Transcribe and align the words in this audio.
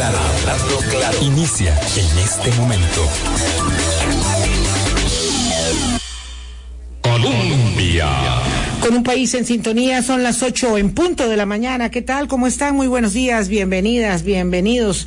claro, 0.00 0.18
hablando. 0.18 1.20
Inicia 1.20 1.78
en 1.96 2.18
este 2.18 2.50
momento. 2.52 3.06
Colombia. 7.02 8.08
Con 8.80 8.96
un 8.96 9.02
país 9.02 9.34
en 9.34 9.44
sintonía, 9.44 10.02
son 10.02 10.22
las 10.22 10.42
ocho 10.42 10.78
en 10.78 10.92
punto 10.94 11.28
de 11.28 11.36
la 11.36 11.44
mañana. 11.44 11.90
¿Qué 11.90 12.00
tal? 12.00 12.28
¿Cómo 12.28 12.46
están? 12.46 12.76
Muy 12.76 12.86
buenos 12.86 13.12
días, 13.12 13.48
bienvenidas, 13.48 14.22
bienvenidos 14.22 15.06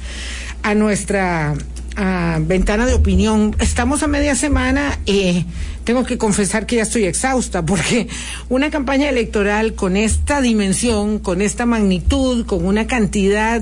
a 0.61 0.75
nuestra 0.75 1.55
a 1.95 2.39
ventana 2.41 2.85
de 2.85 2.93
opinión. 2.93 3.55
Estamos 3.59 4.03
a 4.03 4.07
media 4.07 4.35
semana. 4.35 4.99
Eh, 5.05 5.45
tengo 5.83 6.03
que 6.03 6.17
confesar 6.17 6.65
que 6.65 6.77
ya 6.77 6.83
estoy 6.83 7.05
exhausta 7.05 7.65
porque 7.65 8.07
una 8.49 8.69
campaña 8.69 9.09
electoral 9.09 9.73
con 9.73 9.97
esta 9.97 10.41
dimensión, 10.41 11.19
con 11.19 11.41
esta 11.41 11.65
magnitud, 11.65 12.45
con 12.45 12.65
una 12.65 12.87
cantidad 12.87 13.61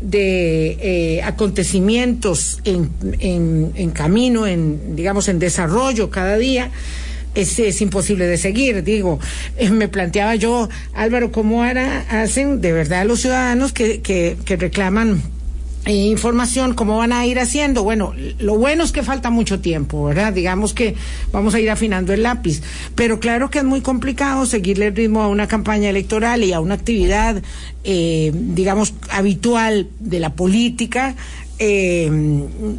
de 0.00 0.78
eh, 0.80 1.22
acontecimientos 1.22 2.60
en, 2.64 3.90
camino, 3.92 4.46
en 4.46 4.96
digamos 4.96 5.28
en 5.28 5.38
desarrollo 5.38 6.10
cada 6.10 6.36
día. 6.36 6.70
Es, 7.32 7.60
es, 7.60 7.80
imposible 7.80 8.26
de 8.26 8.36
seguir. 8.36 8.82
Digo, 8.82 9.20
eh, 9.56 9.70
me 9.70 9.86
planteaba 9.86 10.34
yo, 10.34 10.68
Álvaro, 10.94 11.30
¿cómo 11.30 11.62
hará, 11.62 12.00
hacen 12.10 12.60
de 12.60 12.72
verdad 12.72 13.06
los 13.06 13.20
ciudadanos 13.20 13.72
que 13.72 14.36
reclaman 14.58 15.22
eh, 15.86 15.92
información, 15.92 16.74
cómo 16.74 16.98
van 16.98 17.12
a 17.12 17.24
ir 17.26 17.38
haciendo. 17.38 17.82
Bueno, 17.82 18.12
lo 18.38 18.58
bueno 18.58 18.84
es 18.84 18.92
que 18.92 19.02
falta 19.02 19.30
mucho 19.30 19.60
tiempo, 19.60 20.04
¿verdad? 20.04 20.32
Digamos 20.32 20.74
que 20.74 20.94
vamos 21.32 21.54
a 21.54 21.60
ir 21.60 21.70
afinando 21.70 22.12
el 22.12 22.22
lápiz. 22.22 22.62
Pero 22.94 23.18
claro 23.18 23.50
que 23.50 23.58
es 23.58 23.64
muy 23.64 23.80
complicado 23.80 24.44
seguirle 24.44 24.88
el 24.88 24.96
ritmo 24.96 25.22
a 25.22 25.28
una 25.28 25.48
campaña 25.48 25.88
electoral 25.88 26.44
y 26.44 26.52
a 26.52 26.60
una 26.60 26.74
actividad, 26.74 27.42
eh, 27.84 28.30
digamos, 28.34 28.92
habitual 29.10 29.88
de 30.00 30.20
la 30.20 30.34
política, 30.34 31.14
eh, 31.58 32.10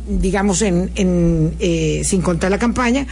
digamos, 0.07 0.61
en, 0.61 0.91
en 0.95 1.55
eh, 1.59 2.01
sin 2.03 2.21
contar 2.21 2.51
la 2.51 2.59
campaña 2.59 3.07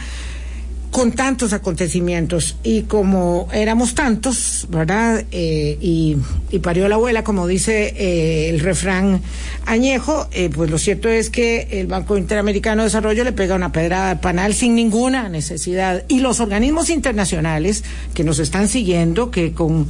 con 0.90 1.12
tantos 1.12 1.52
acontecimientos 1.52 2.56
y 2.64 2.82
como 2.82 3.48
éramos 3.52 3.94
tantos, 3.94 4.66
¿verdad? 4.70 5.24
Eh, 5.30 5.78
y, 5.80 6.16
parió 6.62 6.88
la 6.88 6.96
abuela, 6.96 7.24
como 7.24 7.46
dice 7.46 7.94
eh, 7.96 8.50
el 8.50 8.60
refrán 8.60 9.22
añejo, 9.64 10.28
eh, 10.32 10.50
pues 10.52 10.68
lo 10.70 10.76
cierto 10.76 11.08
es 11.08 11.30
que 11.30 11.68
el 11.70 11.86
Banco 11.86 12.18
Interamericano 12.18 12.82
de 12.82 12.88
Desarrollo 12.88 13.24
le 13.24 13.32
pega 13.32 13.54
una 13.54 13.72
pedrada 13.72 14.10
al 14.10 14.20
panal 14.20 14.52
sin 14.52 14.74
ninguna 14.74 15.28
necesidad. 15.28 16.04
Y 16.08 16.20
los 16.20 16.40
organismos 16.40 16.90
internacionales 16.90 17.82
que 18.12 18.24
nos 18.24 18.40
están 18.40 18.68
siguiendo, 18.68 19.30
que 19.30 19.52
con, 19.52 19.88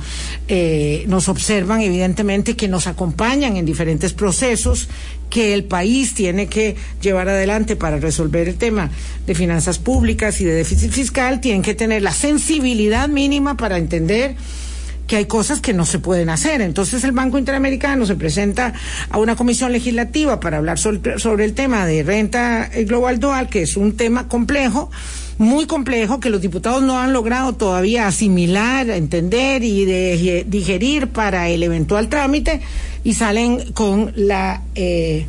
nos 1.06 1.28
observan 1.28 1.80
evidentemente, 1.80 2.56
que 2.56 2.68
nos 2.68 2.86
acompañan 2.86 3.56
en 3.56 3.64
diferentes 3.64 4.12
procesos, 4.12 4.88
que 5.30 5.54
el 5.54 5.64
país 5.64 6.12
tiene 6.12 6.48
que 6.48 6.76
llevar 7.00 7.28
adelante 7.28 7.76
para 7.76 7.98
resolver 7.98 8.48
el 8.48 8.56
tema 8.56 8.90
de 9.26 9.34
finanzas 9.34 9.78
públicas 9.78 10.40
y 10.40 10.44
de 10.44 10.54
déficit 10.54 10.89
fiscal, 10.91 11.41
tienen 11.41 11.62
que 11.62 11.74
tener 11.74 12.02
la 12.02 12.12
sensibilidad 12.12 13.08
mínima 13.08 13.56
para 13.56 13.78
entender 13.78 14.36
que 15.10 15.16
hay 15.16 15.24
cosas 15.24 15.60
que 15.60 15.72
no 15.72 15.86
se 15.86 15.98
pueden 15.98 16.30
hacer. 16.30 16.60
Entonces 16.60 17.02
el 17.02 17.10
Banco 17.10 17.36
Interamericano 17.36 18.06
se 18.06 18.14
presenta 18.14 18.74
a 19.11 19.18
una 19.18 19.34
comisión 19.34 19.72
legislativa 19.72 20.38
para 20.38 20.58
hablar 20.58 20.78
sobre, 20.78 21.44
el 21.44 21.55
tema 21.55 21.84
de 21.84 22.05
renta 22.05 22.70
global 22.84 23.18
dual, 23.18 23.48
que 23.48 23.62
es 23.62 23.77
un 23.77 23.96
tema 23.96 24.28
complejo 24.28 24.88
muy 25.41 25.66
complejo 25.66 26.20
que 26.20 26.28
los 26.28 26.42
diputados 26.42 26.83
no 26.83 26.98
han 26.98 27.14
logrado 27.14 27.55
todavía 27.55 28.06
asimilar, 28.06 28.91
entender 28.91 29.64
y 29.64 29.86
de, 29.86 30.44
digerir 30.46 31.08
para 31.08 31.48
el 31.48 31.62
eventual 31.62 32.11
trámite 32.11 32.61
y 33.05 33.14
salen 33.14 33.72
con 33.72 34.12
la 34.14 34.62
eh, 34.74 35.27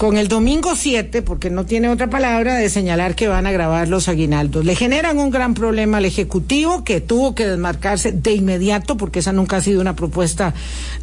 con 0.00 0.16
el 0.16 0.28
domingo 0.28 0.76
7, 0.76 1.20
porque 1.20 1.50
no 1.50 1.66
tiene 1.66 1.90
otra 1.90 2.08
palabra, 2.08 2.54
de 2.54 2.70
señalar 2.70 3.14
que 3.14 3.28
van 3.28 3.46
a 3.46 3.52
grabar 3.52 3.86
los 3.88 4.08
aguinaldos. 4.08 4.64
Le 4.64 4.74
generan 4.74 5.18
un 5.18 5.28
gran 5.28 5.52
problema 5.52 5.98
al 5.98 6.06
Ejecutivo 6.06 6.84
que 6.84 7.02
tuvo 7.02 7.34
que 7.34 7.46
desmarcarse 7.46 8.10
de 8.10 8.32
inmediato, 8.32 8.96
porque 8.96 9.18
esa 9.18 9.34
nunca 9.34 9.58
ha 9.58 9.60
sido 9.60 9.78
una 9.82 9.96
propuesta 9.96 10.54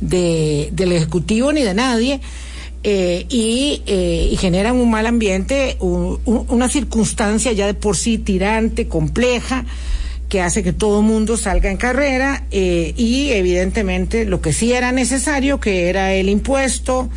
de, 0.02 0.70
del 0.72 0.94
Ejecutivo 0.94 1.54
ni 1.54 1.62
de 1.62 1.76
nadie 1.76 2.22
eh, 2.84 3.28
y, 3.30 3.84
eh, 3.86 4.30
y, 4.32 4.36
generan 4.38 4.78
un 4.78 4.90
mal 4.90 5.06
ambiente, 5.06 5.78
un, 5.80 6.20
una 6.26 6.68
circunstancia 6.68 7.52
ya 7.52 7.68
de 7.68 7.76
por 7.76 7.98
sí 7.98 8.18
tirante, 8.18 8.88
compleja, 8.88 9.64
que 10.30 10.42
hace 10.42 10.64
que 10.64 10.74
todo 10.74 11.02
mundo 11.02 11.38
salga 11.38 11.70
en 11.70 11.78
carrera 11.78 12.46
eh, 12.52 12.94
y 12.98 13.30
evidentemente 13.30 14.26
lo 14.26 14.42
que 14.42 14.54
sí 14.54 14.74
era 14.74 14.92
necesario, 14.92 15.60
que 15.60 15.88
era 15.88 16.14
el 16.14 16.30
impuesto 16.30 17.10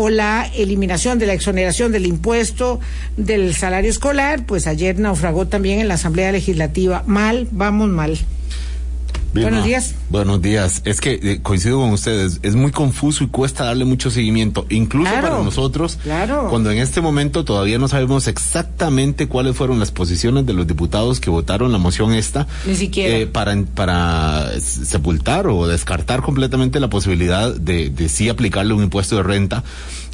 o 0.00 0.10
la 0.10 0.48
eliminación 0.54 1.18
de 1.18 1.26
la 1.26 1.32
exoneración 1.32 1.90
del 1.90 2.06
impuesto 2.06 2.78
del 3.16 3.52
salario 3.52 3.90
escolar, 3.90 4.46
pues 4.46 4.68
ayer 4.68 4.96
naufragó 4.96 5.48
también 5.48 5.80
en 5.80 5.88
la 5.88 5.94
Asamblea 5.94 6.30
Legislativa. 6.30 7.02
Mal, 7.04 7.48
vamos 7.50 7.88
mal. 7.88 8.16
Vilma, 9.32 9.50
buenos 9.50 9.66
días. 9.66 9.94
Buenos 10.08 10.40
días. 10.42 10.82
Es 10.84 11.00
que 11.00 11.20
eh, 11.22 11.40
coincido 11.42 11.78
con 11.80 11.90
ustedes, 11.90 12.40
es 12.42 12.54
muy 12.54 12.70
confuso 12.72 13.24
y 13.24 13.28
cuesta 13.28 13.64
darle 13.64 13.84
mucho 13.84 14.10
seguimiento, 14.10 14.66
incluso 14.70 15.10
claro, 15.10 15.28
para 15.28 15.42
nosotros, 15.44 15.98
claro. 16.02 16.46
cuando 16.48 16.70
en 16.70 16.78
este 16.78 17.00
momento 17.00 17.44
todavía 17.44 17.78
no 17.78 17.88
sabemos 17.88 18.26
exactamente 18.26 19.28
cuáles 19.28 19.54
fueron 19.54 19.78
las 19.78 19.90
posiciones 19.90 20.46
de 20.46 20.54
los 20.54 20.66
diputados 20.66 21.20
que 21.20 21.28
votaron 21.28 21.72
la 21.72 21.78
moción 21.78 22.14
esta. 22.14 22.46
Ni 22.66 22.74
siquiera. 22.74 23.16
Eh, 23.16 23.26
para, 23.26 23.54
para 23.74 24.58
sepultar 24.60 25.46
o 25.46 25.66
descartar 25.66 26.22
completamente 26.22 26.80
la 26.80 26.88
posibilidad 26.88 27.54
de, 27.54 27.90
de 27.90 28.08
sí 28.08 28.28
aplicarle 28.30 28.72
un 28.72 28.82
impuesto 28.84 29.16
de 29.16 29.22
renta 29.24 29.62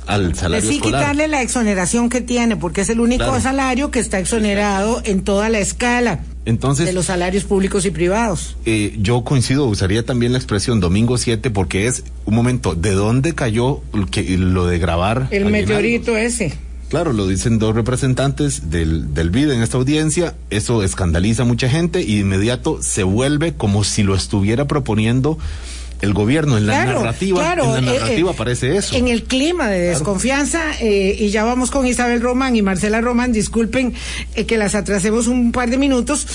al 0.07 0.35
salario 0.35 0.69
sí 0.69 0.77
escolar. 0.77 1.01
quitarle 1.01 1.29
la 1.29 1.41
exoneración 1.41 2.11
que 2.11 2.21
tiene, 2.21 2.57
porque 2.57 2.83
es 2.83 2.91
el 2.91 3.01
único 3.01 3.25
Claro. 3.25 3.41
salario 3.41 3.91
que 3.91 4.01
está 4.01 4.19
exonerado 4.19 5.01
en 5.05 5.23
toda 5.23 5.49
la 5.49 5.61
escala 5.61 6.21
Entonces, 6.47 6.87
de 6.87 6.93
los 6.93 7.07
salarios 7.07 7.45
públicos 7.45 7.87
y 7.87 7.91
privados. 7.91 8.57
eh, 8.67 8.95
yo 9.01 9.25
coincido, 9.25 9.67
usaría 9.67 10.05
también 10.05 10.33
la 10.33 10.39
expresión 10.39 10.81
domingo 10.81 11.17
7 11.17 11.51
porque 11.51 11.87
es 11.87 12.05
un 12.27 12.35
momento, 12.35 12.75
¿de 12.75 12.93
dónde 12.93 13.35
cayó 13.35 13.81
lo 13.93 14.07
que, 14.07 14.37
lo 14.37 14.67
de 14.67 14.79
grabar? 14.79 15.29
El 15.31 15.47
meteorito 15.47 16.17
ese. 16.17 16.55
Claro, 16.91 17.13
lo 17.13 17.27
dicen 17.27 17.59
dos 17.59 17.75
representantes 17.75 18.71
del, 18.71 19.15
del 19.15 19.31
BID 19.31 19.51
en 19.51 19.63
esta 19.63 19.79
audiencia, 19.79 20.35
eso 20.51 20.83
escandaliza 20.83 21.43
a 21.43 21.45
mucha 21.47 21.69
gente 21.69 22.03
y 22.03 22.17
de 22.17 22.21
inmediato 22.21 22.79
se 22.83 23.03
vuelve 23.03 23.55
como 23.55 23.83
si 23.83 24.03
lo 24.03 24.15
estuviera 24.15 24.67
proponiendo 24.67 25.39
el 26.05 26.13
gobierno. 26.15 26.57
En 26.57 26.67
la 26.67 26.85
Claro, 26.85 27.01
narrativa, 27.01 27.41
claro, 27.41 27.77
en 27.77 27.85
la 27.87 27.93
eh, 27.95 27.99
narrativa 27.99 28.31
eh, 28.31 28.35
aparece 28.35 28.77
eso. 28.77 28.95
En 28.97 29.09
el 29.09 29.25
clima 29.25 29.69
de 29.69 29.81
desconfianza, 29.81 30.61
eh, 30.81 31.17
y 31.19 31.31
ya 31.31 31.45
vamos 31.45 31.71
con 31.71 31.87
Isabel 31.87 32.21
Román 32.21 32.55
y 32.57 32.63
Marcela 32.63 33.01
Román, 33.01 33.33
disculpen 33.33 33.95
eh, 34.37 34.45
que 34.47 34.57
las 34.57 34.75
atrasemos 34.75 35.27
un 35.27 35.51
par 35.53 35.71
de 35.71 35.79
minutos, 35.79 36.27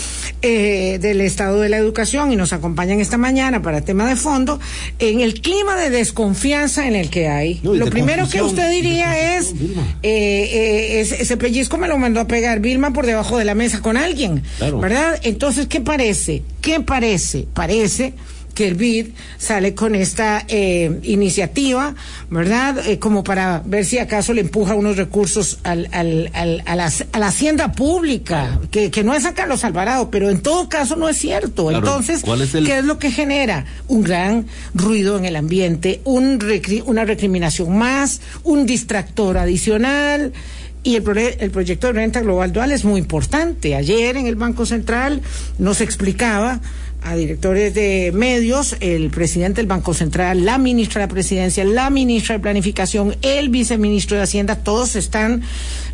eh, 0.42 0.98
del 1.02 1.22
estado 1.22 1.60
de 1.62 1.70
la 1.70 1.78
educación 1.78 2.32
y 2.32 2.36
nos 2.36 2.54
acompañan 2.54 3.00
esta 3.00 3.18
mañana 3.18 3.62
para 3.62 3.82
tema 3.82 4.08
de 4.08 4.16
fondo, 4.16 4.60
en 5.00 5.22
el 5.22 5.42
clima 5.42 5.76
de 5.78 5.90
desconfianza 5.90 6.88
en 6.88 6.96
el 6.96 7.10
que 7.10 7.28
hay. 7.28 7.60
No, 7.64 7.74
Lo 7.74 7.86
primero 7.88 8.28
que 8.30 8.42
usted 8.42 8.72
diría 8.72 9.38
es, 9.38 9.52
eh, 9.52 10.04
eh, 10.04 11.02
ese, 11.02 11.22
ese 11.22 11.38
pellizco 11.38 11.78
me 11.78 11.88
lo 11.88 11.98
mandó 11.98 12.20
a 12.20 12.28
pegar 12.28 12.60
Vilma 12.60 12.92
por 12.94 13.06
debajo 13.06 13.38
de 13.38 13.46
la 13.46 13.56
mesa 13.56 13.82
con 13.82 13.98
alguien, 13.98 14.44
Claro. 14.58 14.80
¿verdad? 14.80 15.20
Entonces, 15.24 15.68
¿qué 15.68 15.82
parece? 15.82 16.44
¿Qué 16.62 16.80
parece? 16.80 17.48
Parece 17.54 18.14
que 18.54 18.68
el 18.68 18.76
BID 18.76 19.08
sale 19.38 19.74
con 19.74 19.96
esta 19.96 20.44
eh, 20.48 21.00
iniciativa, 21.04 21.96
¿verdad? 22.30 22.86
Eh, 22.88 23.00
como 23.00 23.24
para 23.24 23.62
ver 23.66 23.86
si 23.86 23.98
acaso 24.00 24.34
le 24.34 24.42
empuja 24.42 24.76
unos 24.76 24.98
recursos 24.98 25.60
al, 25.64 25.88
al, 25.92 26.30
al, 26.34 26.62
a, 26.66 26.76
la, 26.76 26.92
a 27.14 27.20
la 27.20 27.28
hacienda 27.28 27.72
pública, 27.72 28.60
que, 28.72 28.92
que 28.92 29.04
no 29.04 29.14
es 29.14 29.26
a 29.26 29.34
Carlos 29.34 29.64
Alvarado, 29.64 30.10
pero 30.12 30.30
en 30.30 30.42
todo 30.42 30.68
caso 30.68 30.96
no 30.96 31.08
es 31.08 31.18
cierto. 31.18 31.68
Claro, 31.68 31.78
Entonces, 31.88 32.22
¿cuál 32.22 32.42
es 32.42 32.54
el- 32.54 32.66
¿qué 32.66 32.80
es 32.80 32.84
lo 32.86 33.00
que 33.00 33.12
genera? 33.12 33.66
Un 33.88 34.04
gran 34.04 34.46
ruido 34.74 35.18
en 35.18 35.26
el 35.26 35.36
ambiente, 35.36 36.02
un 36.04 36.40
recri- 36.40 36.84
una 36.86 37.06
recriminación 37.06 37.78
más, 37.78 38.20
un 38.44 38.66
distractor 38.66 39.38
adicional. 39.38 40.34
Y 40.82 40.96
el, 40.96 41.04
prole- 41.04 41.36
el 41.42 41.52
proyecto 41.52 41.88
de 41.88 41.94
renta 41.94 42.22
global 42.22 42.54
dual 42.54 42.72
es 42.72 42.86
muy 42.86 43.00
importante. 43.02 43.76
Ayer 43.76 44.16
en 44.16 44.28
el 44.28 44.36
Banco 44.36 44.66
Central 44.66 45.22
nos 45.58 45.82
explicaba 45.82 46.62
a 47.02 47.16
directores 47.16 47.74
de 47.74 48.12
medios, 48.14 48.76
el 48.82 49.10
presidente 49.10 49.62
del 49.62 49.68
Banco 49.68 49.94
Central, 49.94 50.46
la 50.46 50.58
ministra 50.58 51.02
de 51.02 51.08
la 51.08 51.14
Presidencia, 51.14 51.64
la 51.64 51.90
ministra 51.90 52.36
de 52.36 52.42
Planificación, 52.42 53.16
el 53.22 53.50
viceministro 53.50 54.18
de 54.18 54.24
Hacienda, 54.24 54.58
todos 54.58 54.96
están 54.96 55.42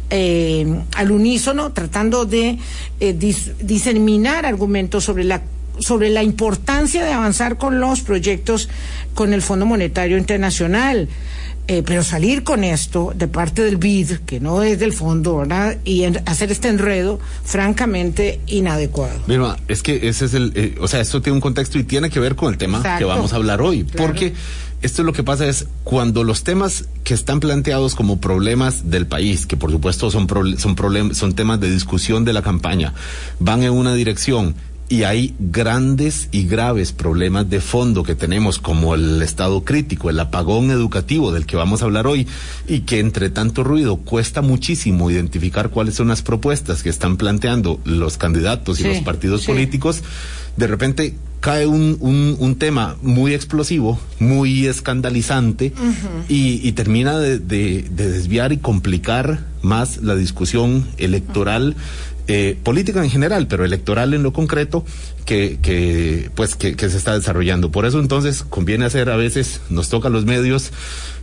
eh, 0.09 0.65
al 0.95 1.11
unísono 1.11 1.71
tratando 1.73 2.25
de 2.25 2.57
eh, 2.99 3.15
dis- 3.17 3.53
diseminar 3.61 4.45
argumentos 4.45 5.03
sobre 5.03 5.23
la 5.23 5.41
sobre 5.79 6.09
la 6.09 6.23
importancia 6.23 7.03
de 7.03 7.11
avanzar 7.13 7.57
con 7.57 7.79
los 7.79 8.01
proyectos 8.01 8.69
con 9.13 9.33
el 9.33 9.41
Fondo 9.41 9.65
Monetario 9.65 10.17
Internacional. 10.17 11.07
Eh, 11.67 11.81
pero 11.83 12.03
salir 12.03 12.43
con 12.43 12.63
esto 12.63 13.11
de 13.15 13.27
parte 13.27 13.63
del 13.63 13.77
BID, 13.77 14.17
que 14.27 14.39
no 14.39 14.61
es 14.61 14.77
del 14.77 14.93
fondo, 14.93 15.37
¿verdad? 15.37 15.77
Y 15.83 16.03
en- 16.03 16.21
hacer 16.27 16.51
este 16.51 16.67
enredo, 16.67 17.19
francamente 17.43 18.39
inadecuado. 18.45 19.19
Mira, 19.25 19.57
es 19.67 19.81
que 19.81 20.07
ese 20.07 20.25
es 20.25 20.35
el, 20.35 20.51
eh, 20.53 20.75
o 20.79 20.87
sea, 20.87 20.99
esto 21.01 21.23
tiene 21.23 21.33
un 21.37 21.41
contexto 21.41 21.79
y 21.79 21.83
tiene 21.83 22.11
que 22.11 22.19
ver 22.19 22.35
con 22.35 22.51
el 22.53 22.59
tema 22.59 22.77
Exacto. 22.77 22.99
que 22.99 23.05
vamos 23.05 23.33
a 23.33 23.37
hablar 23.37 23.63
hoy, 23.63 23.83
Claro. 23.83 24.05
porque 24.09 24.33
esto 24.83 25.01
es 25.01 25.05
lo 25.07 25.13
que 25.13 25.23
pasa 25.23 25.47
es 25.47 25.65
cuando 25.83 26.23
los 26.23 26.43
temas 26.43 26.85
que 27.03 27.15
están 27.15 27.39
planteados 27.39 27.95
como 27.95 28.21
problemas 28.21 28.91
del 28.91 29.07
país, 29.07 29.47
que 29.47 29.57
por 29.57 29.71
supuesto 29.71 30.11
son, 30.11 30.27
son, 30.59 30.75
problemas, 30.75 31.17
son 31.17 31.33
temas 31.33 31.59
de 31.59 31.71
discusión 31.71 32.25
de 32.25 32.33
la 32.33 32.43
campaña, 32.43 32.93
van 33.39 33.63
en 33.63 33.71
una 33.71 33.95
dirección 33.95 34.53
y 34.87 35.03
hay 35.03 35.33
grandes 35.39 36.29
y 36.31 36.47
graves 36.47 36.91
problemas 36.91 37.49
de 37.49 37.59
fondo 37.59 38.03
que 38.03 38.15
tenemos 38.15 38.59
como 38.59 38.93
el 38.93 39.21
estado 39.21 39.63
crítico, 39.63 40.09
el 40.09 40.19
apagón 40.19 40.69
educativo 40.69 41.31
del 41.31 41.45
que 41.45 41.55
vamos 41.55 41.81
a 41.81 41.85
hablar 41.85 42.05
hoy 42.05 42.27
y 42.67 42.81
que 42.81 42.99
entre 42.99 43.29
tanto 43.29 43.63
ruido 43.63 43.97
cuesta 43.97 44.41
muchísimo 44.41 45.09
identificar 45.09 45.69
cuáles 45.69 45.95
son 45.95 46.09
las 46.09 46.21
propuestas 46.21 46.83
que 46.83 46.89
están 46.89 47.17
planteando 47.17 47.79
los 47.83 48.17
candidatos 48.17 48.79
y 48.79 48.83
los 48.83 48.99
partidos 48.99 49.45
políticos, 49.45 50.03
de 50.55 50.67
repente 50.67 51.15
cae 51.39 51.67
un, 51.67 51.97
un, 52.39 52.55
tema 52.55 52.95
muy 53.03 53.35
explosivo, 53.35 53.99
muy 54.19 54.65
escandalizante 54.65 55.73
y, 56.27 56.71
termina 56.71 57.19
de, 57.19 57.37
de, 57.37 57.83
desviar 57.83 58.51
y 58.51 58.57
complicar 58.57 59.45
más 59.61 59.97
la 59.97 60.15
discusión 60.15 60.87
electoral 60.97 61.75
eh, 62.27 62.57
política 62.63 63.03
en 63.03 63.09
general, 63.09 63.47
pero 63.47 63.65
electoral 63.65 64.13
en 64.13 64.23
lo 64.23 64.33
concreto, 64.33 64.83
que, 65.25 65.59
que 65.61 66.29
pues 66.35 66.55
que, 66.55 66.75
se 66.75 66.97
está 66.97 67.13
desarrollando. 67.13 67.71
Por 67.71 67.85
eso 67.85 67.99
entonces 67.99 68.43
conviene 68.47 68.85
hacer 68.85 69.09
a 69.09 69.15
veces, 69.15 69.61
nos 69.69 69.89
toca 69.89 70.07
a 70.07 70.11
los 70.11 70.25
medios, 70.25 70.71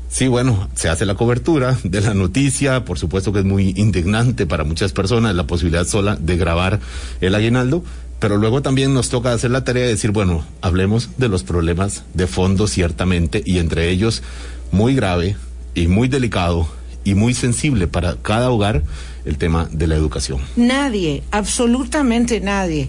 Sí, 0.09 0.29
bueno, 0.29 0.69
se 0.75 0.91
hace 0.91 1.07
la 1.07 1.15
cobertura 1.15 1.79
de 1.85 2.03
la 2.03 2.13
noticia, 2.13 2.85
por 2.85 2.99
supuesto 2.99 3.33
que 3.33 3.39
es 3.39 3.47
muy 3.47 3.73
indignante 3.79 4.45
para 4.45 4.63
muchas 4.63 4.93
personas 4.93 5.35
la 5.35 5.47
posibilidad 5.47 5.87
sola 5.87 6.19
de 6.21 6.37
grabar 6.37 6.81
el 7.23 7.35
aguinaldo, 7.35 7.83
pero 8.19 8.37
luego 8.37 8.61
también 8.61 8.93
nos 8.93 9.09
toca 9.09 9.33
hacer 9.33 9.51
la 9.51 9.65
tarea 9.65 9.85
de 9.85 9.89
decir, 9.89 10.11
bueno, 10.11 10.45
hablemos 10.61 11.09
de 11.17 11.31
los 11.31 11.45
problemas 11.45 12.05
de 12.13 12.27
fondo 12.27 12.67
ciertamente 12.67 13.43
y 13.43 13.57
entre 13.57 13.89
ellos 13.89 14.23
muy 14.71 14.95
grave 14.95 15.35
y 15.75 15.87
muy 15.87 16.09
delicado 16.09 16.69
y 17.05 17.15
muy 17.15 17.35
sensible 17.35 17.87
para 17.87 18.17
cada 18.17 18.51
hogar 18.51 18.83
el 19.25 19.39
tema 19.39 19.69
de 19.73 19.87
la 19.87 19.97
educación. 19.97 20.41
Nadie, 20.57 21.23
absolutamente 21.31 22.41
nadie, 22.41 22.89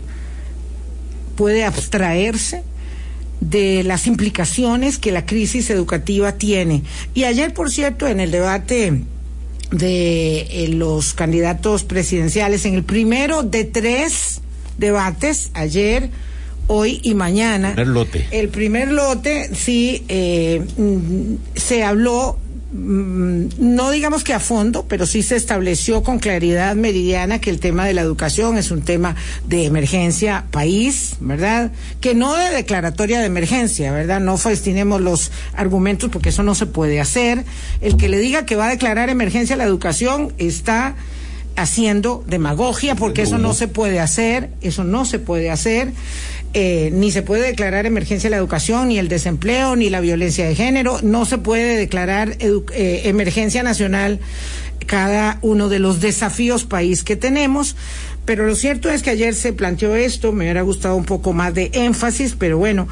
puede 1.36 1.66
abstraerse 1.66 2.64
de 3.42 3.84
las 3.84 4.08
implicaciones 4.08 4.98
que 4.98 5.12
la 5.12 5.26
crisis 5.26 5.70
educativa 5.70 6.34
tiene. 6.34 6.84
Y 7.14 7.26
ayer, 7.26 7.54
por 7.54 7.70
cierto, 7.70 8.08
en 8.08 8.20
el 8.20 8.32
debate 8.32 9.04
de 9.72 10.40
eh, 10.40 10.68
los 10.70 11.14
candidatos 11.14 11.84
presidenciales, 11.84 12.66
en 12.66 12.76
el 12.76 12.84
primero 12.84 13.44
de 13.44 13.66
tres 13.66 14.42
debates, 14.78 15.52
ayer, 15.54 16.10
hoy 16.68 17.00
y 17.04 17.16
mañana. 17.16 17.70
El 17.70 17.76
primer 17.76 17.88
lote. 17.88 18.28
El 18.32 18.50
primer 18.50 18.92
lote, 18.92 19.56
sí, 19.56 20.06
eh, 20.08 20.66
mm, 20.78 21.36
se 21.56 21.84
habló 21.84 22.38
no 22.74 23.92
digamos 23.92 24.24
que 24.24 24.34
a 24.34 24.40
fondo, 24.40 24.86
pero 24.88 25.06
sí 25.06 25.22
se 25.22 25.36
estableció 25.36 26.02
con 26.02 26.18
claridad 26.18 26.76
meridiana 26.76 27.40
que 27.40 27.52
el 27.52 27.60
tema 27.60 27.86
de 27.86 27.94
la 27.94 28.02
educación 28.02 28.58
es 28.58 28.72
un 28.72 28.82
tema 28.82 29.16
de 29.48 29.66
emergencia 29.66 30.46
país, 30.50 31.18
¿verdad? 31.20 31.72
Que 32.02 32.16
no 32.16 32.34
de 32.34 32.50
declaratoria 32.50 33.20
de 33.20 33.28
emergencia, 33.28 33.92
¿verdad? 33.92 34.20
No 34.20 34.38
festinemos 34.38 35.02
los 35.02 35.32
argumentos 35.54 36.10
porque 36.10 36.30
eso 36.30 36.42
no 36.42 36.56
se 36.56 36.66
puede 36.66 37.00
hacer. 37.00 37.46
El 37.80 37.96
que 37.96 38.10
le 38.10 38.18
diga 38.18 38.46
que 38.48 38.56
va 38.56 38.68
a 38.68 38.72
declarar 38.72 39.12
emergencia 39.12 39.56
la 39.56 39.66
educación 39.66 40.34
está 40.40 40.96
haciendo 41.56 42.24
demagogia 42.26 42.96
porque 42.96 43.22
eso 43.22 43.38
no 43.38 43.54
se 43.54 43.68
puede 43.68 44.00
hacer, 44.00 44.50
eso 44.62 44.84
no 44.84 45.06
se 45.06 45.20
puede 45.20 45.52
hacer. 45.52 45.94
Eh, 46.56 46.92
ni 46.94 47.12
se 47.12 47.24
puede 47.24 47.48
declarar 47.48 47.88
emergencia 47.88 48.30
la 48.30 48.38
educación, 48.38 48.90
ni 48.90 49.00
el 49.00 49.08
desempleo, 49.08 49.76
ni 49.76 49.90
la 49.90 50.02
violencia 50.02 50.46
de 50.46 50.54
género, 50.54 51.00
no 51.02 51.26
se 51.26 51.40
puede 51.40 51.78
declarar 51.78 52.38
eh, 52.40 53.02
emergencia 53.06 53.64
nacional 53.64 54.20
cada 54.86 55.40
uno 55.42 55.70
de 55.70 55.80
los 55.80 56.00
desafíos 56.00 56.66
país 56.66 57.04
que 57.04 57.16
tenemos. 57.16 57.76
Pero 58.26 58.46
lo 58.46 58.56
cierto 58.56 58.90
es 58.90 59.04
que 59.04 59.10
ayer 59.10 59.34
se 59.34 59.52
planteó 59.52 59.96
esto, 59.96 60.32
me 60.32 60.46
hubiera 60.46 60.62
gustado 60.62 60.96
un 60.96 61.06
poco 61.06 61.34
más 61.34 61.54
de 61.54 61.72
énfasis, 61.74 62.36
pero 62.38 62.58
bueno, 62.58 62.88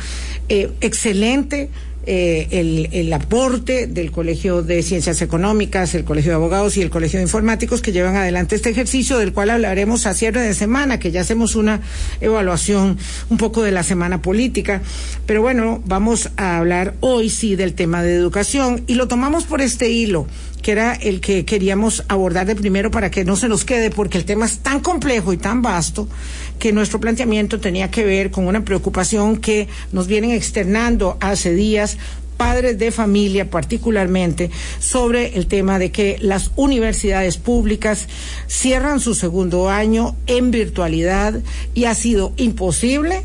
eh, 0.49 0.71
excelente 0.81 1.69
eh, 2.05 2.47
el, 2.51 2.89
el, 2.91 3.13
aporte 3.13 3.85
del 3.85 4.11
Colegio 4.11 4.63
de 4.63 4.81
Ciencias 4.81 5.21
Económicas, 5.21 5.93
el 5.93 6.03
Colegio 6.03 6.31
de 6.31 6.35
Abogados 6.35 6.75
y 6.77 6.81
el 6.81 6.89
Colegio 6.89 7.17
de 7.19 7.23
Informáticos 7.23 7.81
que 7.81 7.91
llevan 7.91 8.15
adelante 8.15 8.55
este 8.55 8.69
ejercicio, 8.69 9.19
del 9.19 9.33
cual 9.33 9.51
hablaremos 9.51 10.07
a 10.07 10.13
cierre 10.13 10.41
de 10.41 10.53
semana, 10.53 10.99
que 10.99 11.11
ya 11.11 11.21
hacemos 11.21 11.55
una 11.55 11.81
evaluación 12.19 12.97
un 13.29 13.37
poco 13.37 13.61
de 13.61 13.71
la 13.71 13.83
semana 13.83 14.21
política. 14.21 14.81
Pero 15.25 15.41
bueno, 15.41 15.81
vamos 15.85 16.29
a 16.37 16.57
hablar 16.57 16.95
hoy 17.01 17.29
sí 17.29 17.55
del 17.55 17.73
tema 17.73 18.01
de 18.01 18.15
educación 18.15 18.83
y 18.87 18.95
lo 18.95 19.07
tomamos 19.07 19.43
por 19.45 19.61
este 19.61 19.89
hilo 19.89 20.27
que 20.61 20.71
era 20.71 20.93
el 20.93 21.21
que 21.21 21.45
queríamos 21.45 22.03
abordar 22.07 22.45
de 22.45 22.55
primero 22.55 22.91
para 22.91 23.11
que 23.11 23.25
no 23.25 23.35
se 23.35 23.47
nos 23.47 23.65
quede, 23.65 23.89
porque 23.89 24.17
el 24.17 24.25
tema 24.25 24.45
es 24.45 24.59
tan 24.59 24.79
complejo 24.79 25.33
y 25.33 25.37
tan 25.37 25.61
vasto 25.61 26.07
que 26.59 26.71
nuestro 26.71 26.99
planteamiento 26.99 27.59
tenía 27.59 27.89
que 27.89 28.05
ver 28.05 28.31
con 28.31 28.47
una 28.47 28.63
preocupación 28.63 29.37
que 29.37 29.67
nos 29.91 30.07
vienen 30.07 30.31
externando 30.31 31.17
hace 31.19 31.53
días 31.53 31.97
padres 32.37 32.79
de 32.79 32.91
familia 32.91 33.51
particularmente 33.51 34.49
sobre 34.79 35.37
el 35.37 35.45
tema 35.45 35.77
de 35.77 35.91
que 35.91 36.17
las 36.21 36.49
universidades 36.55 37.37
públicas 37.37 38.07
cierran 38.47 38.99
su 38.99 39.13
segundo 39.13 39.69
año 39.69 40.15
en 40.25 40.49
virtualidad 40.49 41.39
y 41.75 41.85
ha 41.85 41.93
sido 41.93 42.33
imposible 42.37 43.21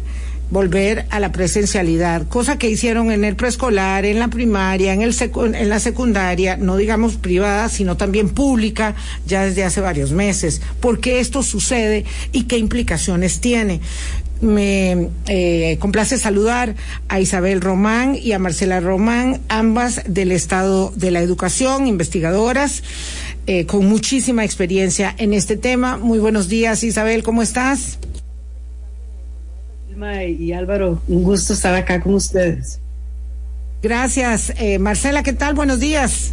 volver 0.50 1.06
a 1.10 1.18
la 1.18 1.32
presencialidad, 1.32 2.28
cosa 2.28 2.58
que 2.58 2.70
hicieron 2.70 3.10
en 3.10 3.24
el 3.24 3.36
preescolar, 3.36 4.04
en 4.04 4.18
la 4.18 4.28
primaria, 4.28 4.92
en, 4.92 5.02
el 5.02 5.14
en 5.54 5.68
la 5.68 5.80
secundaria, 5.80 6.56
no 6.56 6.76
digamos 6.76 7.16
privada, 7.16 7.68
sino 7.68 7.96
también 7.96 8.28
pública, 8.28 8.94
ya 9.26 9.44
desde 9.44 9.64
hace 9.64 9.80
varios 9.80 10.12
meses. 10.12 10.60
¿Por 10.80 11.00
qué 11.00 11.20
esto 11.20 11.42
sucede 11.42 12.04
y 12.32 12.44
qué 12.44 12.58
implicaciones 12.58 13.40
tiene? 13.40 13.80
Me 14.40 15.08
eh, 15.28 15.78
complace 15.80 16.18
saludar 16.18 16.74
a 17.08 17.20
Isabel 17.20 17.62
Román 17.62 18.14
y 18.14 18.32
a 18.32 18.38
Marcela 18.38 18.80
Román, 18.80 19.40
ambas 19.48 20.02
del 20.06 20.30
Estado 20.30 20.92
de 20.94 21.10
la 21.10 21.20
Educación, 21.20 21.86
investigadoras, 21.86 22.82
eh, 23.46 23.64
con 23.64 23.86
muchísima 23.86 24.44
experiencia 24.44 25.14
en 25.16 25.32
este 25.32 25.56
tema. 25.56 25.96
Muy 25.96 26.18
buenos 26.18 26.48
días, 26.48 26.84
Isabel, 26.84 27.22
¿cómo 27.22 27.42
estás? 27.42 27.98
Y 29.96 30.52
Álvaro, 30.52 31.00
un 31.08 31.22
gusto 31.22 31.54
estar 31.54 31.74
acá 31.74 32.00
con 32.00 32.14
ustedes. 32.14 32.80
Gracias. 33.82 34.52
Eh, 34.58 34.78
Marcela, 34.78 35.22
¿qué 35.22 35.32
tal? 35.32 35.54
Buenos 35.54 35.80
días. 35.80 36.32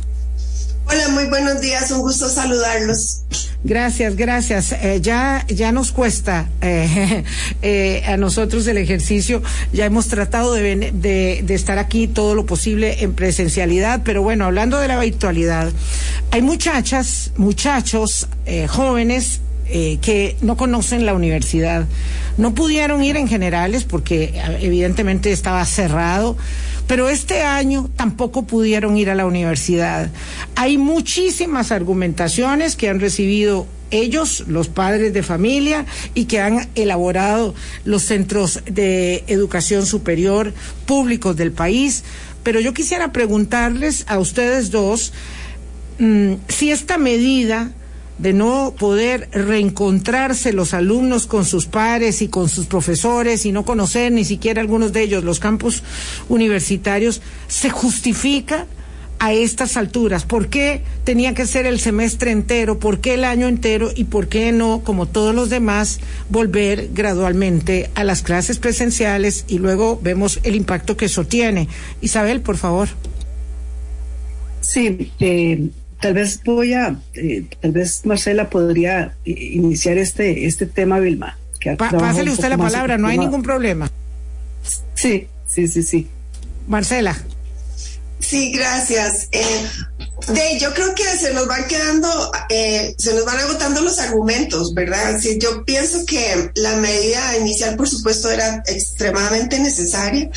Hola, 0.85 1.07
muy 1.09 1.27
buenos 1.29 1.61
días, 1.61 1.89
un 1.91 2.01
gusto 2.01 2.27
saludarlos. 2.27 3.23
Gracias, 3.63 4.17
gracias. 4.17 4.73
Eh, 4.73 4.99
ya, 5.01 5.45
ya 5.47 5.71
nos 5.71 5.93
cuesta 5.93 6.49
eh, 6.61 8.03
a 8.05 8.17
nosotros 8.17 8.67
el 8.67 8.77
ejercicio. 8.77 9.41
Ya 9.71 9.85
hemos 9.85 10.09
tratado 10.09 10.53
de, 10.53 10.91
de, 10.91 11.53
estar 11.53 11.77
aquí 11.77 12.07
todo 12.07 12.35
lo 12.35 12.45
posible 12.45 13.01
en 13.01 13.13
presencialidad, 13.13 14.01
pero 14.03 14.23
bueno, 14.23 14.43
hablando 14.43 14.77
de 14.77 14.89
la 14.89 14.99
virtualidad, 14.99 15.71
hay 16.31 16.41
muchachas, 16.41 17.31
muchachos, 17.37 18.27
jóvenes 18.67 19.39
eh, 19.67 19.97
que 20.01 20.35
no 20.41 20.57
conocen 20.57 21.05
la 21.05 21.13
universidad. 21.13 21.85
No 22.37 22.53
pudieron 22.53 23.03
ir 23.03 23.17
en 23.17 23.27
generales 23.27 23.83
porque 23.83 24.33
evidentemente 24.59 25.31
estaba 25.31 25.63
cerrado, 25.65 26.35
pero 26.87 27.09
este 27.09 27.43
año 27.43 27.89
tampoco 27.95 28.43
pudieron 28.43 28.97
ir 28.97 29.09
a 29.09 29.15
la 29.15 29.25
universidad. 29.25 30.09
Hay 30.55 30.77
muchísimas 30.77 31.71
argumentaciones 31.71 32.75
que 32.75 32.89
han 32.89 32.99
recibido 32.99 33.67
ellos, 33.91 34.43
los 34.47 34.67
padres 34.67 35.13
de 35.13 35.23
familia, 35.23 35.85
y 36.13 36.25
que 36.25 36.41
han 36.41 36.67
elaborado 36.75 37.53
los 37.85 38.03
centros 38.03 38.61
de 38.65 39.23
educación 39.27 39.85
superior 39.85 40.53
públicos 40.85 41.37
del 41.37 41.51
país. 41.51 42.03
Pero 42.43 42.59
yo 42.59 42.73
quisiera 42.73 43.13
preguntarles 43.13 44.03
a 44.07 44.19
ustedes 44.19 44.71
dos 44.71 45.13
mm, 45.99 46.33
si 46.49 46.71
esta 46.71 46.97
medida 46.97 47.71
de 48.17 48.33
no 48.33 48.73
poder 48.77 49.29
reencontrarse 49.31 50.53
los 50.53 50.73
alumnos 50.73 51.25
con 51.25 51.45
sus 51.45 51.65
pares 51.65 52.21
y 52.21 52.27
con 52.27 52.49
sus 52.49 52.67
profesores 52.67 53.45
y 53.45 53.51
no 53.51 53.65
conocer 53.65 54.11
ni 54.11 54.23
siquiera 54.23 54.61
algunos 54.61 54.93
de 54.93 55.01
ellos 55.01 55.23
los 55.23 55.39
campus 55.39 55.83
universitarios, 56.29 57.21
se 57.47 57.69
justifica 57.69 58.67
a 59.23 59.31
estas 59.31 59.77
alturas? 59.77 60.25
¿Por 60.25 60.49
qué 60.49 60.81
tenía 61.05 61.33
que 61.33 61.45
ser 61.45 61.65
el 61.65 61.79
semestre 61.79 62.31
entero? 62.31 62.77
¿Por 62.77 62.99
qué 62.99 63.13
el 63.13 63.23
año 63.23 63.47
entero? 63.47 63.89
¿Y 63.95 64.03
por 64.03 64.27
qué 64.27 64.51
no, 64.51 64.81
como 64.83 65.05
todos 65.05 65.33
los 65.33 65.49
demás, 65.49 66.01
volver 66.29 66.89
gradualmente 66.93 67.89
a 67.95 68.03
las 68.03 68.21
clases 68.21 68.59
presenciales 68.59 69.45
y 69.47 69.59
luego 69.59 69.97
vemos 70.03 70.41
el 70.43 70.55
impacto 70.55 70.97
que 70.97 71.05
eso 71.05 71.23
tiene? 71.23 71.69
Isabel, 72.01 72.41
por 72.41 72.57
favor. 72.57 72.89
Sí, 74.59 75.11
eh, 75.21 75.69
Tal 76.03 76.13
vez 76.13 76.43
voy 76.43 76.73
a, 76.73 76.99
eh, 77.13 77.45
tal 77.61 77.71
vez 77.71 78.05
Marcela 78.05 78.49
podría 78.49 79.15
eh, 79.23 79.31
iniciar 79.31 79.97
este, 79.97 80.47
este 80.47 80.65
tema, 80.65 80.99
Vilma. 80.99 81.37
pásale 81.77 82.29
usted 82.29 82.49
la 82.49 82.57
palabra, 82.57 82.97
no 82.97 83.07
hay 83.07 83.17
ningún 83.17 83.41
problema. 83.41 83.89
Sí, 84.95 85.29
sí, 85.47 85.69
sí, 85.69 85.81
sí. 85.81 86.09
Marcela. 86.67 87.17
Sí, 88.19 88.51
gracias. 88.51 89.29
Eh, 89.31 89.65
de, 90.27 90.59
yo 90.59 90.73
creo 90.73 90.93
que 90.93 91.05
se 91.05 91.33
nos 91.33 91.47
van 91.47 91.69
quedando, 91.69 92.09
eh, 92.49 92.93
se 92.97 93.13
nos 93.13 93.23
van 93.23 93.37
agotando 93.37 93.79
los 93.79 93.97
argumentos, 93.99 94.73
¿verdad? 94.73 95.21
Sí, 95.21 95.39
yo 95.39 95.63
pienso 95.63 96.05
que 96.05 96.51
la 96.55 96.75
medida 96.75 97.37
inicial, 97.37 97.77
por 97.77 97.87
supuesto, 97.87 98.29
era 98.29 98.61
extremadamente 98.67 99.57
necesaria. 99.57 100.29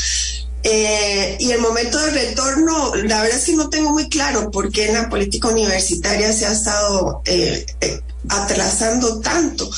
Eh, 0.68 1.36
y 1.38 1.52
el 1.52 1.60
momento 1.60 1.96
de 1.96 2.10
retorno, 2.10 2.96
la 2.96 3.22
verdad 3.22 3.38
es 3.38 3.44
que 3.44 3.52
no 3.52 3.68
tengo 3.68 3.92
muy 3.92 4.08
claro 4.08 4.50
por 4.50 4.72
qué 4.72 4.86
en 4.86 4.94
la 4.94 5.08
política 5.08 5.46
universitaria 5.46 6.32
se 6.32 6.44
ha 6.44 6.50
estado 6.50 7.22
eh, 7.24 7.64
eh, 7.80 8.00
atrasando 8.28 9.20
tanto. 9.20 9.70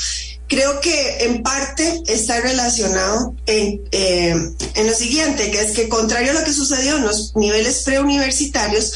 Creo 0.46 0.80
que 0.80 1.24
en 1.26 1.42
parte 1.42 2.02
está 2.06 2.40
relacionado 2.40 3.34
eh, 3.44 3.82
en 3.92 4.86
lo 4.86 4.94
siguiente, 4.94 5.50
que 5.50 5.60
es 5.60 5.72
que 5.72 5.90
contrario 5.90 6.30
a 6.30 6.34
lo 6.40 6.44
que 6.44 6.54
sucedió 6.54 6.96
en 6.96 7.04
los 7.04 7.36
niveles 7.36 7.82
preuniversitarios, 7.84 8.94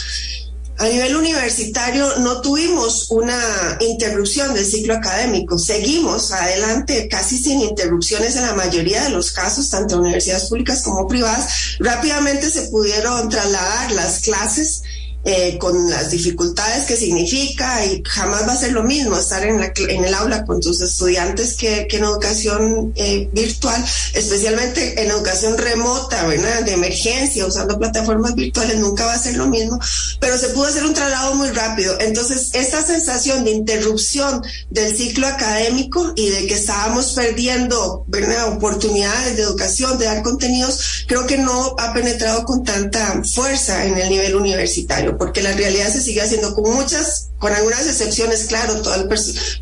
a 0.82 0.88
nivel 0.88 1.14
universitario 1.14 2.18
no 2.18 2.40
tuvimos 2.40 3.08
una 3.12 3.38
interrupción 3.78 4.52
del 4.52 4.66
ciclo 4.66 4.94
académico. 4.94 5.56
Seguimos 5.56 6.32
adelante 6.32 7.06
casi 7.08 7.38
sin 7.38 7.60
interrupciones 7.60 8.34
en 8.34 8.42
la 8.42 8.54
mayoría 8.54 9.04
de 9.04 9.10
los 9.10 9.30
casos, 9.30 9.70
tanto 9.70 10.00
universidades 10.00 10.48
públicas 10.48 10.82
como 10.82 11.06
privadas. 11.06 11.76
Rápidamente 11.78 12.50
se 12.50 12.62
pudieron 12.62 13.28
trasladar 13.28 13.92
las 13.92 14.22
clases 14.22 14.81
eh, 15.24 15.56
con 15.58 15.88
las 15.88 16.10
dificultades 16.10 16.86
que 16.86 16.96
significa 16.96 17.84
y 17.84 18.02
jamás 18.04 18.46
va 18.46 18.52
a 18.52 18.56
ser 18.56 18.72
lo 18.72 18.82
mismo 18.82 19.16
estar 19.16 19.44
en, 19.44 19.60
la, 19.60 19.72
en 19.76 20.04
el 20.04 20.14
aula 20.14 20.44
con 20.44 20.60
tus 20.60 20.80
estudiantes 20.80 21.54
que, 21.54 21.86
en 21.90 22.04
educación 22.04 22.92
eh, 22.96 23.28
virtual, 23.32 23.84
especialmente 24.14 25.00
en 25.00 25.10
educación 25.10 25.56
remota, 25.58 26.26
¿verdad? 26.26 26.62
De 26.62 26.72
emergencia, 26.72 27.46
usando 27.46 27.78
plataformas 27.78 28.34
virtuales, 28.34 28.78
nunca 28.78 29.06
va 29.06 29.14
a 29.14 29.18
ser 29.18 29.36
lo 29.36 29.46
mismo, 29.46 29.78
pero 30.18 30.36
se 30.38 30.48
pudo 30.48 30.66
hacer 30.66 30.84
un 30.84 30.94
traslado 30.94 31.34
muy 31.34 31.50
rápido. 31.50 31.96
Entonces, 32.00 32.50
esa 32.54 32.84
sensación 32.84 33.44
de 33.44 33.52
interrupción 33.52 34.42
del 34.70 34.96
ciclo 34.96 35.26
académico 35.26 36.12
y 36.16 36.30
de 36.30 36.46
que 36.46 36.54
estábamos 36.54 37.12
perdiendo. 37.12 38.04
Oportunidades 38.52 39.36
de 39.36 39.42
educación, 39.42 39.98
de 39.98 40.06
dar 40.06 40.22
contenidos, 40.22 41.04
creo 41.06 41.26
que 41.26 41.38
no 41.38 41.74
ha 41.78 41.92
penetrado 41.92 42.44
con 42.44 42.62
tanta 42.62 43.22
fuerza 43.24 43.84
en 43.84 43.98
el 43.98 44.08
nivel 44.08 44.36
universitario 44.36 45.11
porque 45.18 45.42
la 45.42 45.52
realidad 45.52 45.92
se 45.92 46.00
sigue 46.00 46.22
haciendo 46.22 46.54
con 46.54 46.72
muchas, 46.74 47.30
con 47.38 47.52
algunas 47.52 47.86
excepciones, 47.86 48.44
claro, 48.44 48.80
todos 48.82 49.04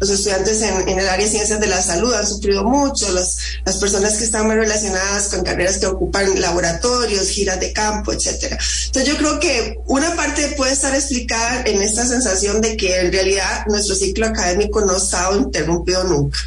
los 0.01 0.11
estudiantes 0.11 0.63
en, 0.63 0.89
en, 0.89 0.99
el 0.99 1.09
área 1.09 1.25
de 1.25 1.31
ciencias 1.31 1.61
de 1.61 1.67
la 1.67 1.81
salud 1.81 2.13
han 2.13 2.27
sufrido 2.27 2.65
mucho, 2.65 3.11
las, 3.13 3.37
personas 3.81 4.17
que 4.19 4.25
están 4.25 4.47
más 4.47 4.57
relacionadas 4.57 5.29
con 5.29 5.43
carreras 5.43 5.79
que 5.79 5.87
ocupan 5.87 6.41
laboratorios, 6.41 7.29
giras 7.29 7.59
de 7.61 7.73
campo, 7.73 8.13
etcétera. 8.13 8.59
Entonces 8.87 9.11
yo 9.11 9.17
creo 9.17 9.41
que 9.41 9.79
una 9.87 10.15
parte 10.17 10.55
puede 10.57 10.73
estar 10.73 10.95
explicada 10.95 11.63
en 11.65 11.81
esta 11.81 12.07
sensación 12.07 12.61
de 12.61 12.77
que 12.77 13.01
en 13.01 13.13
realidad 13.13 13.65
nuestro 13.69 13.95
ciclo 13.95 14.27
académico 14.27 14.81
no 14.83 14.95
ha 14.95 14.99
estado 14.99 15.39
interrumpido 15.39 16.05
nunca. 16.05 16.39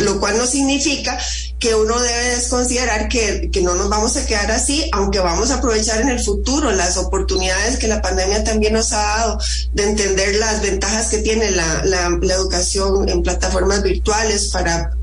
Lo 0.00 0.20
cual 0.20 0.36
no 0.36 0.46
significa 0.46 1.18
que 1.58 1.74
uno 1.74 1.98
debe 2.00 2.36
desconsiderar 2.36 3.08
que, 3.08 3.50
que 3.50 3.62
no 3.62 3.74
nos 3.74 3.88
vamos 3.88 4.16
a 4.16 4.26
quedar 4.26 4.50
así, 4.50 4.88
aunque 4.92 5.18
vamos 5.18 5.50
a 5.50 5.56
aprovechar 5.56 6.00
en 6.00 6.08
el 6.08 6.20
futuro 6.20 6.70
las 6.70 6.96
oportunidades 6.96 7.78
que 7.78 7.88
la 7.88 8.00
pandemia 8.00 8.44
también 8.44 8.74
nos 8.74 8.92
ha 8.92 9.02
dado 9.02 9.38
de 9.72 9.84
entender 9.84 10.36
las 10.36 10.62
ventajas 10.62 11.08
que 11.08 11.18
tiene 11.18 11.50
la, 11.50 11.82
la, 11.84 12.10
la 12.20 12.34
educación 12.34 13.08
en 13.08 13.22
plataformas 13.22 13.82
virtuales 13.82 14.50
para 14.52 14.97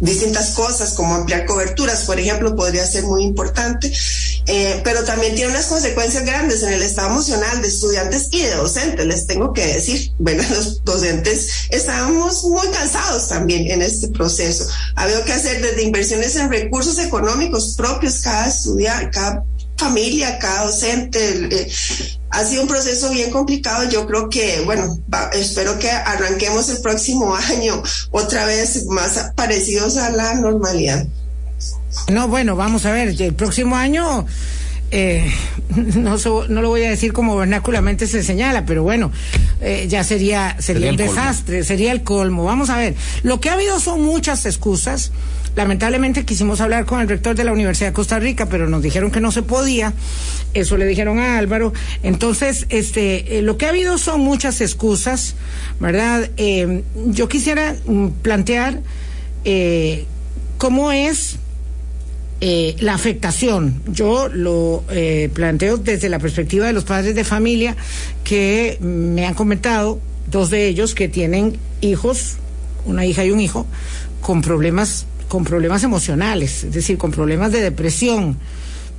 distintas 0.00 0.50
cosas 0.50 0.94
como 0.94 1.14
ampliar 1.14 1.46
coberturas, 1.46 2.02
por 2.02 2.18
ejemplo, 2.18 2.54
podría 2.54 2.86
ser 2.86 3.04
muy 3.04 3.24
importante, 3.24 3.92
eh, 4.46 4.80
pero 4.84 5.04
también 5.04 5.34
tiene 5.34 5.50
unas 5.50 5.66
consecuencias 5.66 6.24
grandes 6.24 6.62
en 6.62 6.72
el 6.72 6.82
estado 6.82 7.10
emocional 7.10 7.60
de 7.60 7.68
estudiantes 7.68 8.28
y 8.30 8.42
de 8.42 8.54
docentes, 8.54 9.06
les 9.06 9.26
tengo 9.26 9.52
que 9.52 9.66
decir. 9.66 10.12
Bueno, 10.18 10.42
los 10.50 10.84
docentes 10.84 11.48
estábamos 11.70 12.44
muy 12.44 12.66
cansados 12.68 13.28
también 13.28 13.70
en 13.70 13.82
este 13.82 14.08
proceso. 14.08 14.66
Había 14.94 15.24
que 15.24 15.32
hacer 15.32 15.62
desde 15.62 15.84
inversiones 15.84 16.36
en 16.36 16.50
recursos 16.50 16.98
económicos 16.98 17.74
propios, 17.76 18.20
cada 18.20 18.48
estudiante, 18.48 19.10
cada 19.12 19.44
familia, 19.78 20.38
cada 20.38 20.64
docente. 20.64 21.48
Eh, 21.50 21.72
ha 22.30 22.44
sido 22.44 22.62
un 22.62 22.68
proceso 22.68 23.10
bien 23.10 23.30
complicado. 23.30 23.88
Yo 23.88 24.06
creo 24.06 24.28
que, 24.28 24.60
bueno, 24.64 24.98
va, 25.12 25.30
espero 25.32 25.78
que 25.78 25.90
arranquemos 25.90 26.68
el 26.68 26.82
próximo 26.82 27.34
año 27.50 27.82
otra 28.10 28.44
vez 28.44 28.84
más 28.86 29.32
parecidos 29.34 29.96
a 29.96 30.10
la 30.10 30.34
normalidad. 30.34 31.06
No, 32.10 32.28
bueno, 32.28 32.56
vamos 32.56 32.84
a 32.86 32.92
ver, 32.92 33.20
el 33.20 33.34
próximo 33.34 33.76
año 33.76 34.26
eh, 34.90 35.30
no, 35.96 36.18
so, 36.18 36.46
no 36.48 36.62
lo 36.62 36.68
voy 36.68 36.84
a 36.84 36.90
decir 36.90 37.12
como 37.12 37.36
vernáculamente 37.36 38.06
se 38.06 38.22
señala, 38.22 38.64
pero 38.64 38.82
bueno, 38.82 39.12
eh, 39.60 39.86
ya 39.88 40.02
sería, 40.04 40.56
sería, 40.60 40.62
sería 40.62 40.90
un 40.90 40.96
desastre, 40.96 41.56
colmo. 41.56 41.66
sería 41.66 41.92
el 41.92 42.02
colmo. 42.02 42.44
Vamos 42.44 42.70
a 42.70 42.76
ver, 42.78 42.94
lo 43.22 43.40
que 43.40 43.50
ha 43.50 43.54
habido 43.54 43.80
son 43.80 44.02
muchas 44.02 44.46
excusas. 44.46 45.12
Lamentablemente 45.58 46.24
quisimos 46.24 46.60
hablar 46.60 46.84
con 46.84 47.00
el 47.00 47.08
rector 47.08 47.34
de 47.34 47.42
la 47.42 47.52
Universidad 47.52 47.88
de 47.88 47.92
Costa 47.92 48.20
Rica, 48.20 48.46
pero 48.46 48.68
nos 48.68 48.80
dijeron 48.80 49.10
que 49.10 49.20
no 49.20 49.32
se 49.32 49.42
podía. 49.42 49.92
Eso 50.54 50.76
le 50.76 50.86
dijeron 50.86 51.18
a 51.18 51.36
Álvaro. 51.36 51.72
Entonces, 52.04 52.66
este, 52.68 53.38
eh, 53.38 53.42
lo 53.42 53.58
que 53.58 53.66
ha 53.66 53.70
habido 53.70 53.98
son 53.98 54.20
muchas 54.20 54.60
excusas, 54.60 55.34
¿verdad? 55.80 56.30
Eh, 56.36 56.84
yo 57.06 57.28
quisiera 57.28 57.74
mm, 57.86 58.06
plantear 58.22 58.82
eh, 59.44 60.06
cómo 60.58 60.92
es 60.92 61.38
eh, 62.40 62.76
la 62.78 62.94
afectación. 62.94 63.82
Yo 63.88 64.28
lo 64.28 64.84
planteo 65.34 65.76
desde 65.76 66.08
la 66.08 66.20
perspectiva 66.20 66.68
de 66.68 66.72
los 66.72 66.84
padres 66.84 67.16
de 67.16 67.24
familia 67.24 67.76
que 68.22 68.78
me 68.80 69.26
han 69.26 69.34
comentado, 69.34 69.98
dos 70.30 70.50
de 70.50 70.68
ellos 70.68 70.94
que 70.94 71.08
tienen 71.08 71.58
hijos, 71.80 72.36
una 72.86 73.04
hija 73.04 73.24
y 73.24 73.32
un 73.32 73.40
hijo, 73.40 73.66
con 74.20 74.40
problemas, 74.40 75.06
con 75.28 75.44
problemas 75.44 75.84
emocionales, 75.84 76.64
es 76.64 76.72
decir, 76.72 76.98
con 76.98 77.10
problemas 77.10 77.52
de 77.52 77.60
depresión. 77.60 78.36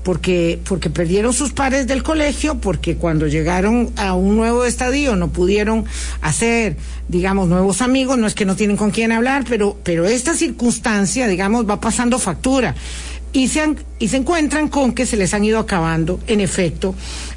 Porque, 0.03 0.61
porque 0.63 0.89
perdieron 0.89 1.33
sus 1.33 1.51
padres 1.51 1.85
del 1.85 2.03
colegio, 2.03 2.55
porque 2.55 2.95
cuando 2.95 3.27
llegaron 3.27 3.91
a 3.97 4.13
un 4.13 4.37
nuevo 4.37 4.63
estadio 4.63 5.17
no 5.17 5.27
pudieron 5.27 5.83
hacer, 6.21 6.77
digamos, 7.09 7.49
nuevos 7.49 7.81
amigos, 7.81 8.17
no 8.17 8.25
es 8.25 8.33
que 8.33 8.45
no 8.45 8.55
tienen 8.55 8.77
con 8.77 8.91
quién 8.91 9.11
hablar, 9.11 9.43
pero, 9.47 9.77
pero 9.83 10.05
esta 10.05 10.35
circunstancia, 10.35 11.27
digamos, 11.27 11.69
va 11.69 11.81
pasando 11.81 12.17
factura 12.17 12.75
y 13.33 13.47
se, 13.47 13.61
han, 13.61 13.77
y 13.99 14.07
se 14.07 14.17
encuentran 14.17 14.69
con 14.69 14.93
que 14.93 15.05
se 15.05 15.17
les 15.17 15.33
han 15.33 15.43
ido 15.43 15.59
acabando, 15.59 16.19
en 16.27 16.39
efecto, 16.41 16.95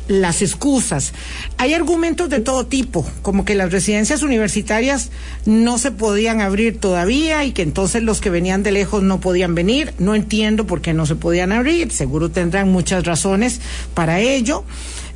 las 0.08 0.42
excusas. 0.42 1.12
Hay 1.58 1.74
argumentos 1.74 2.28
de 2.28 2.40
todo 2.40 2.66
tipo, 2.66 3.06
como 3.22 3.44
que 3.44 3.54
las 3.54 3.72
residencias 3.72 4.22
universitarias 4.22 5.10
no 5.46 5.78
se 5.78 5.90
podían 5.90 6.40
abrir 6.40 6.78
todavía 6.78 7.44
y 7.44 7.52
que 7.52 7.62
entonces 7.62 8.02
los 8.02 8.20
que 8.20 8.30
venían 8.30 8.62
de 8.62 8.72
lejos 8.72 9.02
no 9.02 9.20
podían 9.20 9.54
venir. 9.54 9.94
No 9.98 10.14
entiendo 10.14 10.66
por 10.66 10.80
qué 10.80 10.94
no 10.94 11.06
se 11.06 11.16
podían 11.16 11.52
abrir, 11.52 11.92
seguro 11.92 12.30
tendrán 12.30 12.70
muchas 12.70 13.04
razones 13.04 13.60
para 13.94 14.20
ello. 14.20 14.64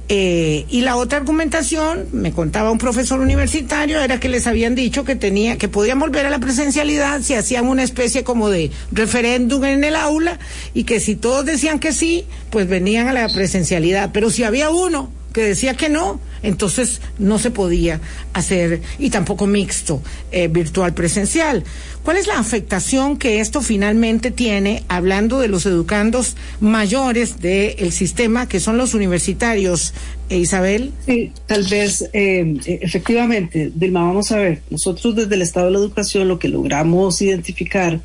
Eh, 0.09 0.67
y 0.71 0.83
la 0.83 0.97
otra 0.97 1.19
argumentación, 1.19 2.07
me 2.13 2.31
contaba 2.33 2.71
un 2.71 2.79
profesor 2.79 3.21
universitario, 3.21 4.01
era 4.01 4.21
que 4.21 4.29
les 4.29 4.47
habían 4.47 4.77
dicho 4.77 5.05
que 5.05 5.17
tenía, 5.17 5.59
que 5.59 5.69
podían 5.69 5.99
volver 5.99 6.27
a 6.27 6.31
la 6.31 6.39
presencialidad 6.39 7.23
si 7.23 7.35
hacían 7.35 7.67
una 7.67 7.83
especie 7.83 8.23
como 8.23 8.49
de 8.49 8.71
referéndum 8.93 9.65
en 9.65 9.83
el 9.83 9.97
aula 9.97 10.39
y 10.75 10.85
que 10.85 11.01
si 11.01 11.17
todos 11.17 11.45
decían 11.45 11.81
que 11.81 11.93
sí, 11.93 12.25
pues 12.51 12.69
venían 12.69 13.09
a 13.09 13.13
la 13.13 13.29
presencialidad. 13.29 14.11
Pero 14.13 14.31
si 14.31 14.45
había 14.45 14.71
uno 14.71 15.11
que 15.37 15.43
decía 15.43 15.75
que 15.75 15.91
no, 15.91 16.19
entonces 16.43 17.03
no 17.19 17.39
se 17.39 17.51
podía 17.51 18.01
hacer 18.33 18.81
y 18.99 19.11
tampoco 19.11 19.47
mixto 19.47 20.03
eh, 20.33 20.49
virtual 20.49 20.95
presencial. 20.95 21.63
¿Cuál 22.03 22.17
es 22.17 22.27
la 22.27 22.39
afectación 22.39 23.19
que 23.19 23.41
esto 23.41 23.61
finalmente 23.61 24.31
tiene, 24.31 24.85
hablando 24.89 25.39
de 25.39 25.49
los 25.49 25.67
educandos 25.67 26.37
mayores 26.59 27.43
del 27.43 27.93
sistema, 27.93 28.49
que 28.49 28.61
son 28.61 28.79
los 28.79 28.95
universitarios, 28.95 29.93
eh, 30.31 30.39
Isabel? 30.39 30.93
Sí, 31.05 31.33
tal 31.45 31.65
vez, 31.65 32.09
eh, 32.15 32.57
efectivamente, 32.65 33.71
Dilma, 33.75 34.05
vamos 34.05 34.33
a 34.33 34.39
ver, 34.39 34.63
nosotros 34.71 35.17
desde 35.17 35.35
el 35.35 35.43
Estado 35.43 35.67
de 35.67 35.73
la 35.73 35.79
Educación 35.81 36.29
lo 36.29 36.39
que 36.39 36.49
logramos 36.49 37.21
identificar 37.21 38.01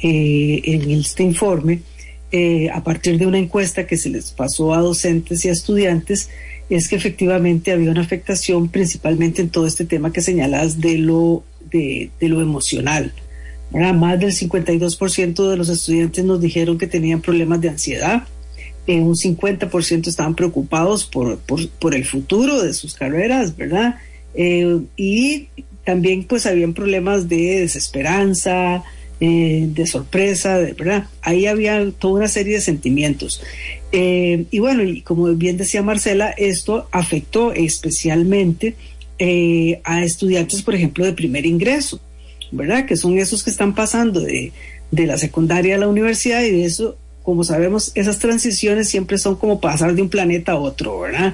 eh, 0.00 0.60
en 0.62 0.88
este 0.92 1.24
informe, 1.24 1.80
a 2.74 2.84
partir 2.84 3.18
de 3.18 3.26
una 3.26 3.38
encuesta 3.38 3.86
que 3.86 3.96
se 3.96 4.10
les 4.10 4.30
pasó 4.30 4.74
a 4.74 4.80
docentes 4.80 5.42
y 5.46 5.48
a 5.48 5.52
estudiantes, 5.52 6.28
es 6.68 6.88
que 6.88 6.96
efectivamente 6.96 7.72
había 7.72 7.90
una 7.90 8.00
afectación 8.00 8.68
principalmente 8.68 9.42
en 9.42 9.50
todo 9.50 9.66
este 9.66 9.84
tema 9.84 10.12
que 10.12 10.20
señalas 10.20 10.80
de 10.80 10.98
lo, 10.98 11.44
de, 11.70 12.10
lo 12.20 12.40
emocional. 12.40 13.12
¿verdad? 13.70 13.94
Más 13.94 14.18
del 14.18 14.32
52% 14.32 15.50
de 15.50 15.56
los 15.56 15.68
estudiantes 15.68 16.24
nos 16.24 16.40
dijeron 16.40 16.78
que 16.78 16.86
tenían 16.86 17.20
problemas 17.20 17.60
de 17.60 17.70
ansiedad, 17.70 18.24
un 18.86 19.14
50% 19.14 20.06
estaban 20.06 20.36
preocupados 20.36 21.04
por, 21.04 21.38
por, 21.38 21.94
el 21.94 22.04
futuro 22.04 22.62
de 22.62 22.72
sus 22.72 22.94
carreras, 22.94 23.56
¿verdad? 23.56 23.96
Eh, 24.34 24.80
y 24.96 25.48
también 25.84 26.24
pues 26.24 26.46
habían 26.46 26.72
problemas 26.72 27.28
de 27.28 27.60
desesperanza, 27.60 28.84
eh, 29.20 29.66
de 29.70 29.86
sorpresa, 29.86 30.58
¿verdad? 30.58 31.06
Ahí 31.22 31.46
había 31.46 31.90
toda 31.90 32.14
una 32.14 32.28
serie 32.28 32.54
de 32.54 32.60
sentimientos. 32.60 33.42
Eh, 33.98 34.44
y 34.50 34.58
bueno, 34.58 34.82
y 34.82 35.00
como 35.00 35.24
bien 35.36 35.56
decía 35.56 35.82
Marcela, 35.82 36.28
esto 36.28 36.86
afectó 36.92 37.54
especialmente 37.54 38.76
eh, 39.18 39.80
a 39.84 40.04
estudiantes, 40.04 40.60
por 40.60 40.74
ejemplo, 40.74 41.02
de 41.02 41.14
primer 41.14 41.46
ingreso, 41.46 41.98
¿verdad? 42.52 42.84
Que 42.84 42.98
son 42.98 43.16
esos 43.16 43.42
que 43.42 43.48
están 43.48 43.74
pasando 43.74 44.20
de, 44.20 44.52
de 44.90 45.06
la 45.06 45.16
secundaria 45.16 45.76
a 45.76 45.78
la 45.78 45.88
universidad 45.88 46.42
y 46.42 46.50
de 46.50 46.66
eso 46.66 46.98
como 47.22 47.42
sabemos, 47.42 47.90
esas 47.94 48.18
transiciones 48.18 48.88
siempre 48.88 49.16
son 49.16 49.34
como 49.34 49.60
pasar 49.60 49.94
de 49.94 50.02
un 50.02 50.10
planeta 50.10 50.52
a 50.52 50.58
otro, 50.58 51.00
¿verdad? 51.00 51.32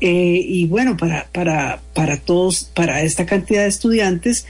Eh, 0.00 0.40
y 0.42 0.66
bueno, 0.68 0.96
para, 0.96 1.26
para, 1.32 1.82
para 1.94 2.16
todos, 2.16 2.70
para 2.74 3.02
esta 3.02 3.26
cantidad 3.26 3.62
de 3.62 3.68
estudiantes, 3.68 4.46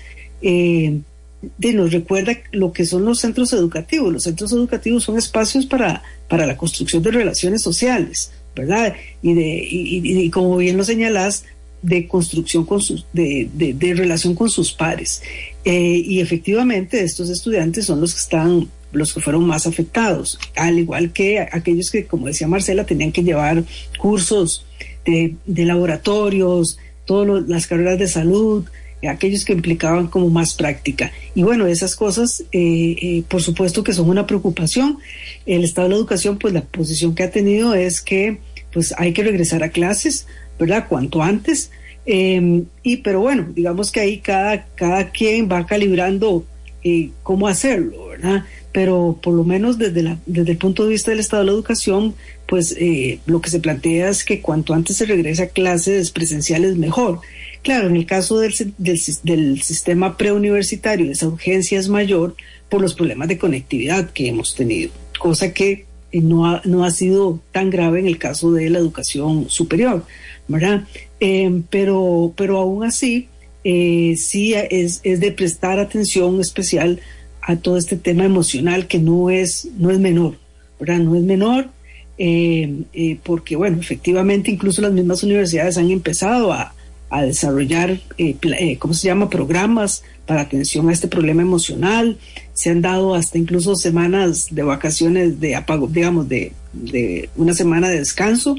nos 1.58 1.92
recuerda 1.92 2.38
lo 2.52 2.72
que 2.72 2.84
son 2.84 3.04
los 3.04 3.20
centros 3.20 3.52
educativos. 3.52 4.12
Los 4.12 4.24
centros 4.24 4.52
educativos 4.52 5.04
son 5.04 5.18
espacios 5.18 5.66
para, 5.66 6.02
para 6.28 6.46
la 6.46 6.56
construcción 6.56 7.02
de 7.02 7.10
relaciones 7.10 7.62
sociales, 7.62 8.32
¿verdad? 8.54 8.94
Y, 9.22 9.34
de, 9.34 9.66
y, 9.70 10.30
como 10.30 10.56
bien 10.56 10.76
lo 10.76 10.84
señalás, 10.84 11.44
de 11.82 12.08
construcción 12.08 12.64
con 12.64 12.80
sus, 12.80 13.06
de, 13.12 13.48
de, 13.52 13.94
relación 13.94 14.34
con 14.34 14.48
sus 14.48 14.72
pares. 14.72 15.22
Eh, 15.64 16.02
y 16.04 16.20
efectivamente 16.20 17.02
estos 17.02 17.28
estudiantes 17.28 17.86
son 17.86 18.00
los 18.00 18.14
que 18.14 18.20
están 18.20 18.68
los 18.94 19.12
que 19.12 19.20
fueron 19.20 19.44
más 19.44 19.66
afectados, 19.66 20.38
al 20.56 20.78
igual 20.78 21.12
que 21.12 21.40
aquellos 21.40 21.90
que, 21.90 22.06
como 22.06 22.28
decía 22.28 22.46
Marcela, 22.46 22.86
tenían 22.86 23.12
que 23.12 23.24
llevar 23.24 23.64
cursos 23.98 24.64
de, 25.04 25.36
laboratorios, 25.46 26.78
todas 27.04 27.46
las 27.48 27.66
carreras 27.66 27.98
de 27.98 28.08
salud, 28.08 28.64
aquellos 29.08 29.44
que 29.44 29.52
implicaban 29.52 30.08
como 30.08 30.28
más 30.30 30.54
práctica. 30.54 31.12
Y 31.34 31.42
bueno, 31.42 31.66
esas 31.66 31.96
cosas, 31.96 32.44
eh, 32.52 32.96
eh, 33.00 33.23
por 33.28 33.42
supuesto 33.42 33.84
que 33.84 33.92
son 33.92 34.08
una 34.08 34.26
preocupación. 34.26 34.99
El 35.46 35.64
Estado 35.64 35.88
de 35.88 35.94
la 35.94 35.99
Educación, 35.99 36.38
pues 36.38 36.54
la 36.54 36.62
posición 36.62 37.14
que 37.14 37.23
ha 37.23 37.30
tenido 37.30 37.75
es 37.75 38.00
que 38.00 38.38
pues 38.73 38.94
hay 38.99 39.12
que 39.12 39.23
regresar 39.23 39.62
a 39.62 39.70
clases, 39.70 40.26
¿verdad? 40.58 40.87
Cuanto 40.88 41.23
antes. 41.23 41.70
Em, 42.06 42.64
y 42.82 42.99
pero 42.99 43.20
bueno, 43.20 43.49
digamos 43.54 43.90
que 43.90 44.00
ahí 44.00 44.18
cada, 44.18 44.66
cada 44.75 45.11
quien 45.11 45.49
va 45.50 45.64
calibrando 45.64 46.44
eh, 46.82 47.11
cómo 47.23 47.49
hacerlo, 47.49 48.08
¿verdad? 48.08 48.44
pero 48.73 49.20
por 49.23 49.34
lo 49.34 49.44
menos 49.44 49.78
desde, 49.78 50.02
la, 50.02 50.18
desde 50.26 50.50
el 50.50 50.58
punto 50.58 50.82
de 50.82 50.90
vista 50.90 51.12
del 51.12 51.20
Estado 51.20 51.44
de 51.44 51.46
la 51.46 51.52
Educación, 51.52 52.16
pues 52.46 52.76
lo 53.25 53.40
que 53.40 53.49
se 53.49 53.61
plantea 53.61 54.08
es 54.08 54.25
que 54.25 54.40
cuanto 54.40 54.75
antes 54.75 54.96
se 54.96 55.06
regrese 55.06 55.44
a 55.44 55.49
clases 55.49 56.11
presenciales 56.11 56.76
mejor. 56.76 57.20
Claro, 57.64 57.88
en 57.88 57.97
el 57.97 58.06
caso 58.06 58.38
del, 58.38 58.54
del, 58.78 59.62
sistema 59.62 60.16
preuniversitario, 60.16 61.11
esa 61.11 61.26
urgencia 61.26 61.78
es 61.78 61.88
mayor 61.88 62.37
por 62.68 62.80
los 62.80 62.94
problemas 62.94 63.26
de 63.26 63.38
conectividad 63.38 64.11
que 64.11 64.28
hemos 64.28 64.54
tenido, 64.54 64.92
cosa 65.18 65.52
que 65.52 65.87
eh, 66.12 66.21
no 66.21 66.47
ha, 66.47 66.62
no 66.64 66.85
ha 66.85 66.92
sido 66.92 67.40
tan 67.50 67.71
grave 67.71 67.99
en 67.99 68.06
el 68.06 68.18
caso 68.18 68.52
de 68.52 68.71
la 68.71 68.78
educación 68.78 69.47
superior, 69.49 70.04
¿verdad? 70.47 70.85
Eh, 71.18 71.62
pero, 71.71 72.33
pero 72.37 72.59
aún 72.59 72.85
así, 72.85 73.28
sí 73.64 74.54
es, 74.54 75.00
es 75.02 75.21
de 75.21 75.33
prestar 75.33 75.80
atención 75.80 76.38
especial 76.40 77.00
a 77.47 77.56
todo 77.56 77.76
este 77.76 77.97
tema 77.97 78.25
emocional 78.25 78.87
que 78.87 78.99
no 78.99 79.30
es, 79.30 79.68
no 79.78 79.90
es 79.90 79.99
menor, 79.99 80.37
¿verdad? 80.78 80.99
No 80.99 81.14
es 81.14 81.23
menor, 81.23 81.68
eh, 82.16 82.85
eh, 82.92 83.18
porque, 83.23 83.56
bueno, 83.56 83.78
efectivamente, 83.80 84.50
incluso 84.50 84.80
las 84.80 84.92
mismas 84.92 85.23
universidades 85.23 85.76
han 85.76 85.90
empezado 85.90 86.52
a, 86.52 86.75
a 87.14 87.23
desarrollar, 87.23 88.00
eh, 88.18 88.76
¿cómo 88.78 88.92
se 88.92 89.06
llama?, 89.06 89.30
programas 89.30 90.02
para 90.26 90.40
atención 90.40 90.88
a 90.88 90.92
este 90.92 91.06
problema 91.06 91.42
emocional. 91.42 92.18
Se 92.54 92.71
han 92.71 92.83
dado 92.83 93.14
hasta 93.14 93.38
incluso 93.38 93.76
semanas 93.76 94.49
de 94.50 94.64
vacaciones 94.64 95.38
de 95.38 95.54
apago, 95.54 95.87
digamos, 95.87 96.28
de, 96.28 96.52
de 96.73 97.28
una 97.37 97.54
semana 97.54 97.88
de 97.88 98.00
descanso 98.00 98.56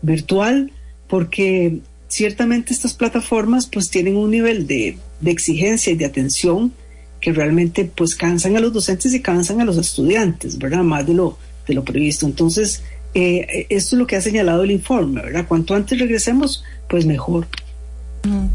virtual, 0.00 0.72
porque 1.06 1.80
ciertamente 2.08 2.72
estas 2.72 2.94
plataformas 2.94 3.66
pues 3.66 3.90
tienen 3.90 4.16
un 4.16 4.30
nivel 4.30 4.66
de, 4.66 4.96
de 5.20 5.30
exigencia 5.30 5.92
y 5.92 5.96
de 5.96 6.06
atención 6.06 6.72
que 7.20 7.32
realmente 7.32 7.84
pues 7.84 8.14
cansan 8.14 8.56
a 8.56 8.60
los 8.60 8.72
docentes 8.72 9.12
y 9.12 9.20
cansan 9.20 9.60
a 9.60 9.66
los 9.66 9.76
estudiantes, 9.76 10.56
¿verdad? 10.56 10.82
Más 10.82 11.06
de 11.06 11.12
lo, 11.12 11.36
de 11.66 11.74
lo 11.74 11.84
previsto. 11.84 12.24
Entonces, 12.24 12.82
eh, 13.12 13.66
esto 13.68 13.96
es 13.96 13.98
lo 13.98 14.06
que 14.06 14.16
ha 14.16 14.22
señalado 14.22 14.62
el 14.62 14.70
informe, 14.70 15.20
¿verdad? 15.20 15.46
Cuanto 15.46 15.74
antes 15.74 15.98
regresemos, 15.98 16.64
pues 16.88 17.04
mejor. 17.04 17.46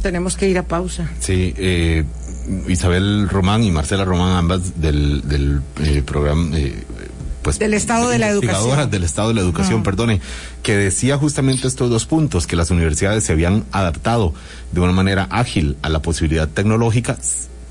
Tenemos 0.01 0.35
que 0.37 0.49
ir 0.49 0.57
a 0.57 0.63
pausa. 0.63 1.09
Sí, 1.19 1.53
eh, 1.57 2.03
Isabel 2.67 3.29
Román 3.29 3.63
y 3.63 3.71
Marcela 3.71 4.05
Román, 4.05 4.37
ambas 4.37 4.79
del, 4.79 5.27
del 5.27 5.61
eh, 5.81 6.03
programa... 6.05 6.55
pues, 7.41 7.59
del 7.59 7.73
estado 7.73 8.09
de 8.09 8.19
la 8.19 8.29
educación. 8.29 8.89
Del 8.89 9.03
estado 9.03 9.29
de 9.29 9.35
la 9.35 9.41
educación, 9.41 9.79
mm. 9.79 9.83
perdone, 9.83 10.21
que 10.61 10.75
decía 10.75 11.17
justamente 11.17 11.67
estos 11.67 11.89
dos 11.89 12.05
puntos, 12.05 12.45
que 12.45 12.55
las 12.55 12.71
universidades 12.71 13.23
se 13.23 13.31
habían 13.31 13.63
adaptado 13.71 14.33
de 14.71 14.81
una 14.81 14.91
manera 14.91 15.27
ágil 15.31 15.77
a 15.81 15.89
la 15.89 16.01
posibilidad 16.01 16.47
tecnológica 16.47 17.17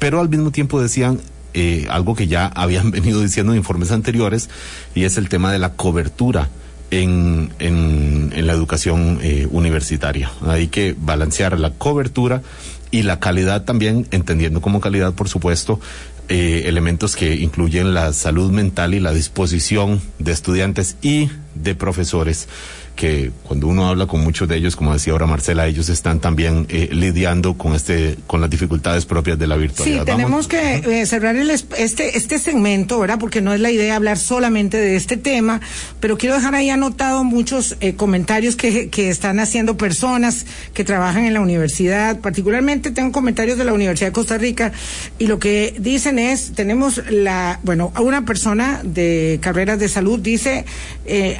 pero 0.03 0.19
al 0.19 0.29
mismo 0.29 0.51
tiempo 0.51 0.83
decían 0.83 1.21
eh, 1.55 1.87
algo 1.89 2.17
que 2.17 2.27
ya 2.27 2.47
habían 2.47 2.91
venido 2.91 3.21
diciendo 3.21 3.53
en 3.53 3.59
informes 3.59 3.93
anteriores, 3.93 4.51
y 4.97 5.05
es 5.05 5.17
el 5.17 5.29
tema 5.29 5.53
de 5.53 5.61
la 5.61 5.75
cobertura 5.75 6.49
en, 6.93 7.51
en, 7.59 8.47
la 8.47 8.53
educación 8.53 9.19
eh, 9.23 9.49
universitaria. 9.51 10.31
Hay 10.43 10.69
que 10.69 10.95
balancear 10.97 11.59
la 11.59 11.71
cobertura 11.71 12.43
y 12.91 13.03
la 13.03 13.19
calidad 13.19 13.65
también, 13.65 14.07
entendiendo 14.11 14.61
como 14.61 14.81
calidad, 14.81 15.15
por 15.15 15.29
supuesto, 15.29 15.81
eh, 16.29 16.65
elementos 16.67 17.17
que 17.17 17.37
incluyen 17.37 17.95
la 17.95 18.13
salud 18.13 18.53
mental 18.53 18.95
y 18.95 19.01
la 19.01 19.13
disposición 19.13 20.01
de 20.19 20.33
estudiantes 20.33 20.97
y 21.03 21.31
de 21.55 21.75
profesores 21.75 22.49
que 22.95 23.31
cuando 23.45 23.69
uno 23.69 23.89
habla 23.89 24.07
con 24.07 24.23
muchos 24.23 24.49
de 24.49 24.57
ellos, 24.57 24.77
como 24.77 24.93
decía 24.93 25.13
ahora 25.13 25.27
Marcela, 25.27 25.67
ellos 25.67 25.89
están 25.89 26.21
también 26.21 26.67
eh, 26.69 26.89
lidiando 26.93 27.57
con 27.57 27.75
este, 27.75 28.17
con 28.27 28.41
las 28.41 28.51
dificultades 28.51 29.07
propias 29.07 29.39
de 29.39 29.47
la 29.47 29.57
virtualidad. 29.57 30.01
Sí, 30.01 30.07
tenemos 30.07 30.47
que 30.47 30.77
eh, 30.77 31.07
cerrar 31.07 31.37
el, 31.37 31.51
este, 31.51 32.17
este 32.17 32.39
segmento, 32.39 32.99
¿verdad? 32.99 33.19
Porque 33.19 33.41
no 33.41 33.53
es 33.55 33.61
la 33.61 33.71
idea 33.71 33.97
hablar 33.97 34.19
solamente 34.19 34.77
de 34.77 34.97
este 34.97 35.17
tema, 35.17 35.61
pero 36.01 36.19
quiero 36.19 36.35
dejar 36.35 36.55
ahí 36.55 36.71
anotado 36.71 37.25
muchos 37.25 37.77
eh, 37.81 37.95
comentarios 37.95 38.57
que, 38.57 38.89
que 38.89 39.09
están 39.09 39.41
haciendo 39.41 39.77
personas 39.77 40.47
que 40.75 40.85
trabajan 40.85 41.25
en 41.25 41.35
la 41.35 41.41
universidad, 41.41 42.21
particularmente 42.21 42.91
tengo 42.91 43.13
comentarios 43.13 43.59
de 43.59 43.65
la 43.65 43.73
Universidad 43.73 44.09
de 44.09 44.13
Costa 44.13 44.39
Rica 44.39 44.73
y 45.19 45.27
lo 45.27 45.39
que 45.39 45.75
dicen 45.79 46.19
es, 46.19 46.53
tenemos 46.55 47.03
la, 47.11 47.59
bueno, 47.63 47.93
una 48.01 48.25
persona 48.25 48.81
de 48.85 49.39
carreras 49.41 49.79
de 49.79 49.89
salud 49.89 50.19
dice 50.21 50.65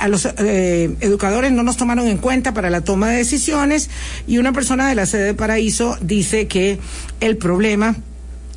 a 0.01 0.09
los 0.09 0.27
educadores 0.27 1.42
no 1.51 1.63
nos 1.63 1.77
tomaron 1.77 2.07
en 2.07 2.19
cuenta 2.19 2.55
para 2.55 2.71
la 2.71 2.83
toma 2.83 3.11
de 3.11 3.17
decisiones 3.17 3.91
y 4.27 4.39
una 4.39 4.53
persona 4.53 4.89
de 4.89 4.95
la 4.95 5.07
sede 5.07 5.25
de 5.25 5.35
Paraíso 5.35 5.97
dice 6.01 6.47
que 6.47 6.79
el 7.21 7.37
problema 7.37 7.97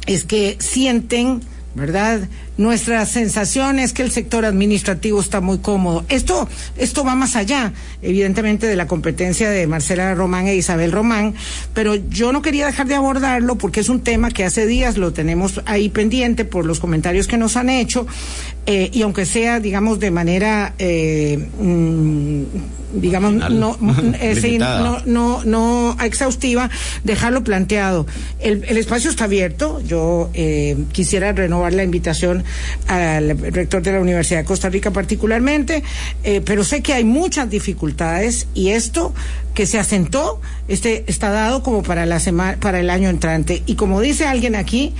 es 0.05 0.23
que 0.23 0.57
sienten, 0.59 1.41
¿verdad? 1.73 2.27
Nuestra 2.57 3.05
sensación 3.05 3.79
es 3.79 3.91
que 3.91 4.01
el 4.01 4.11
sector 4.11 4.45
administrativo 4.45 5.19
está 5.19 5.41
muy 5.41 5.57
cómodo. 5.57 6.05
Esto, 6.07 6.47
esto 6.77 7.03
va 7.03 7.15
más 7.15 7.35
allá, 7.35 7.73
evidentemente, 8.01 8.65
de 8.67 8.75
la 8.75 8.87
competencia 8.87 9.49
de 9.49 9.67
Marcela 9.67 10.13
Román 10.15 10.47
e 10.47 10.55
Isabel 10.55 10.91
Román, 10.91 11.33
pero 11.73 11.95
yo 11.95 12.31
no 12.31 12.41
quería 12.41 12.65
dejar 12.65 12.87
de 12.87 12.95
abordarlo 12.95 13.57
porque 13.57 13.81
es 13.81 13.89
un 13.89 14.01
tema 14.01 14.31
que 14.31 14.45
hace 14.45 14.65
días 14.65 14.97
lo 14.97 15.11
tenemos 15.11 15.61
ahí 15.65 15.89
pendiente 15.89 16.45
por 16.45 16.65
los 16.65 16.79
comentarios 16.79 17.27
que 17.27 17.37
nos 17.37 17.57
han 17.57 17.69
hecho, 17.69 18.07
eh, 18.65 18.89
y 18.93 19.01
aunque 19.01 19.25
sea, 19.25 19.59
digamos, 19.59 19.99
de 19.99 20.11
manera, 20.11 20.73
eh, 20.79 21.49
mm, 21.59 22.43
digamos, 22.99 23.33
no, 23.33 23.77
eh, 24.21 24.57
no, 24.59 25.01
no, 25.05 25.43
no 25.43 25.97
exhaustiva, 26.01 26.69
dejarlo 27.03 27.43
planteado. 27.43 28.07
El, 28.39 28.63
el 28.63 28.77
espacio 28.77 29.09
está 29.09 29.25
abierto, 29.25 29.81
yo 29.81 30.31
quisiera 30.93 31.33
renovar 31.33 31.73
la 31.73 31.83
invitación 31.83 32.44
al 32.87 33.37
rector 33.37 33.81
de 33.81 33.93
la 33.93 33.99
Universidad 33.99 34.39
de 34.39 34.45
Costa 34.45 34.69
Rica 34.69 34.91
particularmente, 34.91 35.83
eh, 36.23 36.41
pero 36.43 36.63
sé 36.63 36.81
que 36.81 36.93
hay 36.93 37.03
muchas 37.03 37.49
dificultades 37.49 38.47
y 38.53 38.69
esto 38.69 39.13
que 39.53 39.65
se 39.65 39.79
asentó 39.79 40.41
este 40.67 41.05
está 41.07 41.29
dado 41.29 41.63
como 41.63 41.83
para 41.83 42.05
la 42.05 42.19
semana 42.19 42.57
para 42.59 42.79
el 42.79 42.89
año 42.89 43.09
entrante. 43.09 43.63
Y 43.65 43.75
como 43.75 44.01
dice 44.01 44.25
alguien 44.25 44.55
aquí 44.55 44.93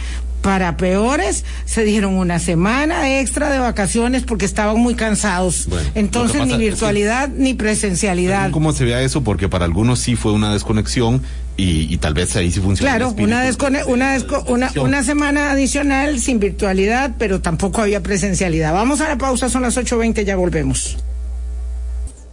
para 0.46 0.78
peores, 0.78 1.44
se 1.66 1.84
dieron 1.86 2.14
una 2.14 2.38
semana 2.38 3.20
extra 3.20 3.50
de 3.50 3.58
vacaciones 3.58 4.22
porque 4.22 4.46
estaban 4.46 4.80
muy 4.80 4.94
cansados. 4.94 5.68
Entonces, 5.96 6.46
ni 6.46 6.56
virtualidad 6.56 7.30
ni 7.30 7.56
presencialidad. 7.56 8.52
¿Cómo 8.52 8.72
se 8.72 8.86
vea 8.86 9.02
eso? 9.02 9.24
Porque 9.24 9.50
para 9.50 9.66
algunos 9.66 9.98
sí 9.98 10.16
fue 10.16 10.34
una 10.34 10.54
desconexión 10.54 11.24
y, 11.58 11.98
tal 11.98 12.14
vez 12.14 12.36
ahí 12.36 12.52
sí 12.52 12.60
funciona. 12.60 12.92
Claro, 12.92 13.16
una, 13.18 13.44
una, 13.88 14.18
una, 14.46 14.72
una, 14.76 15.04
semana 15.04 15.50
adicional 15.50 16.20
sin 16.20 16.40
virtualidad, 16.40 17.16
pero 17.18 17.42
tampoco 17.42 17.82
había 17.82 18.04
presencialidad. 18.04 18.72
Vamos 18.72 19.02
a 19.02 19.08
la 19.08 19.18
pausa, 19.18 19.50
son 19.50 19.64
las 19.64 19.76
8.20, 19.76 20.26
ya 20.26 20.36
volvemos. 20.36 20.96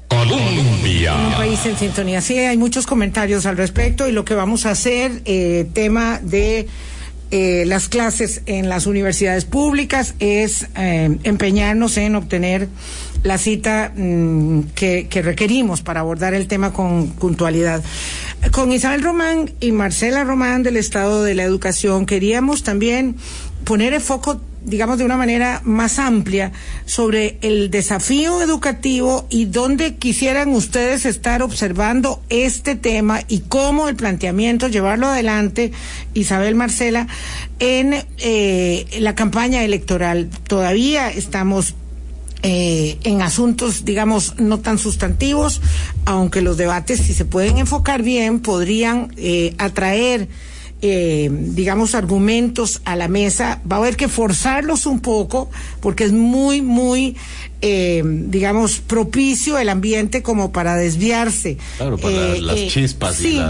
Colombia. 0.09 1.15
Un 1.15 1.33
país 1.33 1.65
en 1.65 1.79
sintonía. 1.79 2.21
Sí, 2.21 2.37
hay 2.37 2.59
muchos 2.59 2.87
comentarios 2.87 3.47
al 3.47 3.57
respecto 3.57 4.07
y 4.07 4.13
lo 4.13 4.27
que 4.27 4.35
vamos 4.35 4.67
a 4.67 4.73
hacer, 4.73 5.23
eh, 5.25 5.67
tema 5.73 6.21
de 6.23 6.69
eh, 7.33 7.65
las 7.67 7.89
clases 7.89 8.43
en 8.45 8.69
las 8.69 8.87
universidades 8.87 9.47
públicas, 9.47 10.15
es 10.19 10.69
eh, 10.77 11.17
empeñarnos 11.25 11.97
en 11.97 12.15
obtener 12.15 12.69
la 13.23 13.39
cita 13.39 13.91
mm, 13.97 14.61
que, 14.75 15.09
que, 15.09 15.23
requerimos 15.23 15.81
para 15.81 16.01
abordar 16.01 16.35
el 16.35 16.47
tema 16.47 16.75
con 16.75 17.09
puntualidad. 17.09 17.83
Con 18.51 18.71
Isabel 18.71 19.03
Román 19.03 19.51
y 19.61 19.73
Marcela 19.73 20.25
Román 20.25 20.63
del 20.63 20.77
Estado 20.77 21.23
de 21.23 21.35
la 21.35 21.45
Educación 21.45 22.05
queríamos 22.05 22.65
también 22.65 23.17
poner 23.65 23.95
el 23.95 24.03
foco 24.03 24.41
digamos, 24.65 24.99
de 24.99 25.05
una 25.05 25.17
manera 25.17 25.61
más 25.65 25.99
amplia 25.99 26.53
sobre 26.87 27.39
el 27.43 27.71
desafío 27.71 28.43
educativo 28.43 29.27
y 29.29 29.47
dónde 29.47 29.97
quisieran 29.97 30.51
ustedes 30.51 31.05
estar 31.05 31.43
observando 31.43 32.23
este 32.29 32.77
tema 32.77 33.21
y 33.29 33.41
cómo 33.41 33.89
el 33.89 33.97
planteamiento, 33.97 34.69
llevarlo 34.69 35.09
adelante, 35.09 35.73
Isabel 36.15 36.55
Marcela, 36.55 37.09
en 37.59 37.95
eh, 38.19 38.87
la 39.01 39.15
campaña 39.15 39.65
electoral. 39.65 40.31
Todavía 40.47 41.11
estamos 41.11 41.75
eh, 42.45 42.99
en 43.05 43.23
asuntos, 43.23 43.85
digamos, 43.85 44.39
no 44.39 44.59
tan 44.59 44.79
sustantivos, 44.79 45.61
aunque 46.05 46.43
los 46.43 46.57
debates, 46.57 47.01
si 47.01 47.15
se 47.15 47.25
pueden 47.25 47.59
enfocar 47.59 48.03
bien, 48.03 48.41
podrían 48.41 49.13
eh, 49.17 49.55
atraer 49.59 50.29
eh, 50.85 51.31
digamos, 51.31 51.95
argumentos 51.95 52.83
a 52.85 52.97
la 52.97 53.07
mesa, 53.07 53.61
va 53.71 53.77
a 53.77 53.79
haber 53.79 53.97
que 53.97 54.09
forzarlos 54.09 54.85
un 54.85 54.99
poco 54.99 55.49
porque 55.79 56.03
es 56.03 56.11
muy, 56.11 56.61
muy, 56.61 57.17
eh, 57.61 58.03
digamos, 58.05 58.81
propicio 58.81 59.59
el 59.59 59.69
ambiente 59.69 60.23
como 60.23 60.51
para 60.51 60.75
desviarse. 60.75 61.57
Claro, 61.77 61.99
para 61.99 62.37
las 62.37 62.59
eh, 62.59 62.69
chispas. 62.69 63.15
Sí, 63.15 63.41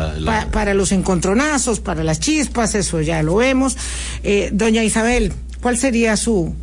para 0.52 0.74
los 0.74 0.92
encontronazos, 0.92 1.80
para 1.80 2.04
las 2.04 2.20
chispas, 2.20 2.74
eso 2.74 3.00
ya 3.00 3.22
lo 3.22 3.36
vemos. 3.36 3.78
doña 4.52 4.84
Isabel, 4.84 5.32
¿cuál 5.62 5.78
sería 5.78 6.18
su 6.18 6.54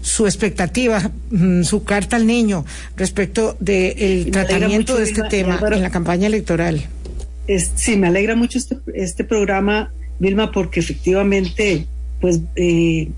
su 0.00 0.26
expectativa, 0.26 1.12
mm, 1.30 1.62
su 1.62 1.84
carta 1.84 2.16
al 2.16 2.26
niño 2.26 2.64
respecto 2.96 3.56
del 3.60 4.32
tratamiento 4.32 4.96
de 4.96 5.04
este 5.04 5.22
tema 5.24 5.60
en 5.70 5.82
la 5.82 5.90
campaña 5.90 6.26
electoral? 6.26 6.88
sí, 7.76 7.96
me 7.96 8.08
alegra 8.08 8.34
mucho 8.34 8.58
este, 8.58 8.78
este 8.94 9.22
programa 9.22 9.92
Vilma, 10.18 10.50
porque 10.52 10.80
efectivamente, 10.80 11.86
pues, 12.20 12.40
eh, 12.56 13.08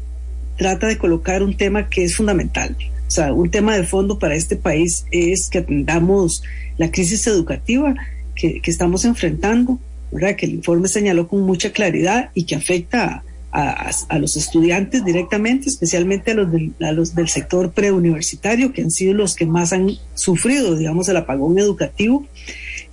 trata 0.56 0.88
de 0.88 0.98
colocar 0.98 1.42
un 1.42 1.56
tema 1.56 1.88
que 1.88 2.04
es 2.04 2.16
fundamental. 2.16 2.76
O 3.08 3.10
sea, 3.10 3.32
un 3.32 3.50
tema 3.50 3.76
de 3.76 3.84
fondo 3.84 4.18
para 4.18 4.34
este 4.34 4.56
país 4.56 5.04
es 5.10 5.48
que 5.48 5.58
atendamos 5.58 6.42
la 6.76 6.90
crisis 6.90 7.26
educativa 7.26 7.94
que, 8.34 8.60
estamos 8.64 9.04
enfrentando, 9.04 9.78
¿verdad? 10.12 10.36
Que 10.36 10.46
el 10.46 10.52
informe 10.52 10.88
señaló 10.88 11.28
con 11.28 11.42
mucha 11.42 11.72
claridad 11.72 12.30
y 12.34 12.44
que 12.44 12.54
afecta 12.54 13.24
a, 13.52 14.18
los 14.18 14.36
estudiantes 14.36 15.04
directamente, 15.04 15.68
especialmente 15.68 16.30
a 16.30 16.34
los, 16.34 16.52
del, 16.52 16.72
a 16.80 16.92
los 16.92 17.14
del 17.14 17.28
sector 17.28 17.72
preuniversitario, 17.72 18.72
que 18.72 18.82
han 18.82 18.90
sido 18.90 19.14
los 19.14 19.34
que 19.34 19.46
más 19.46 19.72
han 19.72 19.90
sufrido, 20.14 20.76
digamos, 20.76 21.08
el 21.08 21.16
apagón 21.16 21.58
educativo. 21.58 22.26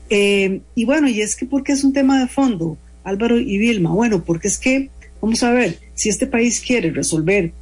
Eh, 0.09 0.61
y 0.73 0.85
bueno, 0.85 1.09
y 1.09 1.21
es 1.21 1.35
que 1.35 1.45
porque 1.45 1.73
es 1.73 1.83
un 1.83 1.93
tema 1.93 2.19
de 2.19 2.27
fondo, 2.27 2.77
Álvaro 3.07 3.39
y 3.39 3.57
Vilma? 3.57 3.91
Bueno, 3.91 4.23
porque 4.23 4.49
es 4.49 4.57
que, 4.57 4.89
vamos 5.21 5.41
a 5.43 5.51
ver, 5.51 5.79
si 5.95 6.09
este 6.09 6.27
país 6.27 6.61
quiere 6.65 6.91
resolver 6.91 7.53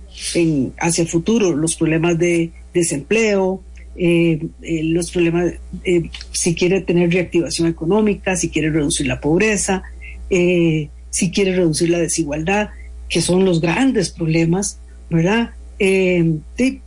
hacia 0.79 1.01
el 1.01 1.07
futuro 1.07 1.55
los 1.55 1.75
problemas 1.75 2.17
de 2.17 2.51
desempleo, 2.73 3.61
eh, 3.97 4.47
eh, 4.61 4.83
los 4.83 5.11
problemas, 5.11 5.53
eh, 5.83 6.09
si 6.31 6.55
quiere 6.55 6.81
tener 6.81 7.11
reactivación 7.11 7.67
económica, 7.67 8.35
si 8.35 8.49
quiere 8.49 8.69
reducir 8.69 9.07
la 9.07 9.21
pobreza, 9.21 9.83
si 10.29 11.31
quiere 11.31 11.55
reducir 11.55 11.89
la 11.89 11.99
desigualdad, 11.99 12.69
que 13.07 13.21
son 13.21 13.45
los 13.45 13.61
grandes 13.61 14.09
problemas, 14.09 14.79
¿verdad? 15.09 15.51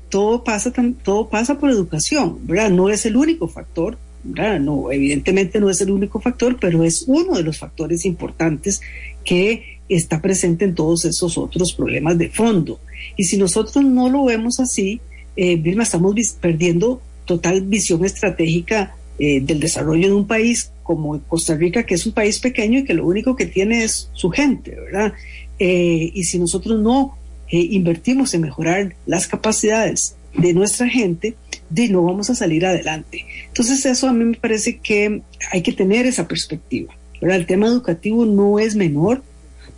todo 0.09 0.43
pasa, 0.43 0.73
todo 1.03 1.29
pasa 1.29 1.59
por 1.59 1.71
educación, 1.71 2.39
¿verdad? 2.47 2.71
No 2.71 2.89
es 2.89 3.05
el 3.07 3.17
único 3.17 3.47
factor, 3.47 3.99
no, 4.25 4.91
evidentemente 4.91 5.61
no 5.61 5.71
es 5.71 5.81
el 5.81 5.91
único 5.91 6.21
factor, 6.21 6.59
pero 6.61 6.85
es 6.85 7.05
uno 7.07 7.37
de 7.37 7.43
los 7.43 7.59
factores 7.59 8.05
importantes 8.05 8.81
que 9.25 9.79
está 9.89 10.21
presente 10.21 10.65
en 10.65 10.75
todos 10.75 11.05
esos 11.05 11.39
otros 11.39 11.73
problemas 11.73 12.19
de 12.19 12.29
fondo. 12.29 12.81
Y 13.17 13.25
si 13.25 13.37
nosotros 13.37 13.85
no 13.85 14.09
lo 14.09 14.25
vemos 14.25 14.61
así, 14.61 15.01
eh, 15.37 15.57
Vilma, 15.57 15.85
estamos 15.85 16.15
perdiendo 16.41 17.01
total 17.25 17.63
visión 17.63 18.05
estratégica 18.05 18.97
eh, 19.19 19.41
del 19.41 19.61
desarrollo 19.61 20.09
de 20.09 20.15
un 20.15 20.27
país 20.27 20.73
como 20.83 21.21
Costa 21.23 21.55
Rica, 21.55 21.85
que 21.85 21.95
es 21.95 22.07
un 22.07 22.13
país 22.13 22.39
pequeño 22.39 22.81
y 22.81 22.85
que 22.85 22.95
lo 22.95 23.07
único 23.07 23.37
que 23.37 23.47
tiene 23.47 23.85
es 23.85 24.11
su 24.13 24.31
gente, 24.31 24.75
¿verdad? 24.75 25.13
Eh, 25.59 26.11
y 26.15 26.25
si 26.25 26.39
nosotros 26.39 26.81
no 26.81 27.17
invertimos 27.51 28.35
en 28.35 28.43
mejorar 28.43 28.95
las 29.07 29.27
capacidades 29.27 30.17
de 30.37 30.53
nuestra 30.53 30.87
gente, 30.87 31.35
de 31.71 31.89
no 31.89 32.03
vamos 32.03 32.31
a 32.31 32.35
salir 32.35 32.65
adelante. 32.65 33.25
Entonces 33.47 33.85
eso 33.87 34.09
a 34.09 34.13
mí 34.13 34.25
me 34.25 34.37
parece 34.37 34.79
que 34.79 35.23
hay 35.51 35.63
que 35.63 35.73
tener 35.73 36.07
esa 36.07 36.27
perspectiva. 36.27 36.95
¿verdad? 37.21 37.39
El 37.39 37.47
tema 37.47 37.67
educativo 37.67 38.25
no 38.25 38.59
es 38.59 38.77
menor, 38.77 39.23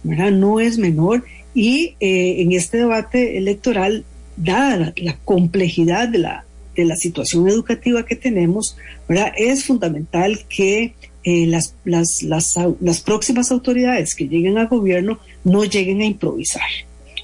no 0.02 0.60
es 0.60 0.78
menor 0.78 1.24
y 1.54 1.96
eh, 2.00 2.42
en 2.42 2.52
este 2.52 2.78
debate 2.78 3.36
electoral, 3.36 4.04
dada 4.36 4.92
la, 4.96 5.16
complejidad 5.24 6.08
de 6.08 6.18
la, 6.18 6.44
de 6.76 6.84
la 6.84 6.96
situación 6.96 7.48
educativa 7.48 8.06
que 8.06 8.16
tenemos, 8.16 8.76
¿verdad? 9.08 9.32
es 9.36 9.64
fundamental 9.64 10.40
que 10.48 10.94
eh, 11.24 11.46
las, 11.46 11.74
las, 11.84 12.22
las, 12.22 13.00
próximas 13.00 13.50
autoridades 13.50 14.14
que 14.14 14.28
lleguen 14.28 14.56
al 14.56 14.68
gobierno 14.68 15.18
no 15.44 15.64
lleguen 15.64 16.00
a 16.00 16.06
improvisar, 16.06 16.62